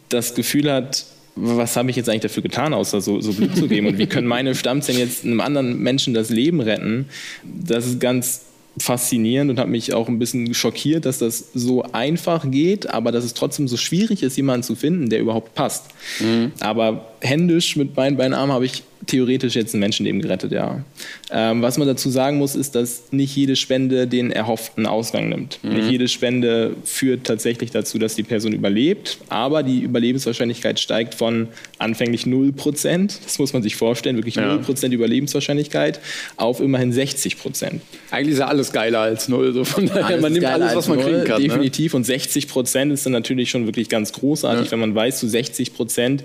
das 0.08 0.35
Gefühl 0.35 0.70
hat, 0.70 1.04
was 1.35 1.76
habe 1.76 1.90
ich 1.90 1.96
jetzt 1.96 2.08
eigentlich 2.08 2.22
dafür 2.22 2.42
getan, 2.42 2.74
außer 2.74 3.00
so, 3.00 3.20
so 3.20 3.32
Blut 3.32 3.56
zu 3.56 3.66
geben? 3.68 3.87
Und 3.87 3.98
wie 3.98 4.06
können 4.06 4.26
meine 4.26 4.54
Stammzellen 4.54 5.00
jetzt 5.00 5.24
einem 5.24 5.40
anderen 5.40 5.78
Menschen 5.78 6.14
das 6.14 6.28
Leben 6.28 6.61
retten? 6.61 7.06
Das 7.42 7.87
ist 7.87 8.00
ganz 8.00 8.42
faszinierend 8.78 9.50
und 9.50 9.58
hat 9.58 9.68
mich 9.68 9.92
auch 9.92 10.08
ein 10.08 10.18
bisschen 10.18 10.54
schockiert, 10.54 11.04
dass 11.04 11.18
das 11.18 11.52
so 11.54 11.82
einfach 11.92 12.50
geht, 12.50 12.88
aber 12.88 13.12
dass 13.12 13.24
es 13.24 13.35
trotzdem 13.35 13.68
so 13.68 13.76
schwierig 13.76 14.22
ist, 14.22 14.37
jemanden 14.37 14.62
zu 14.62 14.76
finden, 14.76 15.11
der 15.11 15.20
überhaupt 15.20 15.54
passt. 15.54 15.87
Mhm. 16.20 16.52
Aber 16.61 17.12
händisch 17.20 17.76
mit 17.76 17.96
meinen 17.96 18.16
beiden 18.16 18.35
Armen 18.35 18.52
habe 18.52 18.64
ich 18.64 18.82
theoretisch 19.06 19.54
jetzt 19.54 19.74
ein 19.74 19.80
Menschenleben 19.80 20.20
gerettet, 20.20 20.52
ja. 20.52 20.84
Ähm, 21.30 21.62
was 21.62 21.78
man 21.78 21.86
dazu 21.86 22.10
sagen 22.10 22.38
muss, 22.38 22.54
ist, 22.54 22.74
dass 22.74 23.04
nicht 23.10 23.34
jede 23.34 23.56
Spende 23.56 24.06
den 24.06 24.30
erhofften 24.30 24.86
Ausgang 24.86 25.28
nimmt. 25.28 25.58
Mhm. 25.62 25.74
Nicht 25.74 25.90
jede 25.90 26.08
Spende 26.08 26.76
führt 26.84 27.26
tatsächlich 27.26 27.70
dazu, 27.70 27.98
dass 27.98 28.14
die 28.14 28.22
Person 28.22 28.52
überlebt, 28.52 29.18
aber 29.28 29.62
die 29.62 29.80
Überlebenswahrscheinlichkeit 29.80 30.78
steigt 30.78 31.14
von 31.14 31.48
anfänglich 31.78 32.24
0%, 32.24 33.18
das 33.24 33.38
muss 33.38 33.52
man 33.52 33.62
sich 33.62 33.76
vorstellen, 33.76 34.16
wirklich 34.16 34.36
ja. 34.36 34.56
0% 34.56 34.92
Überlebenswahrscheinlichkeit, 34.92 36.00
auf 36.36 36.60
immerhin 36.60 36.92
60%. 36.92 37.80
Eigentlich 38.10 38.34
ist 38.34 38.38
ja 38.38 38.46
alles 38.46 38.72
geiler 38.72 39.00
als 39.00 39.28
0, 39.28 39.52
so 39.52 39.64
von 39.64 39.86
daher, 39.86 40.20
man 40.20 40.32
nimmt 40.32 40.46
alles, 40.46 40.74
was 40.74 40.88
man 40.88 40.98
0, 40.98 41.06
kriegen 41.06 41.24
kann. 41.24 41.42
Ne? 41.42 41.48
Definitiv, 41.48 41.92
ne? 41.92 41.96
und 41.98 42.06
60% 42.06 42.92
ist 42.92 43.06
dann 43.06 43.12
natürlich 43.12 43.50
schon 43.50 43.66
wirklich 43.66 43.88
ganz 43.88 44.12
großartig, 44.12 44.66
ja. 44.66 44.72
wenn 44.72 44.80
man 44.80 44.94
weiß, 44.94 45.18
zu 45.18 45.26
60% 45.26 46.20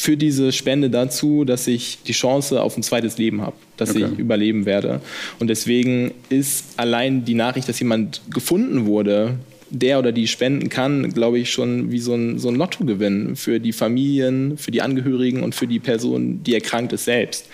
für 0.00 0.16
diese 0.16 0.50
Spende 0.50 0.88
dazu, 0.88 1.44
dass 1.44 1.66
ich 1.66 1.98
die 2.06 2.12
Chance 2.12 2.62
auf 2.62 2.74
ein 2.74 2.82
zweites 2.82 3.18
Leben 3.18 3.42
habe, 3.42 3.56
dass 3.76 3.90
okay. 3.90 4.06
ich 4.10 4.18
überleben 4.18 4.64
werde. 4.64 5.02
Und 5.38 5.48
deswegen 5.48 6.12
ist 6.30 6.64
allein 6.78 7.26
die 7.26 7.34
Nachricht, 7.34 7.68
dass 7.68 7.78
jemand 7.78 8.22
gefunden 8.30 8.86
wurde, 8.86 9.34
der 9.68 9.98
oder 9.98 10.10
die 10.10 10.26
spenden 10.26 10.70
kann, 10.70 11.12
glaube 11.12 11.38
ich, 11.38 11.50
schon 11.50 11.92
wie 11.92 11.98
so 11.98 12.14
ein, 12.14 12.38
so 12.38 12.48
ein 12.48 12.54
Lottogewinn 12.54 13.36
für 13.36 13.60
die 13.60 13.72
Familien, 13.72 14.56
für 14.56 14.70
die 14.70 14.80
Angehörigen 14.80 15.42
und 15.42 15.54
für 15.54 15.66
die 15.66 15.80
Person, 15.80 16.42
die 16.44 16.54
erkrankt 16.54 16.94
ist 16.94 17.04
selbst. 17.04 17.46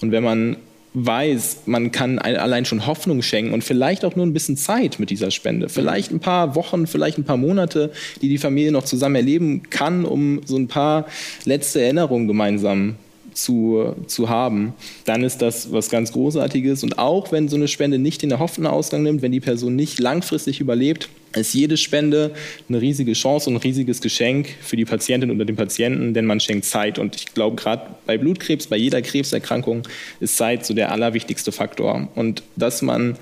Und 0.00 0.12
wenn 0.12 0.22
man 0.22 0.56
weiß, 1.06 1.62
man 1.66 1.92
kann 1.92 2.18
allein 2.18 2.64
schon 2.64 2.86
Hoffnung 2.86 3.22
schenken 3.22 3.52
und 3.52 3.64
vielleicht 3.64 4.04
auch 4.04 4.16
nur 4.16 4.26
ein 4.26 4.32
bisschen 4.32 4.56
Zeit 4.56 4.98
mit 4.98 5.10
dieser 5.10 5.30
Spende. 5.30 5.68
Vielleicht 5.68 6.10
ein 6.10 6.20
paar 6.20 6.54
Wochen, 6.54 6.86
vielleicht 6.86 7.18
ein 7.18 7.24
paar 7.24 7.36
Monate, 7.36 7.92
die 8.22 8.28
die 8.28 8.38
Familie 8.38 8.72
noch 8.72 8.84
zusammen 8.84 9.16
erleben 9.16 9.62
kann, 9.70 10.04
um 10.04 10.40
so 10.44 10.56
ein 10.56 10.68
paar 10.68 11.06
letzte 11.44 11.82
Erinnerungen 11.82 12.28
gemeinsam 12.28 12.96
zu, 13.42 13.94
zu 14.06 14.28
haben, 14.28 14.74
dann 15.04 15.22
ist 15.22 15.42
das 15.42 15.72
was 15.72 15.90
ganz 15.90 16.12
Großartiges. 16.12 16.82
Und 16.82 16.98
auch 16.98 17.30
wenn 17.30 17.48
so 17.48 17.56
eine 17.56 17.68
Spende 17.68 17.98
nicht 17.98 18.22
den 18.22 18.30
erhofften 18.30 18.66
Ausgang 18.66 19.02
nimmt, 19.02 19.22
wenn 19.22 19.32
die 19.32 19.40
Person 19.40 19.76
nicht 19.76 19.98
langfristig 20.00 20.60
überlebt, 20.60 21.08
ist 21.34 21.54
jede 21.54 21.76
Spende 21.76 22.32
eine 22.68 22.80
riesige 22.80 23.12
Chance 23.12 23.50
und 23.50 23.56
ein 23.56 23.62
riesiges 23.62 24.00
Geschenk 24.00 24.48
für 24.60 24.76
die 24.76 24.84
Patientin 24.84 25.30
oder 25.30 25.44
den 25.44 25.56
Patienten, 25.56 26.14
denn 26.14 26.24
man 26.24 26.40
schenkt 26.40 26.64
Zeit. 26.64 26.98
Und 26.98 27.14
ich 27.16 27.34
glaube, 27.34 27.56
gerade 27.56 27.82
bei 28.06 28.18
Blutkrebs, 28.18 28.66
bei 28.66 28.76
jeder 28.76 29.02
Krebserkrankung 29.02 29.82
ist 30.20 30.36
Zeit 30.36 30.66
so 30.66 30.74
der 30.74 30.90
allerwichtigste 30.90 31.52
Faktor. 31.52 32.08
Und 32.14 32.42
dass 32.56 32.82
man 32.82 33.16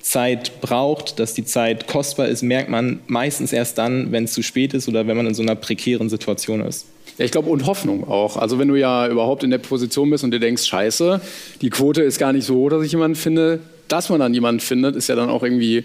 Zeit 0.00 0.60
braucht, 0.60 1.18
dass 1.18 1.32
die 1.32 1.46
Zeit 1.46 1.86
kostbar 1.86 2.28
ist, 2.28 2.42
merkt 2.42 2.68
man 2.68 3.00
meistens 3.06 3.52
erst 3.52 3.78
dann, 3.78 4.12
wenn 4.12 4.24
es 4.24 4.32
zu 4.32 4.42
spät 4.42 4.74
ist 4.74 4.88
oder 4.88 5.06
wenn 5.06 5.16
man 5.16 5.26
in 5.26 5.34
so 5.34 5.42
einer 5.42 5.54
prekären 5.54 6.10
Situation 6.10 6.60
ist. 6.60 6.86
Ja, 7.18 7.24
ich 7.24 7.30
glaube, 7.30 7.48
und 7.48 7.66
Hoffnung 7.66 8.08
auch. 8.08 8.36
Also 8.36 8.58
wenn 8.58 8.68
du 8.68 8.74
ja 8.74 9.08
überhaupt 9.08 9.44
in 9.44 9.50
der 9.50 9.58
Position 9.58 10.10
bist 10.10 10.24
und 10.24 10.32
dir 10.32 10.40
denkst, 10.40 10.64
scheiße, 10.64 11.20
die 11.60 11.70
Quote 11.70 12.02
ist 12.02 12.18
gar 12.18 12.32
nicht 12.32 12.44
so 12.44 12.56
hoch, 12.56 12.70
dass 12.70 12.82
ich 12.82 12.92
jemanden 12.92 13.16
finde, 13.16 13.60
dass 13.88 14.08
man 14.08 14.18
dann 14.20 14.34
jemanden 14.34 14.60
findet, 14.60 14.96
ist 14.96 15.08
ja 15.08 15.14
dann 15.14 15.28
auch 15.28 15.42
irgendwie 15.42 15.84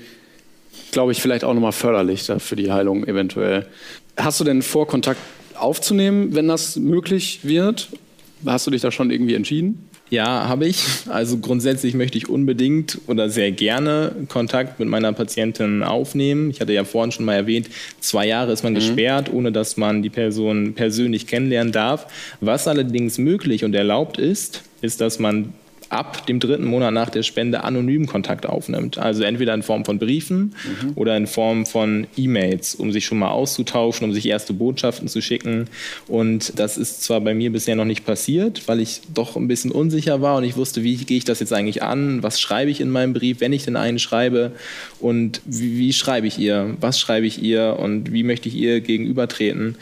glaube 0.91 1.11
ich, 1.11 1.21
vielleicht 1.21 1.43
auch 1.43 1.53
nochmal 1.53 1.71
förderlich 1.71 2.31
für 2.37 2.55
die 2.55 2.71
Heilung 2.71 3.05
eventuell. 3.05 3.65
Hast 4.17 4.39
du 4.39 4.43
denn 4.43 4.61
vor, 4.61 4.87
Kontakt 4.87 5.19
aufzunehmen, 5.55 6.35
wenn 6.35 6.47
das 6.47 6.75
möglich 6.75 7.41
wird? 7.43 7.89
Hast 8.45 8.67
du 8.67 8.71
dich 8.71 8.81
da 8.81 8.91
schon 8.91 9.11
irgendwie 9.11 9.35
entschieden? 9.35 9.88
Ja, 10.09 10.47
habe 10.47 10.67
ich. 10.67 10.83
Also 11.07 11.37
grundsätzlich 11.37 11.93
möchte 11.93 12.17
ich 12.17 12.29
unbedingt 12.29 12.99
oder 13.07 13.29
sehr 13.29 13.51
gerne 13.51 14.11
Kontakt 14.27 14.79
mit 14.79 14.89
meiner 14.89 15.13
Patientin 15.13 15.83
aufnehmen. 15.83 16.49
Ich 16.49 16.61
hatte 16.61 16.73
ja 16.73 16.83
vorhin 16.83 17.11
schon 17.11 17.25
mal 17.25 17.35
erwähnt, 17.35 17.69
zwei 17.99 18.27
Jahre 18.27 18.51
ist 18.51 18.63
man 18.63 18.73
mhm. 18.73 18.77
gesperrt, 18.77 19.31
ohne 19.31 19.51
dass 19.51 19.77
man 19.77 20.01
die 20.01 20.09
Person 20.09 20.73
persönlich 20.73 21.27
kennenlernen 21.27 21.71
darf. 21.71 22.07
Was 22.41 22.67
allerdings 22.67 23.19
möglich 23.19 23.63
und 23.63 23.75
erlaubt 23.75 24.17
ist, 24.17 24.63
ist, 24.81 24.99
dass 24.99 25.19
man 25.19 25.53
ab 25.89 26.27
dem 26.27 26.39
dritten 26.39 26.65
Monat 26.65 26.93
nach 26.93 27.09
der 27.09 27.23
Spende 27.23 27.63
anonym 27.63 28.05
Kontakt 28.05 28.45
aufnimmt. 28.45 28.97
Also 28.97 29.23
entweder 29.23 29.53
in 29.53 29.63
Form 29.63 29.85
von 29.85 29.97
Briefen 29.97 30.53
mhm. 30.63 30.91
oder 30.95 31.17
in 31.17 31.25
Form 31.25 31.65
von 31.65 32.07
E-Mails, 32.15 32.75
um 32.75 32.91
sich 32.91 33.05
schon 33.05 33.17
mal 33.17 33.31
auszutauschen, 33.31 34.05
um 34.05 34.13
sich 34.13 34.27
erste 34.27 34.53
Botschaften 34.53 35.07
zu 35.07 35.21
schicken. 35.21 35.67
Und 36.07 36.59
das 36.59 36.77
ist 36.77 37.03
zwar 37.03 37.21
bei 37.21 37.33
mir 37.33 37.51
bisher 37.51 37.75
noch 37.75 37.85
nicht 37.85 38.05
passiert, 38.05 38.67
weil 38.67 38.79
ich 38.79 39.01
doch 39.13 39.35
ein 39.35 39.47
bisschen 39.47 39.71
unsicher 39.71 40.21
war 40.21 40.37
und 40.37 40.43
ich 40.43 40.55
wusste, 40.55 40.83
wie 40.83 40.95
gehe 40.95 41.17
ich 41.17 41.25
das 41.25 41.39
jetzt 41.39 41.53
eigentlich 41.53 41.81
an? 41.81 42.21
Was 42.21 42.39
schreibe 42.39 42.69
ich 42.69 42.81
in 42.81 42.89
meinem 42.91 43.13
Brief, 43.13 43.39
wenn 43.41 43.53
ich 43.53 43.65
denn 43.65 43.75
einen 43.75 43.99
schreibe? 43.99 44.51
Und 44.99 45.41
wie, 45.45 45.77
wie 45.79 45.93
schreibe 45.93 46.27
ich 46.27 46.37
ihr? 46.37 46.75
Was 46.79 46.99
schreibe 46.99 47.25
ich 47.25 47.41
ihr? 47.41 47.77
Und 47.79 48.11
wie 48.11 48.23
möchte 48.23 48.47
ich 48.47 48.55
ihr 48.55 48.81
gegenübertreten? 48.81 49.75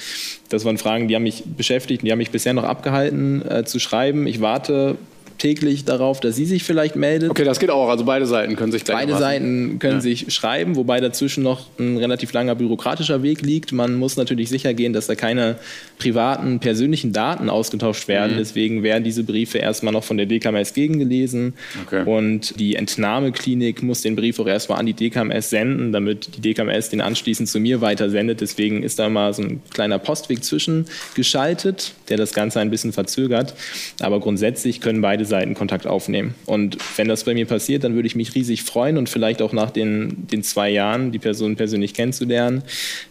Das 0.49 0.63
waren 0.63 0.77
Fragen, 0.77 1.09
die 1.09 1.15
haben 1.15 1.23
mich 1.23 1.43
beschäftigt, 1.45 2.03
die 2.03 2.11
haben 2.11 2.19
mich 2.19 2.31
bisher 2.31 2.53
noch 2.53 2.63
abgehalten 2.63 3.41
äh, 3.49 3.65
zu 3.65 3.79
schreiben. 3.79 4.27
Ich 4.27 4.39
warte 4.39 4.97
täglich 5.37 5.85
darauf, 5.85 6.19
dass 6.19 6.35
sie 6.35 6.45
sich 6.45 6.63
vielleicht 6.63 6.95
meldet. 6.95 7.29
Okay, 7.29 7.43
das 7.43 7.59
geht 7.59 7.69
auch. 7.69 7.89
Also 7.89 8.05
beide 8.05 8.25
Seiten 8.25 8.55
können 8.55 8.71
sich 8.71 8.83
Beide 8.83 9.17
Seiten 9.17 9.79
können 9.79 9.95
ja. 9.95 10.01
sich 10.01 10.33
schreiben, 10.33 10.75
wobei 10.75 10.99
dazwischen 10.99 11.43
noch 11.43 11.65
ein 11.79 11.97
relativ 11.97 12.33
langer 12.33 12.55
bürokratischer 12.55 13.21
Weg 13.23 13.41
liegt. 13.41 13.71
Man 13.71 13.95
muss 13.95 14.17
natürlich 14.17 14.49
sicher 14.49 14.73
gehen, 14.73 14.93
dass 14.93 15.07
da 15.07 15.15
keine 15.15 15.57
privaten, 15.99 16.59
persönlichen 16.59 17.13
Daten 17.13 17.49
ausgetauscht 17.49 18.07
werden. 18.07 18.33
Mhm. 18.33 18.37
Deswegen 18.37 18.83
werden 18.83 19.03
diese 19.03 19.23
Briefe 19.23 19.59
erstmal 19.59 19.93
noch 19.93 20.03
von 20.03 20.17
der 20.17 20.25
DKMS 20.25 20.73
gegengelesen. 20.73 21.53
Okay. 21.85 22.03
Und 22.05 22.59
die 22.59 22.75
Entnahmeklinik 22.75 23.83
muss 23.83 24.01
den 24.01 24.15
Brief 24.15 24.39
auch 24.39 24.47
erstmal 24.47 24.79
an 24.79 24.85
die 24.85 24.93
DKMS 24.93 25.49
senden, 25.49 25.91
damit 25.91 26.37
die 26.37 26.41
DKMS 26.41 26.89
den 26.89 27.01
anschließend 27.01 27.47
zu 27.47 27.59
mir 27.59 27.81
weitersendet. 27.81 28.41
Deswegen 28.41 28.81
ist 28.83 28.97
da 28.99 29.09
mal 29.09 29.33
so 29.33 29.43
ein 29.43 29.61
kleiner 29.71 29.99
Postweg 29.99 30.43
zwischengeschaltet, 30.43 31.93
der 32.09 32.17
das 32.17 32.33
Ganze 32.33 32.59
ein 32.59 32.71
bisschen 32.71 32.93
verzögert. 32.93 33.53
Aber 33.99 34.19
grundsätzlich 34.19 34.81
können 34.81 35.01
beide 35.01 35.26
Seiten 35.27 35.53
Kontakt 35.53 35.85
aufnehmen. 35.85 36.35
Und 36.45 36.77
wenn 36.97 37.07
das 37.07 37.23
bei 37.23 37.33
mir 37.33 37.45
passiert, 37.45 37.83
dann 37.83 37.95
würde 37.95 38.07
ich 38.07 38.15
mich 38.15 38.33
riesig 38.35 38.63
freuen 38.63 38.97
und 38.97 39.09
vielleicht 39.09 39.41
auch 39.41 39.53
nach 39.53 39.69
den, 39.69 40.27
den 40.27 40.43
zwei 40.43 40.69
Jahren 40.69 41.11
die 41.11 41.19
Person 41.19 41.55
persönlich 41.55 41.93
kennenzulernen. 41.93 42.63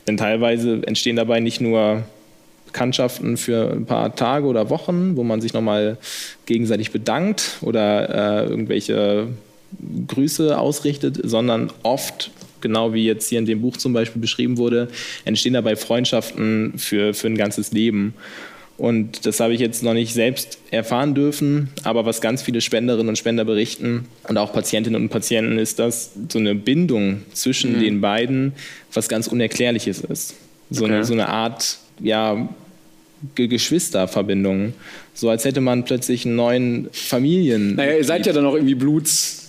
Denn 0.08 0.16
teilweise 0.16 0.82
entstehen 0.86 1.16
dabei 1.16 1.40
nicht 1.40 1.60
nur 1.60 2.04
Bekanntschaften 2.66 3.36
für 3.36 3.72
ein 3.72 3.86
paar 3.86 4.14
Tage 4.14 4.46
oder 4.46 4.68
Wochen, 4.68 5.16
wo 5.16 5.22
man 5.22 5.40
sich 5.40 5.54
nochmal 5.54 5.96
gegenseitig 6.44 6.90
bedankt 6.90 7.58
oder 7.62 8.44
äh, 8.44 8.48
irgendwelche 8.48 9.28
Grüße 10.08 10.58
ausrichtet, 10.58 11.18
sondern 11.22 11.72
oft 11.82 12.30
genau 12.60 12.92
wie 12.92 13.06
jetzt 13.06 13.28
hier 13.28 13.38
in 13.38 13.46
dem 13.46 13.60
Buch 13.60 13.76
zum 13.76 13.92
Beispiel 13.92 14.20
beschrieben 14.20 14.58
wurde, 14.58 14.88
entstehen 15.24 15.54
dabei 15.54 15.76
Freundschaften 15.76 16.74
für, 16.78 17.14
für 17.14 17.28
ein 17.28 17.36
ganzes 17.36 17.72
Leben. 17.72 18.14
Und 18.78 19.24
das 19.24 19.40
habe 19.40 19.54
ich 19.54 19.60
jetzt 19.60 19.82
noch 19.82 19.94
nicht 19.94 20.12
selbst 20.12 20.58
erfahren 20.70 21.14
dürfen, 21.14 21.70
aber 21.82 22.04
was 22.04 22.20
ganz 22.20 22.42
viele 22.42 22.60
Spenderinnen 22.60 23.08
und 23.08 23.16
Spender 23.16 23.46
berichten 23.46 24.06
und 24.28 24.36
auch 24.36 24.52
Patientinnen 24.52 25.00
und 25.00 25.08
Patienten 25.08 25.58
ist, 25.58 25.78
dass 25.78 26.10
so 26.30 26.38
eine 26.38 26.54
Bindung 26.54 27.22
zwischen 27.32 27.76
mhm. 27.76 27.80
den 27.80 28.00
beiden 28.02 28.52
was 28.92 29.08
ganz 29.08 29.28
Unerklärliches 29.28 30.00
ist. 30.00 30.34
So, 30.70 30.84
okay. 30.84 30.94
eine, 30.94 31.04
so 31.04 31.14
eine 31.14 31.28
Art, 31.28 31.78
ja, 32.00 32.48
Geschwisterverbindung. 33.34 34.74
So 35.14 35.30
als 35.30 35.46
hätte 35.46 35.62
man 35.62 35.84
plötzlich 35.84 36.26
einen 36.26 36.36
neuen 36.36 36.88
Familien. 36.92 37.76
Naja, 37.76 37.96
ihr 37.96 38.04
seid 38.04 38.26
ja 38.26 38.34
dann 38.34 38.44
auch 38.44 38.54
irgendwie 38.54 38.74
Bluts 38.74 39.45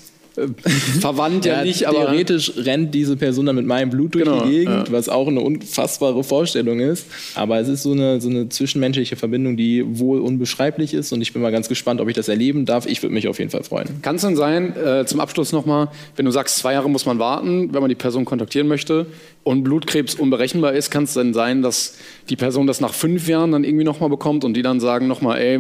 verwandt 1.00 1.46
ja, 1.46 1.58
ja, 1.58 1.64
nicht, 1.64 1.88
aber. 1.88 1.98
Theoretisch 1.98 2.52
rennt 2.58 2.94
diese 2.94 3.18
Person 3.18 3.48
dann 3.48 3.56
mit 3.56 3.66
meinem 3.66 3.90
Blut 3.90 4.14
durch 4.14 4.24
genau, 4.24 4.46
die 4.46 4.52
Gegend, 4.52 4.88
ja. 4.88 4.92
was 4.92 5.10
auch 5.10 5.28
eine 5.28 5.42
unfassbare 5.42 6.24
Vorstellung 6.24 6.80
ist. 6.80 7.08
Aber 7.36 7.60
es 7.60 7.68
ist 7.68 7.84
so 7.84 7.92
eine, 7.92 8.22
so 8.22 8.30
eine 8.30 8.50
zwischenmenschliche 8.50 9.16
Verbindung, 9.16 9.58
die 9.58 9.84
wohl 10.00 10.20
unbeschreiblich 10.20 10.94
ist 10.94 11.12
und 11.12 11.22
ich 11.22 11.34
bin 11.34 11.42
mal 11.42 11.52
ganz 11.52 11.68
gespannt, 11.68 12.02
ob 12.02 12.08
ich 12.08 12.16
das 12.16 12.28
erleben 12.28 12.66
darf. 12.66 12.86
Ich 12.86 13.02
würde 13.02 13.14
mich 13.14 13.28
auf 13.28 13.40
jeden 13.40 13.50
Fall 13.50 13.64
freuen. 13.64 14.02
Kann 14.02 14.18
es 14.18 14.22
denn 14.22 14.36
sein, 14.36 14.76
äh, 14.76 15.06
zum 15.06 15.20
Abschluss 15.20 15.52
nochmal, 15.52 15.90
wenn 16.16 16.26
du 16.26 16.32
sagst, 16.32 16.58
zwei 16.58 16.74
Jahre 16.74 16.90
muss 16.90 17.06
man 17.06 17.20
warten, 17.20 17.74
wenn 17.74 17.82
man 17.82 17.90
die 17.90 17.96
Person 17.96 18.26
kontaktieren 18.26 18.68
möchte 18.68 19.08
und 19.44 19.64
Blutkrebs 19.64 20.16
unberechenbar 20.16 20.74
ist, 20.74 20.92
kann 20.92 21.06
es 21.06 21.14
denn 21.14 21.34
sein, 21.34 21.62
dass 21.62 21.96
die 22.30 22.36
Person 22.36 22.68
das 22.68 22.82
nach 22.82 22.94
fünf 22.94 23.28
Jahren 23.28 23.52
dann 23.52 23.64
irgendwie 23.64 23.86
nochmal 23.86 24.10
bekommt 24.10 24.44
und 24.44 24.54
die 24.54 24.62
dann 24.62 24.80
sagen 24.80 25.08
nochmal, 25.08 25.40
ey, 25.40 25.60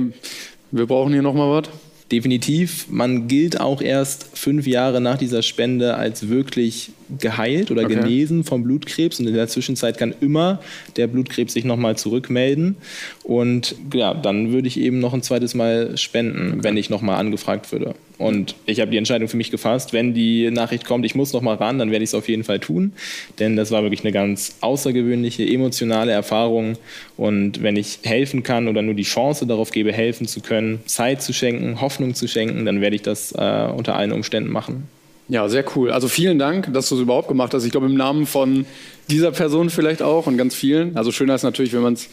wir 0.72 0.86
brauchen 0.86 1.14
hier 1.14 1.22
nochmal 1.22 1.50
was? 1.50 1.70
Definitiv, 2.12 2.88
man 2.90 3.28
gilt 3.28 3.60
auch 3.60 3.82
erst 3.82 4.30
fünf 4.34 4.68
Jahre 4.68 5.02
nach 5.02 5.18
dieser 5.18 5.42
Spende 5.42 5.96
als 5.96 6.30
wirklich 6.30 6.92
geheilt 7.20 7.72
oder 7.72 7.84
okay. 7.84 7.96
genesen 7.96 8.44
vom 8.44 8.64
Blutkrebs 8.64 9.20
und 9.20 9.28
in 9.28 9.34
der 9.34 9.48
Zwischenzeit 9.48 9.98
kann 9.98 10.14
immer 10.22 10.60
der 10.96 11.08
Blutkrebs 11.08 11.54
sich 11.54 11.66
nochmal 11.66 11.98
zurückmelden 11.98 12.78
und 13.24 13.76
ja, 13.94 14.14
dann 14.14 14.52
würde 14.52 14.68
ich 14.68 14.80
eben 14.80 15.00
noch 15.00 15.14
ein 15.14 15.22
zweites 15.22 15.54
Mal 15.56 15.98
spenden, 15.98 16.54
okay. 16.54 16.64
wenn 16.64 16.78
ich 16.78 16.90
nochmal 16.90 17.18
angefragt 17.18 17.72
würde. 17.72 17.96
Und 18.18 18.56
ich 18.66 18.80
habe 18.80 18.90
die 18.90 18.98
Entscheidung 18.98 19.28
für 19.28 19.38
mich 19.38 19.52
gefasst, 19.52 19.94
wenn 19.94 20.16
die 20.16 20.50
Nachricht 20.50 20.86
kommt, 20.86 21.06
ich 21.06 21.14
muss 21.14 21.34
nochmal 21.34 21.58
ran, 21.58 21.78
dann 21.78 21.92
werde 21.92 22.04
ich 22.04 22.10
es 22.10 22.14
auf 22.16 22.28
jeden 22.28 22.44
Fall 22.44 22.60
tun, 22.60 22.94
denn 23.38 23.56
das 23.56 23.70
war 23.70 23.84
wirklich 23.84 24.02
eine 24.02 24.12
ganz 24.12 24.58
außergewöhnliche, 24.62 25.48
emotionale 25.48 26.12
Erfahrung 26.12 26.78
und 27.16 27.62
wenn 27.62 27.76
ich 27.76 28.00
helfen 28.04 28.42
kann 28.42 28.68
oder 28.68 28.82
nur 28.82 28.96
die 28.96 29.04
Chance 29.04 29.46
darauf 29.46 29.70
gebe, 29.70 29.94
helfen 29.94 30.28
zu 30.28 30.42
können, 30.42 30.80
Zeit 30.88 31.22
zu 31.22 31.32
schenken, 31.32 31.80
Hoffnung 31.80 32.16
zu 32.16 32.28
schenken, 32.28 32.66
dann 32.66 32.82
werde 32.82 32.96
ich 32.96 33.04
das 33.04 33.34
äh, 33.34 33.68
unter 33.76 33.96
allen 33.96 34.12
Umständen 34.12 34.52
machen. 34.52 34.88
Ja, 35.30 35.50
sehr 35.50 35.66
cool. 35.76 35.92
Also 35.92 36.08
vielen 36.08 36.40
Dank, 36.40 36.72
dass 36.74 36.90
du 36.90 36.96
es 36.96 37.02
überhaupt 37.02 37.28
gemacht 37.28 37.54
hast. 37.54 37.66
Ich 37.66 37.72
glaube, 37.72 37.88
im 37.88 37.96
Namen 37.96 38.26
von 38.26 38.66
dieser 39.10 39.32
Person 39.32 39.70
vielleicht 39.70 40.02
auch 40.02 40.28
und 40.28 40.38
ganz 40.38 40.56
vielen. 40.56 40.96
Also 40.96 41.12
schöner 41.12 41.36
ist 41.36 41.44
natürlich, 41.44 41.74
wenn 41.74 41.82
man 41.82 41.94
es 41.94 42.10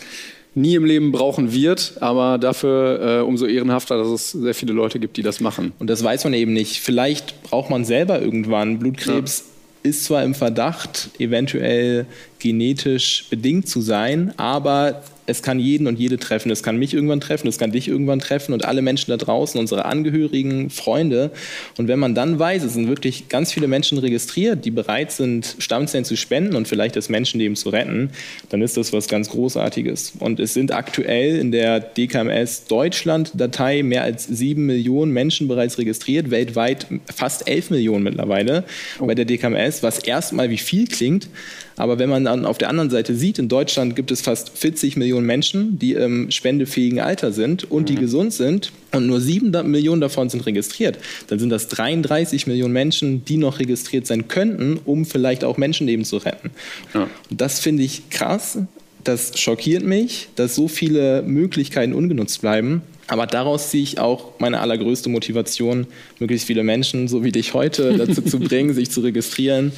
nie 0.57 0.75
im 0.75 0.85
Leben 0.85 1.13
brauchen 1.13 1.53
wird, 1.53 1.95
aber 2.01 2.39
dafür 2.39 3.21
äh, 3.21 3.23
umso 3.23 3.47
ehrenhafter, 3.47 3.99
dass 3.99 4.09
es 4.09 4.33
sehr 4.33 4.55
viele 4.55 4.73
Leute 4.73 4.99
gibt, 5.01 5.17
die 5.17 5.23
das 5.23 5.41
machen. 5.41 5.73
Und 5.79 5.91
das 5.91 6.03
weiß 6.03 6.25
man 6.25 6.35
eben 6.35 6.53
nicht. 6.53 6.81
Vielleicht 6.81 7.43
braucht 7.43 7.71
man 7.71 7.85
selber 7.85 8.21
irgendwann 8.21 8.79
Blutkrebs. 8.79 9.39
Ja 9.39 9.45
ist 9.85 10.05
zwar 10.05 10.25
im 10.25 10.35
Verdacht, 10.35 11.11
eventuell 11.19 12.07
genetisch 12.39 13.27
bedingt 13.29 13.69
zu 13.69 13.83
sein, 13.83 14.33
aber 14.39 15.03
es 15.27 15.43
kann 15.43 15.59
jeden 15.59 15.87
und 15.87 15.99
jede 15.99 16.19
treffen. 16.19 16.51
Es 16.51 16.63
kann 16.63 16.77
mich 16.77 16.95
irgendwann 16.95 17.21
treffen, 17.21 17.49
es 17.49 17.59
kann 17.59 17.73
dich 17.73 17.89
irgendwann 17.89 18.19
treffen 18.19 18.53
und 18.53 18.65
alle 18.65 18.83
Menschen 18.83 19.11
da 19.11 19.17
draußen, 19.17 19.59
unsere 19.59 19.85
Angehörigen, 19.85 20.71
Freunde. 20.71 21.31
Und 21.79 21.89
wenn 21.89 21.99
man 21.99 22.15
dann 22.15 22.39
weiß, 22.39 22.63
es 22.63 22.75
sind 22.75 22.89
wirklich 22.89 23.29
ganz 23.29 23.53
viele 23.53 23.69
Menschen 23.69 23.99
registriert, 23.99 24.65
die 24.65 24.71
bereit 24.71 25.13
sind, 25.13 25.57
Stammzellen 25.59 26.05
zu 26.05 26.17
spenden 26.17 26.57
und 26.57 26.69
vielleicht 26.69 26.97
das 26.97 27.09
Menschenleben 27.09 27.57
zu 27.57 27.71
retten, 27.71 28.11
dann 28.51 28.63
ist 28.63 28.77
das 28.77 28.93
was 28.93 29.09
ganz 29.09 29.31
Großartiges. 29.31 30.15
Und 30.19 30.41
es 30.41 30.55
sind 30.55 30.73
aktuell 30.73 31.39
in 31.39 31.53
der 31.53 31.81
DKMS 31.81 32.67
Deutschland-Datei 32.67 33.83
mehr 33.83 34.03
als 34.03 34.27
sieben 34.27 34.67
Millionen 34.67 35.13
Menschen 35.13 35.49
bereits 35.49 35.79
registriert, 35.79 36.31
weltweit 36.31 36.87
fast 37.15 37.49
elf 37.49 37.71
Millionen 37.71 38.05
mittlerweile 38.05 38.65
bei 38.99 39.15
der 39.15 39.25
DKMS, 39.25 39.83
was 39.83 39.99
erstmal 39.99 40.51
wie 40.51 40.59
viel 40.59 40.87
klingt. 40.87 41.29
Aber 41.77 41.99
wenn 41.99 42.09
man 42.09 42.25
dann 42.25 42.45
auf 42.47 42.59
der 42.59 42.69
anderen 42.69 42.91
Seite 42.91 43.15
sieht, 43.15 43.39
in 43.39 43.49
Deutschland 43.49 43.97
gibt 43.97 44.11
es 44.11 44.21
fast 44.21 44.57
40 44.57 44.97
Millionen 44.97 45.27
Menschen, 45.27 45.79
die 45.79 45.93
im 45.93 46.31
spendefähigen 46.31 47.01
Alter 47.01 47.33
sind 47.33 47.71
und 47.71 47.83
mhm. 47.83 47.87
die 47.87 47.95
gesund 47.97 48.33
sind 48.33 48.73
und 48.93 49.07
nur 49.07 49.21
7 49.21 49.51
Millionen 49.71 50.01
davon 50.01 50.29
sind 50.29 50.47
registriert, 50.47 50.99
dann 51.29 51.39
sind 51.39 51.51
das 51.51 51.69
33 51.69 52.47
Millionen 52.47 52.73
Menschen, 52.73 53.25
die 53.25 53.37
noch 53.37 53.59
registriert 53.59 54.07
sein 54.07 54.29
könnten, 54.29 54.79
um 54.85 55.05
vielleicht 55.05 55.45
auch 55.45 55.57
Menschenleben 55.57 56.05
zu 56.05 56.19
retten. 56.19 56.51
Ja. 56.95 57.09
Und 57.31 57.41
das 57.41 57.61
finde 57.61 57.83
ich 57.83 58.11
krass. 58.11 58.59
Das 59.03 59.39
schockiert 59.39 59.85
mich, 59.85 60.29
dass 60.37 60.55
so 60.55 60.67
viele 60.67 61.23
Möglichkeiten 61.23 61.93
ungenutzt 61.93 62.41
bleiben. 62.41 62.83
Aber 63.07 63.27
daraus 63.27 63.71
ziehe 63.71 63.83
ich 63.83 63.99
auch 63.99 64.33
meine 64.39 64.61
allergrößte 64.61 65.09
Motivation, 65.09 65.87
möglichst 66.19 66.47
viele 66.47 66.63
Menschen, 66.63 67.09
so 67.09 67.23
wie 67.25 67.33
dich 67.33 67.55
heute, 67.55 67.97
dazu 67.99 68.23
zu 68.23 68.39
bringen, 68.39 68.73
sich 68.73 68.91
zu 68.91 69.01
registrieren, 69.01 69.73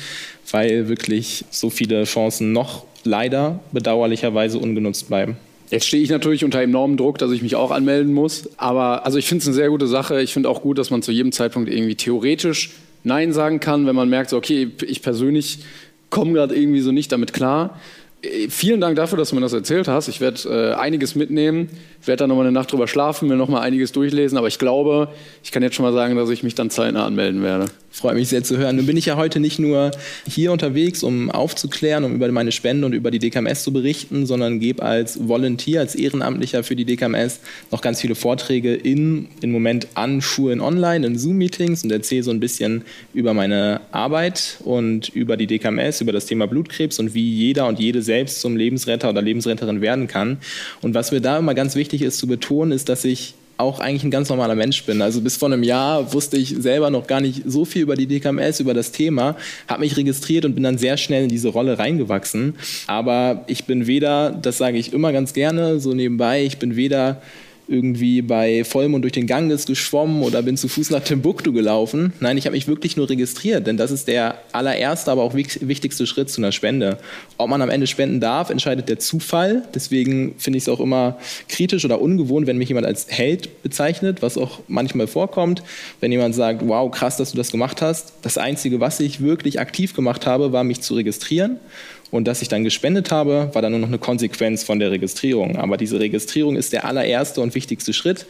weil 0.50 0.88
wirklich 0.88 1.44
so 1.50 1.70
viele 1.70 2.04
Chancen 2.04 2.52
noch 2.52 2.84
leider 3.04 3.60
bedauerlicherweise 3.72 4.58
ungenutzt 4.58 5.08
bleiben. 5.08 5.36
Jetzt 5.70 5.86
stehe 5.86 6.02
ich 6.02 6.10
natürlich 6.10 6.44
unter 6.44 6.60
enormem 6.60 6.96
Druck, 6.96 7.18
dass 7.18 7.32
ich 7.32 7.42
mich 7.42 7.56
auch 7.56 7.72
anmelden 7.72 8.12
muss. 8.12 8.48
Aber 8.56 9.04
also 9.04 9.18
ich 9.18 9.26
finde 9.26 9.42
es 9.42 9.48
eine 9.48 9.54
sehr 9.54 9.68
gute 9.68 9.88
Sache. 9.88 10.20
Ich 10.22 10.32
finde 10.32 10.48
auch 10.48 10.62
gut, 10.62 10.78
dass 10.78 10.90
man 10.90 11.02
zu 11.02 11.10
jedem 11.10 11.32
Zeitpunkt 11.32 11.68
irgendwie 11.68 11.96
theoretisch 11.96 12.70
Nein 13.02 13.32
sagen 13.32 13.60
kann, 13.60 13.86
wenn 13.86 13.96
man 13.96 14.08
merkt, 14.08 14.30
so, 14.30 14.36
okay, 14.36 14.70
ich 14.86 15.02
persönlich 15.02 15.60
komme 16.10 16.32
gerade 16.32 16.54
irgendwie 16.54 16.80
so 16.80 16.92
nicht 16.92 17.10
damit 17.10 17.32
klar. 17.32 17.80
Äh, 18.22 18.48
vielen 18.48 18.80
Dank 18.80 18.96
dafür, 18.96 19.18
dass 19.18 19.30
du 19.30 19.34
mir 19.34 19.42
das 19.42 19.52
erzählt 19.52 19.88
hast. 19.88 20.08
Ich 20.08 20.20
werde 20.20 20.72
äh, 20.72 20.74
einiges 20.74 21.14
mitnehmen, 21.14 21.68
werde 22.04 22.20
dann 22.20 22.28
nochmal 22.28 22.46
eine 22.46 22.52
Nacht 22.52 22.72
drüber 22.72 22.88
schlafen, 22.88 23.28
mir 23.28 23.36
nochmal 23.36 23.62
einiges 23.62 23.92
durchlesen, 23.92 24.38
aber 24.38 24.48
ich 24.48 24.58
glaube, 24.58 25.08
ich 25.42 25.52
kann 25.52 25.62
jetzt 25.62 25.74
schon 25.74 25.84
mal 25.84 25.92
sagen, 25.92 26.16
dass 26.16 26.30
ich 26.30 26.42
mich 26.42 26.54
dann 26.54 26.70
zeitnah 26.70 27.06
anmelden 27.06 27.42
werde. 27.42 27.66
Freue 27.96 28.14
mich 28.14 28.28
sehr 28.28 28.44
zu 28.44 28.58
hören. 28.58 28.76
Nun 28.76 28.84
bin 28.84 28.98
ich 28.98 29.06
ja 29.06 29.16
heute 29.16 29.40
nicht 29.40 29.58
nur 29.58 29.90
hier 30.28 30.52
unterwegs, 30.52 31.02
um 31.02 31.30
aufzuklären, 31.30 32.04
um 32.04 32.14
über 32.14 32.30
meine 32.30 32.52
Spende 32.52 32.84
und 32.84 32.92
über 32.92 33.10
die 33.10 33.18
DKMS 33.18 33.62
zu 33.62 33.72
berichten, 33.72 34.26
sondern 34.26 34.60
gebe 34.60 34.82
als 34.82 35.26
Volunteer, 35.26 35.80
als 35.80 35.94
Ehrenamtlicher 35.94 36.62
für 36.62 36.76
die 36.76 36.84
DKMS 36.84 37.40
noch 37.70 37.80
ganz 37.80 38.02
viele 38.02 38.14
Vorträge 38.14 38.74
in, 38.74 39.28
im 39.40 39.50
Moment 39.50 39.88
an 39.94 40.20
Schulen 40.20 40.60
online, 40.60 41.06
in 41.06 41.18
Zoom-Meetings 41.18 41.84
und 41.84 41.90
erzähle 41.90 42.22
so 42.22 42.32
ein 42.32 42.38
bisschen 42.38 42.82
über 43.14 43.32
meine 43.32 43.80
Arbeit 43.92 44.58
und 44.62 45.08
über 45.08 45.38
die 45.38 45.46
DKMS, 45.46 46.02
über 46.02 46.12
das 46.12 46.26
Thema 46.26 46.46
Blutkrebs 46.46 46.98
und 46.98 47.14
wie 47.14 47.30
jeder 47.30 47.66
und 47.66 47.78
jede 47.78 48.02
selbst 48.02 48.42
zum 48.42 48.58
Lebensretter 48.58 49.08
oder 49.08 49.22
Lebensretterin 49.22 49.80
werden 49.80 50.06
kann. 50.06 50.36
Und 50.82 50.92
was 50.92 51.12
mir 51.12 51.22
da 51.22 51.38
immer 51.38 51.54
ganz 51.54 51.76
wichtig 51.76 52.02
ist 52.02 52.18
zu 52.18 52.26
betonen, 52.26 52.72
ist, 52.72 52.90
dass 52.90 53.06
ich 53.06 53.32
auch 53.58 53.80
eigentlich 53.80 54.04
ein 54.04 54.10
ganz 54.10 54.28
normaler 54.28 54.54
Mensch 54.54 54.84
bin. 54.84 55.02
Also 55.02 55.20
bis 55.20 55.36
vor 55.36 55.50
einem 55.50 55.62
Jahr 55.62 56.12
wusste 56.12 56.36
ich 56.36 56.54
selber 56.58 56.90
noch 56.90 57.06
gar 57.06 57.20
nicht 57.20 57.42
so 57.46 57.64
viel 57.64 57.82
über 57.82 57.96
die 57.96 58.06
DKMS, 58.06 58.60
über 58.60 58.74
das 58.74 58.92
Thema, 58.92 59.36
habe 59.68 59.80
mich 59.80 59.96
registriert 59.96 60.44
und 60.44 60.54
bin 60.54 60.64
dann 60.64 60.78
sehr 60.78 60.96
schnell 60.96 61.24
in 61.24 61.28
diese 61.28 61.48
Rolle 61.48 61.78
reingewachsen. 61.78 62.54
Aber 62.86 63.44
ich 63.46 63.64
bin 63.64 63.86
weder, 63.86 64.30
das 64.30 64.58
sage 64.58 64.78
ich 64.78 64.92
immer 64.92 65.12
ganz 65.12 65.32
gerne, 65.32 65.80
so 65.80 65.94
nebenbei, 65.94 66.44
ich 66.44 66.58
bin 66.58 66.76
weder 66.76 67.20
irgendwie 67.68 68.22
bei 68.22 68.64
Vollmond 68.64 69.02
durch 69.04 69.12
den 69.12 69.26
Ganges 69.26 69.66
geschwommen 69.66 70.22
oder 70.22 70.42
bin 70.42 70.56
zu 70.56 70.68
Fuß 70.68 70.90
nach 70.90 71.02
Timbuktu 71.02 71.52
gelaufen. 71.52 72.12
Nein, 72.20 72.38
ich 72.38 72.46
habe 72.46 72.54
mich 72.54 72.68
wirklich 72.68 72.96
nur 72.96 73.10
registriert, 73.10 73.66
denn 73.66 73.76
das 73.76 73.90
ist 73.90 74.08
der 74.08 74.38
allererste, 74.52 75.10
aber 75.10 75.22
auch 75.22 75.34
wichtigste 75.34 76.06
Schritt 76.06 76.30
zu 76.30 76.40
einer 76.40 76.52
Spende. 76.52 76.98
Ob 77.38 77.48
man 77.48 77.62
am 77.62 77.70
Ende 77.70 77.86
spenden 77.86 78.20
darf, 78.20 78.50
entscheidet 78.50 78.88
der 78.88 78.98
Zufall. 78.98 79.62
Deswegen 79.74 80.34
finde 80.38 80.58
ich 80.58 80.64
es 80.64 80.68
auch 80.68 80.80
immer 80.80 81.18
kritisch 81.48 81.84
oder 81.84 82.00
ungewohnt, 82.00 82.46
wenn 82.46 82.58
mich 82.58 82.68
jemand 82.68 82.86
als 82.86 83.06
Held 83.08 83.62
bezeichnet, 83.62 84.22
was 84.22 84.38
auch 84.38 84.60
manchmal 84.68 85.06
vorkommt. 85.08 85.62
Wenn 86.00 86.12
jemand 86.12 86.34
sagt, 86.34 86.62
wow, 86.66 86.90
krass, 86.90 87.16
dass 87.16 87.32
du 87.32 87.36
das 87.36 87.50
gemacht 87.50 87.82
hast. 87.82 88.12
Das 88.22 88.38
Einzige, 88.38 88.80
was 88.80 89.00
ich 89.00 89.20
wirklich 89.20 89.58
aktiv 89.58 89.94
gemacht 89.94 90.26
habe, 90.26 90.52
war 90.52 90.62
mich 90.62 90.80
zu 90.82 90.94
registrieren 90.94 91.58
und 92.10 92.28
dass 92.28 92.40
ich 92.42 92.48
dann 92.48 92.62
gespendet 92.62 93.10
habe, 93.10 93.50
war 93.52 93.62
dann 93.62 93.72
nur 93.72 93.80
noch 93.80 93.88
eine 93.88 93.98
Konsequenz 93.98 94.62
von 94.62 94.78
der 94.78 94.90
Registrierung. 94.90 95.56
Aber 95.56 95.76
diese 95.76 95.98
Registrierung 95.98 96.56
ist 96.56 96.72
der 96.72 96.84
allererste 96.84 97.40
und 97.40 97.54
wichtigste 97.54 97.92
Schritt. 97.92 98.26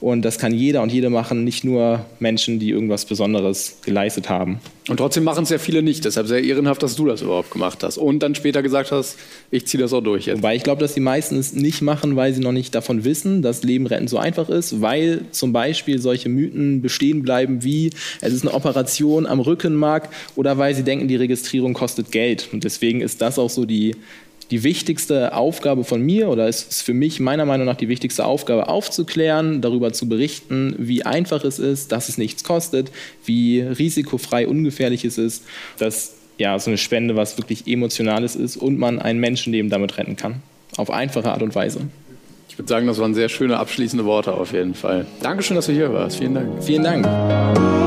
Und 0.00 0.22
das 0.22 0.38
kann 0.38 0.54
jeder 0.54 0.82
und 0.82 0.92
jede 0.92 1.10
machen, 1.10 1.44
nicht 1.44 1.64
nur 1.64 2.04
Menschen, 2.20 2.58
die 2.58 2.70
irgendwas 2.70 3.04
Besonderes 3.04 3.78
geleistet 3.84 4.28
haben. 4.28 4.60
Und 4.88 4.98
trotzdem 4.98 5.24
machen 5.24 5.42
es 5.42 5.50
ja 5.50 5.58
viele 5.58 5.82
nicht. 5.82 6.04
Deshalb 6.04 6.28
sehr 6.28 6.44
ehrenhaft, 6.44 6.80
dass 6.82 6.94
du 6.94 7.06
das 7.06 7.20
überhaupt 7.20 7.50
gemacht 7.50 7.82
hast. 7.82 7.98
Und 7.98 8.20
dann 8.20 8.36
später 8.36 8.62
gesagt 8.62 8.92
hast, 8.92 9.16
ich 9.50 9.66
ziehe 9.66 9.82
das 9.82 9.92
auch 9.92 10.00
durch 10.00 10.26
jetzt. 10.26 10.38
Wobei 10.38 10.54
ich 10.54 10.62
glaube, 10.62 10.80
dass 10.80 10.94
die 10.94 11.00
meisten 11.00 11.36
es 11.38 11.52
nicht 11.52 11.82
machen, 11.82 12.14
weil 12.14 12.32
sie 12.32 12.40
noch 12.40 12.52
nicht 12.52 12.74
davon 12.74 13.04
wissen, 13.04 13.42
dass 13.42 13.64
Leben 13.64 13.86
retten 13.86 14.06
so 14.06 14.18
einfach 14.18 14.48
ist. 14.48 14.80
Weil 14.80 15.24
zum 15.32 15.52
Beispiel 15.52 15.98
solche 15.98 16.28
Mythen 16.28 16.82
bestehen 16.82 17.22
bleiben 17.22 17.64
wie, 17.64 17.90
es 18.20 18.32
ist 18.32 18.46
eine 18.46 18.54
Operation 18.54 19.26
am 19.26 19.40
Rückenmark 19.40 20.08
oder 20.36 20.56
weil 20.58 20.74
sie 20.76 20.84
denken, 20.84 21.08
die 21.08 21.16
Registrierung 21.16 21.74
kostet 21.74 22.12
Geld. 22.12 22.48
Und 22.52 22.62
deswegen 22.62 23.00
ist 23.00 23.15
das 23.18 23.38
auch 23.38 23.50
so 23.50 23.64
die 23.64 23.94
die 24.50 24.62
wichtigste 24.62 25.34
Aufgabe 25.34 25.84
von 25.84 26.02
mir 26.02 26.28
oder 26.28 26.48
es 26.48 26.62
ist 26.62 26.82
für 26.82 26.94
mich 26.94 27.18
meiner 27.20 27.44
Meinung 27.44 27.66
nach 27.66 27.76
die 27.76 27.88
wichtigste 27.88 28.24
Aufgabe 28.24 28.68
aufzuklären, 28.68 29.60
darüber 29.60 29.92
zu 29.92 30.08
berichten, 30.08 30.74
wie 30.78 31.04
einfach 31.04 31.44
es 31.44 31.58
ist, 31.58 31.92
dass 31.92 32.08
es 32.08 32.16
nichts 32.18 32.44
kostet, 32.44 32.92
wie 33.24 33.60
risikofrei, 33.60 34.46
ungefährlich 34.46 35.04
es 35.04 35.18
ist, 35.18 35.44
dass 35.78 36.14
ja 36.38 36.58
so 36.58 36.70
eine 36.70 36.78
Spende 36.78 37.16
was 37.16 37.38
wirklich 37.38 37.66
emotionales 37.66 38.36
ist 38.36 38.56
und 38.56 38.78
man 38.78 39.00
ein 39.00 39.18
Menschenleben 39.18 39.70
damit 39.70 39.98
retten 39.98 40.16
kann 40.16 40.42
auf 40.76 40.90
einfache 40.90 41.32
Art 41.32 41.42
und 41.42 41.54
Weise. 41.54 41.80
Ich 42.48 42.58
würde 42.58 42.68
sagen, 42.68 42.86
das 42.86 42.98
waren 42.98 43.14
sehr 43.14 43.28
schöne 43.28 43.58
abschließende 43.58 44.04
Worte 44.04 44.32
auf 44.32 44.52
jeden 44.52 44.74
Fall. 44.74 45.06
Dankeschön, 45.22 45.56
dass 45.56 45.66
du 45.66 45.72
hier 45.72 45.92
warst. 45.92 46.18
Vielen 46.18 46.34
Dank. 46.34 46.62
Vielen 46.62 46.82
Dank. 46.82 47.85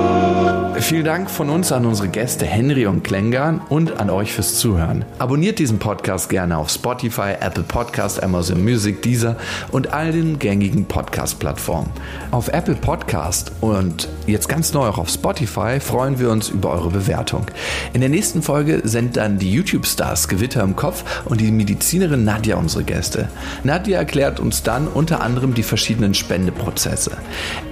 Vielen 0.82 1.05
Dank 1.05 1.30
von 1.30 1.49
uns 1.49 1.71
an 1.71 1.86
unsere 1.86 2.07
Gäste 2.07 2.45
Henry 2.45 2.88
und 2.88 3.03
Klengarn 3.03 3.61
und 3.69 3.99
an 3.99 4.09
euch 4.09 4.34
fürs 4.34 4.55
Zuhören. 4.55 5.05
Abonniert 5.19 5.59
diesen 5.59 5.77
Podcast 5.77 6.30
gerne 6.30 6.57
auf 6.57 6.71
Spotify, 6.71 7.34
Apple 7.39 7.63
Podcast, 7.63 8.23
Amazon 8.23 8.63
Music, 8.63 9.01
Deezer 9.03 9.36
und 9.71 9.93
all 9.93 10.11
den 10.11 10.39
gängigen 10.39 10.86
Podcast-Plattformen. 10.86 11.91
Auf 12.32 12.47
Apple 12.47 12.75
Podcast 12.75 13.51
und 13.61 14.07
jetzt 14.25 14.49
ganz 14.49 14.73
neu 14.73 14.88
auch 14.88 14.97
auf 14.97 15.09
Spotify 15.09 15.80
freuen 15.80 16.17
wir 16.17 16.32
uns 16.32 16.49
über 16.49 16.71
eure 16.71 16.89
Bewertung. 16.89 17.45
In 17.93 18.01
der 18.01 18.09
nächsten 18.09 18.41
Folge 18.41 18.82
sind 18.84 19.15
dann 19.15 19.38
die 19.38 19.51
YouTube-Stars 19.51 20.27
Gewitter 20.27 20.63
im 20.63 20.75
Kopf 20.75 21.03
und 21.25 21.39
die 21.39 21.51
Medizinerin 21.51 22.23
Nadja 22.23 22.55
unsere 22.55 22.84
Gäste. 22.84 23.30
Nadja 23.63 23.99
erklärt 23.99 24.39
uns 24.39 24.63
dann 24.63 24.88
unter 24.88 25.21
anderem 25.21 25.53
die 25.53 25.63
verschiedenen 25.63 26.15
Spendeprozesse. 26.15 27.11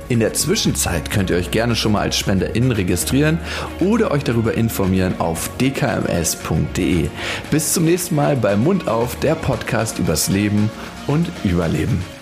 In 0.09 0.19
der 0.21 0.33
Zwischenzeit 0.33 1.11
könnt 1.11 1.29
ihr 1.29 1.35
euch 1.35 1.51
gerne 1.51 1.75
schon 1.75 1.91
mal 1.91 2.01
als 2.01 2.17
SpenderInnen 2.17 2.71
registrieren 2.71 3.39
oder 3.79 4.11
euch 4.11 4.23
darüber 4.23 4.53
informieren 4.53 5.19
auf 5.19 5.49
dkms.de. 5.57 7.09
Bis 7.51 7.73
zum 7.73 7.85
nächsten 7.85 8.15
Mal 8.15 8.37
bei 8.37 8.55
Mund 8.55 8.87
auf, 8.87 9.17
der 9.19 9.35
Podcast 9.35 9.99
übers 9.99 10.29
Leben 10.29 10.71
und 11.07 11.27
Überleben. 11.43 12.16